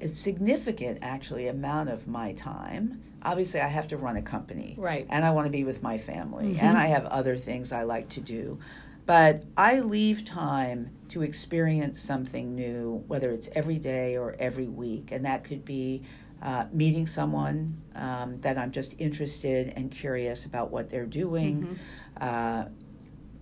a 0.00 0.08
significant 0.08 0.98
actually 1.02 1.48
amount 1.48 1.90
of 1.90 2.06
my 2.06 2.32
time. 2.32 3.02
Obviously, 3.22 3.60
I 3.60 3.66
have 3.68 3.88
to 3.88 3.98
run 3.98 4.16
a 4.16 4.22
company, 4.22 4.74
Right. 4.78 5.06
And 5.10 5.24
I 5.24 5.30
want 5.32 5.46
to 5.46 5.50
be 5.50 5.64
with 5.64 5.82
my 5.82 5.98
family, 5.98 6.58
and 6.58 6.78
I 6.78 6.86
have 6.86 7.04
other 7.06 7.36
things 7.36 7.70
I 7.70 7.82
like 7.82 8.08
to 8.10 8.20
do. 8.20 8.58
But 9.04 9.44
I 9.56 9.80
leave 9.80 10.24
time 10.24 10.90
to 11.10 11.22
experience 11.22 12.00
something 12.00 12.54
new, 12.54 13.04
whether 13.08 13.30
it's 13.32 13.48
every 13.54 13.78
day 13.78 14.16
or 14.16 14.36
every 14.38 14.68
week, 14.68 15.10
and 15.12 15.24
that 15.26 15.44
could 15.44 15.64
be 15.64 16.02
uh, 16.42 16.66
meeting 16.72 17.06
someone 17.06 17.76
um, 17.94 18.40
that 18.40 18.56
I'm 18.56 18.70
just 18.70 18.94
interested 18.98 19.72
and 19.76 19.90
curious 19.90 20.46
about 20.46 20.70
what 20.70 20.88
they're 20.88 21.04
doing, 21.04 21.78
uh, 22.20 22.64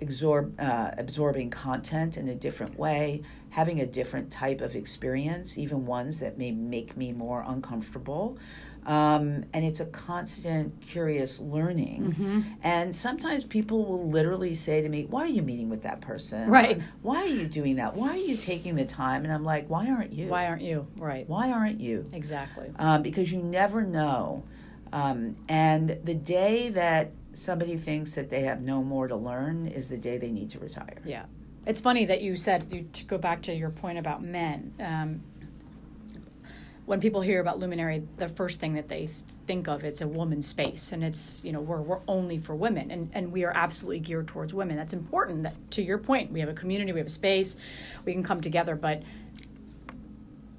absorb, 0.01 0.59
uh, 0.61 0.93
absorbing 0.97 1.51
content 1.51 2.17
in 2.17 2.29
a 2.29 2.35
different 2.35 2.79
way, 2.79 3.23
having 3.51 3.81
a 3.81 3.87
different 3.87 4.31
type 4.31 4.61
of 4.61 4.77
experience, 4.77 5.59
even 5.59 5.87
ones 5.87 6.21
that 6.21 6.39
may 6.39 6.51
make 6.51 6.97
me 6.97 7.13
more 7.13 7.45
uncomfortable. 7.47 8.39
Um, 8.87 9.45
and 9.53 9.65
it's 9.67 9.81
a 9.81 9.87
constant, 9.87 10.81
curious 10.81 11.41
learning. 11.41 12.13
Mm-hmm. 12.13 12.41
And 12.63 12.97
sometimes 12.97 13.45
people 13.45 13.85
will 13.85 14.09
literally 14.09 14.55
say 14.55 14.81
to 14.81 14.89
me, 14.89 15.05
Why 15.05 15.25
are 15.25 15.27
you 15.27 15.43
meeting 15.43 15.69
with 15.69 15.83
that 15.83 16.01
person? 16.01 16.49
Right. 16.49 16.79
Or, 16.79 16.85
why 17.03 17.17
are 17.23 17.27
you 17.27 17.47
doing 17.47 17.77
that? 17.77 17.95
Why 17.95 18.11
are 18.11 18.17
you 18.17 18.37
taking 18.39 18.77
the 18.77 18.87
time? 18.87 19.25
And 19.25 19.33
I'm 19.33 19.45
like, 19.45 19.69
Why 19.69 19.91
aren't 19.91 20.13
you? 20.15 20.29
Why 20.29 20.47
aren't 20.47 20.63
you? 20.63 20.87
Right. 20.97 21.29
Why 21.29 21.51
aren't 21.51 21.81
you? 21.81 22.07
Exactly. 22.13 22.73
um, 22.79 23.03
because 23.03 23.31
you 23.31 23.43
never 23.43 23.83
know. 23.83 24.45
Um, 24.91 25.37
and 25.49 25.99
the 26.05 26.15
day 26.15 26.71
that 26.71 27.13
somebody 27.35 27.77
thinks 27.77 28.15
that 28.15 28.31
they 28.31 28.43
have 28.43 28.61
no 28.61 28.83
more 28.83 29.09
to 29.09 29.17
learn 29.17 29.69
is 29.69 29.89
the 29.89 29.97
day 29.97 30.19
they 30.19 30.31
need 30.31 30.51
to 30.51 30.59
retire. 30.59 30.97
Yeah. 31.05 31.25
It's 31.67 31.81
funny 31.81 32.07
that 32.07 32.23
you 32.23 32.37
said, 32.37 32.73
you, 32.73 32.89
to 32.93 33.05
go 33.05 33.19
back 33.19 33.43
to 33.43 33.55
your 33.55 33.71
point 33.71 33.99
about 33.99 34.23
men, 34.23 34.73
um, 34.81 35.23
when 36.87 37.01
people 37.01 37.21
hear 37.21 37.41
about 37.41 37.59
Luminary, 37.59 38.03
the 38.17 38.31
first 38.31 38.61
thing 38.61 38.73
that 38.75 38.89
they 38.89 39.11
think 39.47 39.67
of 39.67 39.83
it's 39.83 40.01
a 40.01 40.09
woman's 40.09 40.47
space, 40.47 40.93
and 40.93 41.05
it's 41.05 41.43
you 41.45 41.53
know 41.53 41.61
we're 41.61 41.83
we're 41.83 42.01
only 42.09 42.39
for 42.39 42.55
women, 42.55 42.91
and 42.91 43.11
and 43.13 43.31
we 43.31 43.45
are 43.45 43.53
absolutely 43.55 43.99
geared 43.99 44.27
towards 44.27 44.55
women. 44.55 44.77
That's 44.77 44.95
important. 44.95 45.43
That 45.43 45.55
to 45.73 45.83
your 45.83 45.99
point, 45.99 46.33
we 46.33 46.41
have 46.41 46.49
a 46.49 46.55
community, 46.55 46.93
we 46.93 47.01
have 47.01 47.07
a 47.07 47.11
space, 47.11 47.57
we 48.07 48.13
can 48.13 48.23
come 48.23 48.41
together, 48.41 48.75
but 48.75 49.03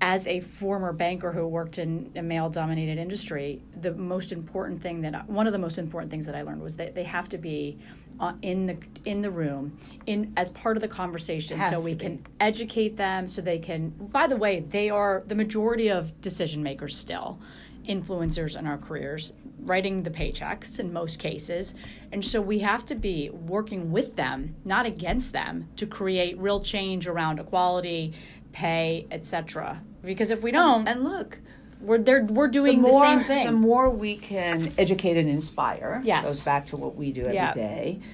as 0.02 0.28
a 0.28 0.40
former 0.40 0.94
banker 0.94 1.32
who 1.32 1.46
worked 1.48 1.78
in 1.78 2.12
a 2.16 2.22
male 2.22 2.50
dominated 2.50 2.98
industry, 2.98 3.62
the 3.82 3.92
most 3.94 4.32
important 4.32 4.82
thing 4.82 5.02
that 5.02 5.30
one 5.30 5.46
of 5.46 5.54
the 5.54 5.60
most 5.60 5.78
important 5.78 6.10
things 6.10 6.26
that 6.26 6.36
I 6.36 6.42
learned 6.42 6.62
was 6.62 6.76
that 6.78 6.94
they 6.94 7.04
have 7.04 7.28
to 7.30 7.38
be 7.38 7.78
uh, 8.20 8.34
in 8.42 8.66
the 8.66 8.78
in 9.06 9.22
the 9.22 9.32
room 9.32 9.78
in 10.06 10.34
as 10.36 10.50
part 10.50 10.76
of 10.78 10.82
the 10.82 10.88
conversation 10.88 11.58
Have 11.58 11.70
so 11.70 11.80
we 11.80 11.94
be. 11.94 12.00
can 12.00 12.26
educate 12.40 12.98
them 12.98 13.28
so 13.28 13.42
they 13.42 13.60
can 13.60 13.90
by 13.90 14.28
the 14.28 14.36
way 14.36 14.60
they 14.60 14.90
are 14.90 15.24
the 15.28 15.36
majority 15.36 15.90
of 15.90 16.20
decision 16.20 16.62
makers 16.62 16.98
still 16.98 17.40
influencers 17.88 18.58
in 18.58 18.68
our 18.68 18.78
careers 18.78 19.32
writing 19.62 20.04
the 20.04 20.10
paychecks 20.10 20.80
in 20.80 20.92
most 20.92 21.18
cases 21.18 21.76
and 22.12 22.24
so 22.24 22.42
we 22.42 22.60
have 22.60 22.86
to 22.86 22.96
be 22.96 23.30
working 23.30 23.90
with 23.92 24.16
them 24.16 24.56
not 24.66 24.86
against 24.86 25.32
them 25.32 25.68
to 25.78 25.86
create 25.86 26.38
real 26.38 26.60
change 26.60 27.08
around 27.08 27.40
equality 27.40 28.14
pay 28.60 29.08
etc 29.12 29.82
because 30.04 30.30
if 30.32 30.42
we 30.42 30.52
don't 30.52 30.88
And 30.88 31.04
look, 31.04 31.40
we're 31.82 31.98
they're, 32.08 32.26
we're 32.26 32.48
doing 32.60 32.82
the, 32.82 32.90
more, 32.90 33.06
same 33.06 33.22
thing 33.32 33.46
The 33.46 33.52
more 33.72 33.90
we 33.90 34.14
can 34.18 34.74
educate 34.78 35.16
and 35.18 35.30
inspire, 35.30 36.02
Yes. 36.04 36.26
goes 36.26 36.44
back 36.52 36.68
to 36.72 36.76
what 36.84 36.94
we 37.02 37.08
do 37.20 37.22
every 37.22 37.62
day. 37.68 38.00
Yeah. 38.02 38.08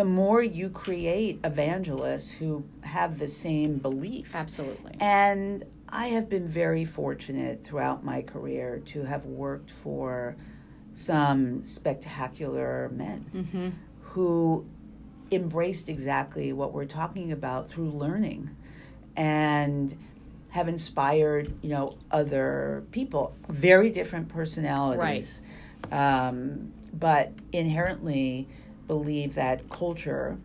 The 0.00 0.04
more 0.04 0.42
you 0.42 0.68
create 0.68 1.34
evangelists 1.44 2.30
who 2.38 2.64
have 2.82 3.18
the 3.18 3.28
same 3.28 3.78
belief. 3.78 4.34
Absolutely. 4.34 4.92
And 5.00 5.64
I 5.88 6.06
have 6.16 6.28
been 6.28 6.46
very 6.46 6.84
fortunate 6.84 7.64
throughout 7.64 8.04
my 8.04 8.20
career 8.22 8.82
to 8.92 8.98
have 9.04 9.24
worked 9.24 9.70
for 9.70 10.36
some 10.94 11.64
spectacular 11.64 12.90
men 12.92 13.24
Mm-hmm. 13.34 13.68
who 14.12 14.66
embraced 15.30 15.88
exactly 15.88 16.52
what 16.52 16.72
we're 16.72 16.84
talking 17.00 17.32
about 17.32 17.68
through 17.70 17.90
learning 17.90 18.50
and 19.18 19.98
have 20.50 20.68
inspired 20.68 21.52
you 21.62 21.70
know 21.70 21.92
other 22.10 22.84
people. 22.92 23.34
Very 23.48 23.90
different 23.90 24.28
personalities. 24.30 25.40
Um, 25.92 26.72
but 26.94 27.32
inherently 27.52 28.48
believe 28.86 29.34
that 29.34 29.68
culture 29.68 30.38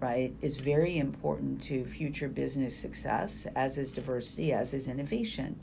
right 0.00 0.34
is 0.40 0.58
very 0.58 0.96
important 0.96 1.62
to 1.64 1.84
future 1.84 2.28
business 2.28 2.76
success 2.76 3.46
as 3.54 3.76
is 3.76 3.92
diversity 3.92 4.52
as 4.52 4.72
is 4.72 4.88
innovation. 4.88 5.60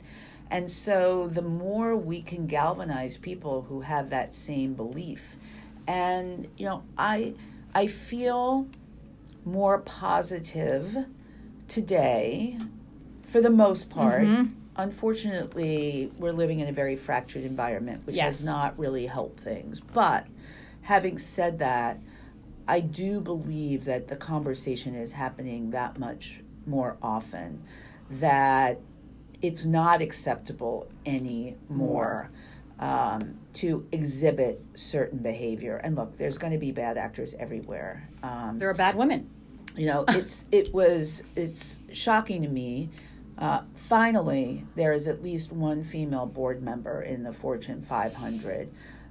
And 0.50 0.70
so 0.70 1.28
the 1.28 1.42
more 1.42 1.96
we 1.96 2.20
can 2.20 2.46
galvanize 2.46 3.16
people 3.16 3.62
who 3.62 3.80
have 3.80 4.10
that 4.10 4.34
same 4.34 4.74
belief 4.74 5.36
and 5.86 6.48
you 6.56 6.66
know 6.66 6.82
i 6.96 7.34
i 7.74 7.86
feel 7.86 8.66
more 9.44 9.78
positive 9.80 11.06
today 11.72 12.58
for 13.22 13.40
the 13.40 13.48
most 13.48 13.88
part 13.88 14.24
Mhm. 14.28 14.50
unfortunately 14.76 16.12
we're 16.18 16.30
living 16.32 16.60
in 16.60 16.68
a 16.68 16.72
very 16.72 16.96
fractured 16.96 17.44
environment 17.44 18.06
which 18.06 18.16
Yes. 18.16 18.40
has 18.40 18.46
not 18.46 18.78
really 18.78 19.06
helped 19.06 19.40
things 19.40 19.80
but 19.80 20.26
having 20.82 21.16
said 21.16 21.58
that 21.60 21.98
i 22.68 22.78
do 22.78 23.22
believe 23.22 23.86
that 23.86 24.08
the 24.08 24.16
conversation 24.16 24.94
is 24.94 25.12
happening 25.12 25.70
that 25.70 25.98
much 25.98 26.42
more 26.66 26.98
often 27.02 27.62
that 28.10 28.78
it's 29.40 29.64
not 29.64 30.02
acceptable 30.02 30.86
anymore 31.06 32.28
um, 32.80 33.38
to 33.54 33.86
exhibit 33.92 34.60
certain 34.74 35.20
behavior 35.20 35.76
and 35.84 35.96
look 35.96 36.18
there's 36.18 36.36
going 36.36 36.52
to 36.52 36.58
be 36.58 36.70
bad 36.70 36.98
actors 36.98 37.34
everywhere 37.38 38.06
um, 38.22 38.58
There 38.58 38.68
are 38.68 38.74
bad 38.74 38.94
women. 38.94 39.30
You 39.76 39.86
know 39.86 40.04
it's 40.08 40.44
it 40.52 40.72
was 40.74 41.22
it's 41.36 41.80
shocking 41.92 42.42
to 42.42 42.48
me 42.48 42.90
uh, 43.38 43.62
finally 43.74 44.64
there 44.76 44.92
is 44.92 45.08
at 45.08 45.22
least 45.22 45.52
one 45.52 45.82
female 45.84 46.26
board 46.26 46.62
member 46.62 47.02
in 47.02 47.22
the 47.22 47.32
fortune 47.32 47.82
500 47.82 48.70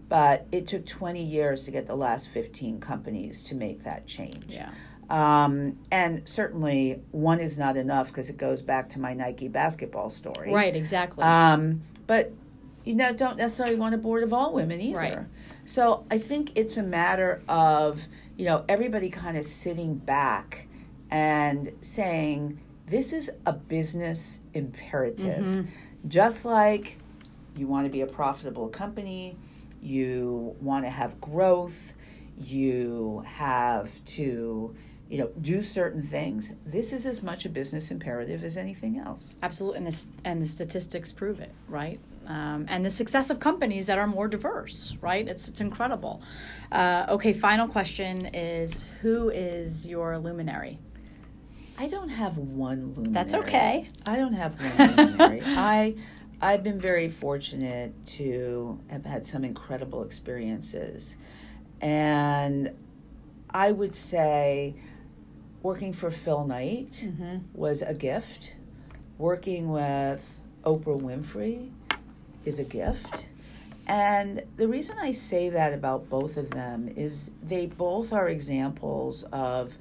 but 0.09 0.45
it 0.51 0.67
took 0.67 0.85
20 0.85 1.23
years 1.23 1.63
to 1.65 1.71
get 1.71 1.87
the 1.87 1.95
last 1.95 2.29
15 2.29 2.79
companies 2.79 3.41
to 3.43 3.55
make 3.55 3.83
that 3.83 4.05
change 4.07 4.45
Yeah. 4.49 4.69
um, 5.09 5.77
and 5.91 6.27
certainly 6.27 7.01
one 7.11 7.39
is 7.39 7.57
not 7.57 7.77
enough 7.77 8.07
because 8.07 8.29
it 8.29 8.37
goes 8.37 8.61
back 8.61 8.89
to 8.89 8.99
my 8.99 9.13
nike 9.13 9.47
basketball 9.47 10.09
story 10.09 10.53
Right. 10.53 10.75
Exactly. 10.75 11.23
um, 11.23 11.81
but 12.07 12.31
you 12.83 12.95
know, 12.95 13.13
don't 13.13 13.37
necessarily 13.37 13.75
want 13.75 13.93
a 13.93 13.97
board 13.99 14.23
of 14.23 14.33
all 14.33 14.53
women 14.53 14.81
either. 14.81 14.97
Right. 14.97 15.17
So 15.67 16.03
I 16.09 16.17
think 16.17 16.53
it's 16.55 16.77
a 16.77 16.81
matter 16.81 17.43
of 17.47 18.01
you 18.41 18.47
know 18.47 18.65
everybody 18.67 19.11
kind 19.11 19.37
of 19.37 19.45
sitting 19.45 19.93
back 19.93 20.65
and 21.11 21.71
saying 21.83 22.59
this 22.87 23.13
is 23.13 23.29
a 23.45 23.53
business 23.53 24.39
imperative, 24.55 25.45
Mhm. 25.45 25.67
just 26.07 26.43
like 26.43 26.97
you 27.55 27.67
want 27.67 27.85
to 27.85 27.91
be 27.91 28.01
a 28.01 28.07
profitable 28.07 28.67
company, 28.67 29.37
you 29.79 30.55
want 30.59 30.85
to 30.85 30.89
have 30.89 31.21
growth, 31.21 31.93
you 32.35 33.21
have 33.27 34.03
to 34.05 34.73
you 35.07 35.17
know 35.19 35.29
do 35.39 35.61
certain 35.61 36.01
things. 36.01 36.53
This 36.65 36.91
is 36.93 37.05
as 37.05 37.21
much 37.21 37.45
a 37.45 37.49
business 37.49 37.91
imperative 37.91 38.43
as 38.43 38.57
anything 38.57 38.97
else. 38.97 39.35
Absolutely, 39.43 39.77
and 39.77 39.85
this 39.85 40.07
and 40.25 40.41
the 40.41 40.47
statistics 40.47 41.11
prove 41.11 41.39
it, 41.39 41.51
right? 41.67 41.99
Um, 42.31 42.65
and 42.69 42.85
the 42.85 42.89
success 42.89 43.29
of 43.29 43.39
companies 43.39 43.85
that 43.87 43.97
are 43.97 44.07
more 44.07 44.27
diverse, 44.35 44.95
right? 45.01 45.27
It's 45.27 45.49
it's 45.49 45.61
incredible. 45.61 46.21
Uh, 46.71 47.05
okay, 47.15 47.33
final 47.33 47.67
question 47.67 48.13
is: 48.33 48.85
Who 49.01 49.29
is 49.29 49.85
your 49.87 50.17
luminary? 50.17 50.79
I 51.77 51.87
don't 51.87 52.09
have 52.09 52.37
one 52.37 52.79
luminary. 52.93 53.13
That's 53.13 53.33
okay. 53.41 53.89
I 54.05 54.15
don't 54.21 54.33
have 54.43 54.53
one 54.61 54.95
luminary. 54.97 55.41
I 55.45 55.95
I've 56.41 56.63
been 56.63 56.79
very 56.79 57.09
fortunate 57.09 57.91
to 58.17 58.79
have 58.89 59.05
had 59.05 59.27
some 59.27 59.43
incredible 59.43 60.03
experiences. 60.03 61.17
And 61.81 62.71
I 63.49 63.71
would 63.71 63.95
say 63.95 64.75
working 65.63 65.93
for 65.93 66.09
Phil 66.11 66.45
Knight 66.45 66.91
Mm-hmm. 67.03 67.37
was 67.53 67.81
a 67.81 67.93
gift. 67.93 68.53
Working 69.17 69.69
with 69.69 70.39
Oprah 70.63 70.99
Winfrey 70.99 71.71
is 72.45 72.59
a 72.59 72.63
gift. 72.63 73.25
And 73.87 74.43
the 74.57 74.67
reason 74.67 74.97
I 74.99 75.11
say 75.11 75.49
that 75.49 75.73
about 75.73 76.09
both 76.09 76.37
of 76.37 76.51
them 76.51 76.91
is 76.95 77.29
they 77.43 77.65
both 77.65 78.13
are 78.13 78.29
examples 78.29 79.23
of 79.31 79.73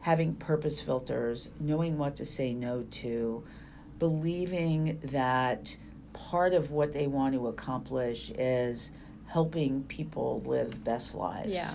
having 0.00 0.34
purpose 0.34 0.80
filters, 0.80 1.50
knowing 1.60 1.96
what 1.98 2.16
to 2.16 2.26
say 2.26 2.52
no 2.52 2.84
to, 2.90 3.44
believing 3.98 4.98
that 5.04 5.76
part 6.12 6.52
of 6.52 6.70
what 6.70 6.92
they 6.92 7.06
want 7.06 7.34
to 7.34 7.46
accomplish 7.48 8.30
is 8.30 8.90
helping 9.26 9.82
people 9.84 10.42
live 10.44 10.82
best 10.84 11.14
lives 11.14 11.48
Yeah. 11.48 11.74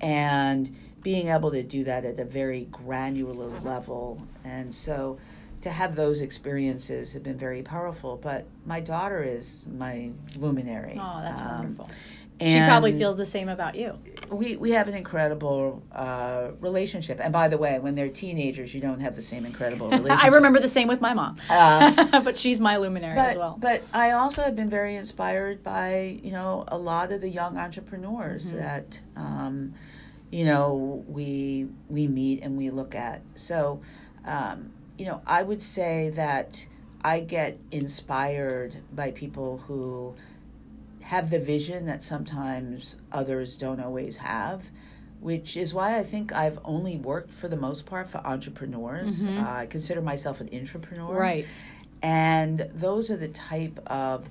and 0.00 0.74
being 1.02 1.28
able 1.28 1.50
to 1.52 1.62
do 1.62 1.84
that 1.84 2.04
at 2.04 2.18
a 2.18 2.24
very 2.24 2.66
granular 2.70 3.48
level. 3.60 4.20
And 4.44 4.74
so 4.74 5.18
to 5.62 5.70
have 5.70 5.94
those 5.96 6.20
experiences 6.20 7.12
have 7.14 7.22
been 7.22 7.38
very 7.38 7.62
powerful. 7.62 8.16
But 8.16 8.46
my 8.64 8.80
daughter 8.80 9.22
is 9.22 9.66
my 9.70 10.10
luminary. 10.38 10.98
Oh, 11.00 11.20
that's 11.22 11.40
Um, 11.40 11.48
wonderful. 11.48 11.90
She 12.38 12.58
probably 12.58 12.92
feels 12.92 13.16
the 13.16 13.24
same 13.24 13.48
about 13.48 13.76
you. 13.76 13.98
we 14.30 14.56
we 14.56 14.72
have 14.72 14.88
an 14.88 14.94
incredible 14.94 15.82
uh, 15.90 16.48
relationship. 16.60 17.18
And 17.18 17.32
by 17.32 17.48
the 17.48 17.56
way, 17.56 17.78
when 17.78 17.94
they're 17.94 18.10
teenagers, 18.10 18.74
you 18.74 18.80
don't 18.82 19.00
have 19.00 19.16
the 19.16 19.22
same 19.22 19.46
incredible 19.46 19.88
relationship. 19.90 20.22
I 20.22 20.28
remember 20.28 20.60
the 20.60 20.68
same 20.68 20.86
with 20.86 21.00
my 21.00 21.14
mom, 21.14 21.38
Uh, 21.48 22.20
but 22.26 22.36
she's 22.36 22.60
my 22.60 22.76
luminary 22.76 23.16
but, 23.16 23.28
as 23.30 23.36
well. 23.36 23.56
But 23.58 23.82
I 23.94 24.10
also 24.10 24.42
have 24.42 24.54
been 24.54 24.68
very 24.68 24.96
inspired 24.96 25.62
by 25.64 26.20
you 26.22 26.30
know 26.32 26.64
a 26.68 26.76
lot 26.76 27.10
of 27.10 27.22
the 27.22 27.30
young 27.30 27.56
entrepreneurs 27.56 28.48
Mm-hmm. 28.48 28.58
that 28.58 29.00
um, 29.16 29.72
you 30.30 30.44
know 30.44 31.02
we 31.08 31.68
we 31.88 32.06
meet 32.06 32.42
and 32.42 32.58
we 32.58 32.68
look 32.68 32.94
at. 32.94 33.22
So 33.36 33.80
um, 34.26 34.72
you 34.98 35.06
know 35.06 35.20
I 35.26 35.42
would 35.42 35.62
say 35.62 36.10
that 36.10 36.64
I 37.02 37.20
get 37.20 37.58
inspired 37.70 38.76
by 38.92 39.10
people 39.12 39.58
who 39.66 40.14
have 41.00 41.30
the 41.30 41.38
vision 41.38 41.86
that 41.86 42.02
sometimes 42.02 42.96
others 43.12 43.56
don't 43.56 43.80
always 43.80 44.16
have. 44.18 44.62
Which 45.20 45.56
is 45.56 45.72
why 45.72 45.98
I 45.98 46.02
think 46.02 46.32
I've 46.32 46.58
only 46.64 46.98
worked 46.98 47.30
for 47.32 47.48
the 47.48 47.56
most 47.56 47.86
part 47.86 48.08
for 48.10 48.18
entrepreneurs. 48.18 49.24
Mhm. 49.24 49.42
Uh, 49.42 49.50
I 49.62 49.66
consider 49.66 50.02
myself 50.02 50.40
an 50.40 50.50
entrepreneur. 50.52 51.12
right. 51.14 51.46
And 52.02 52.68
those 52.74 53.10
are 53.10 53.16
the 53.16 53.28
type 53.28 53.80
of 53.86 54.26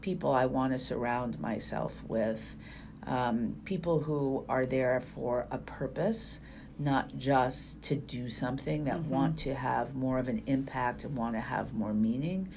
people 0.00 0.30
I 0.32 0.46
want 0.46 0.72
to 0.72 0.78
surround 0.78 1.40
myself 1.40 2.02
with. 2.06 2.54
Um, 3.06 3.56
people 3.64 4.00
who 4.00 4.44
are 4.48 4.64
there 4.64 5.00
for 5.14 5.46
a 5.50 5.58
purpose, 5.58 6.38
not 6.78 7.16
just 7.16 7.82
to 7.82 7.96
do 7.96 8.28
something, 8.28 8.84
that 8.84 9.02
Mhm. 9.02 9.08
want 9.08 9.38
to 9.38 9.54
have 9.54 9.94
more 9.94 10.18
of 10.18 10.28
an 10.28 10.42
impact 10.46 11.04
and 11.04 11.16
want 11.16 11.34
to 11.34 11.40
have 11.40 11.74
more 11.74 11.92
meaning. 11.92 12.48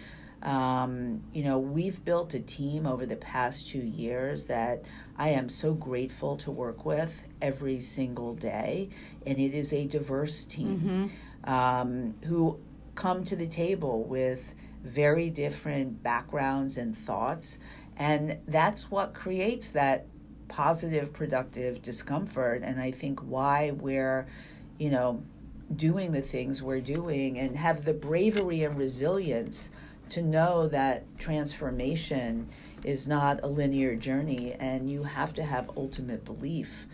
Um, 0.44 1.22
you 1.34 1.44
know, 1.44 1.60
we've 1.60 2.04
built 2.04 2.34
a 2.34 2.40
team 2.40 2.88
over 2.88 3.06
the 3.06 3.16
past 3.16 3.70
two 3.70 3.80
years 3.84 4.46
that 4.46 4.84
I 5.18 5.30
am 5.30 5.50
so 5.50 5.74
grateful 5.74 6.36
to 6.38 6.50
work 6.52 6.84
with 6.84 7.24
every 7.42 7.80
single 7.80 8.34
day. 8.34 8.90
And 9.26 9.38
it 9.38 9.54
is 9.54 9.72
a 9.72 9.86
diverse 9.86 10.44
team 10.44 10.80
hmm 10.80 11.08
um, 11.44 12.14
who 12.26 12.60
come 12.94 13.24
to 13.26 13.36
the 13.36 13.48
table 13.48 14.04
with 14.04 14.54
very 14.84 15.30
different 15.30 16.04
backgrounds 16.04 16.78
and 16.78 16.96
thoughts. 16.98 17.58
And 17.98 18.38
that's 18.48 18.90
what 18.92 19.14
creates 19.14 19.72
that 19.72 20.06
positive, 20.52 21.14
productive 21.14 21.82
discomfort. 21.82 22.62
And 22.62 22.80
I 22.80 22.92
think 22.92 23.22
why 23.22 23.72
we're, 23.72 24.28
you 24.78 24.92
know, 24.92 25.24
doing 25.76 26.12
the 26.12 26.22
things 26.22 26.62
we're 26.62 26.82
doing 26.82 27.40
and 27.40 27.56
have 27.56 27.86
the 27.86 27.94
bravery 27.94 28.64
and 28.64 28.78
resilience 28.78 29.70
to 30.10 30.22
know 30.22 30.68
that 30.68 31.06
transformation 31.18 32.50
is 32.84 33.08
not 33.08 33.40
a 33.44 33.48
linear 33.48 33.96
journey 33.96 34.54
and 34.60 34.92
you 34.92 35.04
have 35.04 35.34
to 35.34 35.44
have 35.44 35.72
ultimate 35.78 36.26
belief 36.26 36.86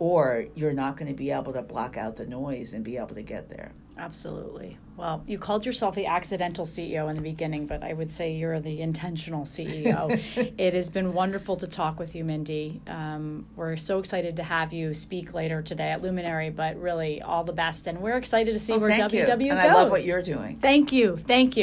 or 0.00 0.46
you're 0.56 0.72
not 0.72 0.96
going 0.96 1.06
to 1.06 1.14
be 1.14 1.30
able 1.30 1.52
to 1.52 1.62
block 1.62 1.96
out 1.96 2.16
the 2.16 2.26
noise 2.26 2.72
and 2.72 2.82
be 2.82 2.96
able 2.96 3.14
to 3.14 3.22
get 3.22 3.48
there. 3.48 3.70
Absolutely. 3.96 4.76
Well, 4.96 5.24
you 5.26 5.38
called 5.38 5.66
yourself 5.66 5.94
the 5.94 6.06
accidental 6.06 6.64
CEO 6.64 7.10
in 7.10 7.16
the 7.16 7.22
beginning, 7.22 7.66
but 7.66 7.82
I 7.82 7.92
would 7.92 8.10
say 8.10 8.32
you're 8.32 8.60
the 8.60 8.80
intentional 8.80 9.44
CEO. 9.44 10.20
it 10.58 10.74
has 10.74 10.90
been 10.90 11.12
wonderful 11.12 11.56
to 11.56 11.66
talk 11.66 11.98
with 11.98 12.14
you, 12.14 12.24
Mindy. 12.24 12.80
Um, 12.86 13.46
we're 13.56 13.76
so 13.76 13.98
excited 13.98 14.36
to 14.36 14.44
have 14.44 14.72
you 14.72 14.94
speak 14.94 15.34
later 15.34 15.62
today 15.62 15.90
at 15.90 16.02
Luminary, 16.02 16.50
but 16.50 16.76
really 16.76 17.22
all 17.22 17.42
the 17.42 17.52
best. 17.52 17.88
And 17.88 18.00
we're 18.00 18.16
excited 18.16 18.52
to 18.52 18.58
see 18.58 18.72
well, 18.72 18.82
where 18.82 18.90
WW 18.90 19.12
you. 19.12 19.26
goes. 19.26 19.38
And 19.40 19.58
I 19.58 19.74
love 19.74 19.90
what 19.90 20.04
you're 20.04 20.22
doing. 20.22 20.58
Thank 20.60 20.92
you. 20.92 21.16
Thank 21.16 21.56
you. 21.56 21.62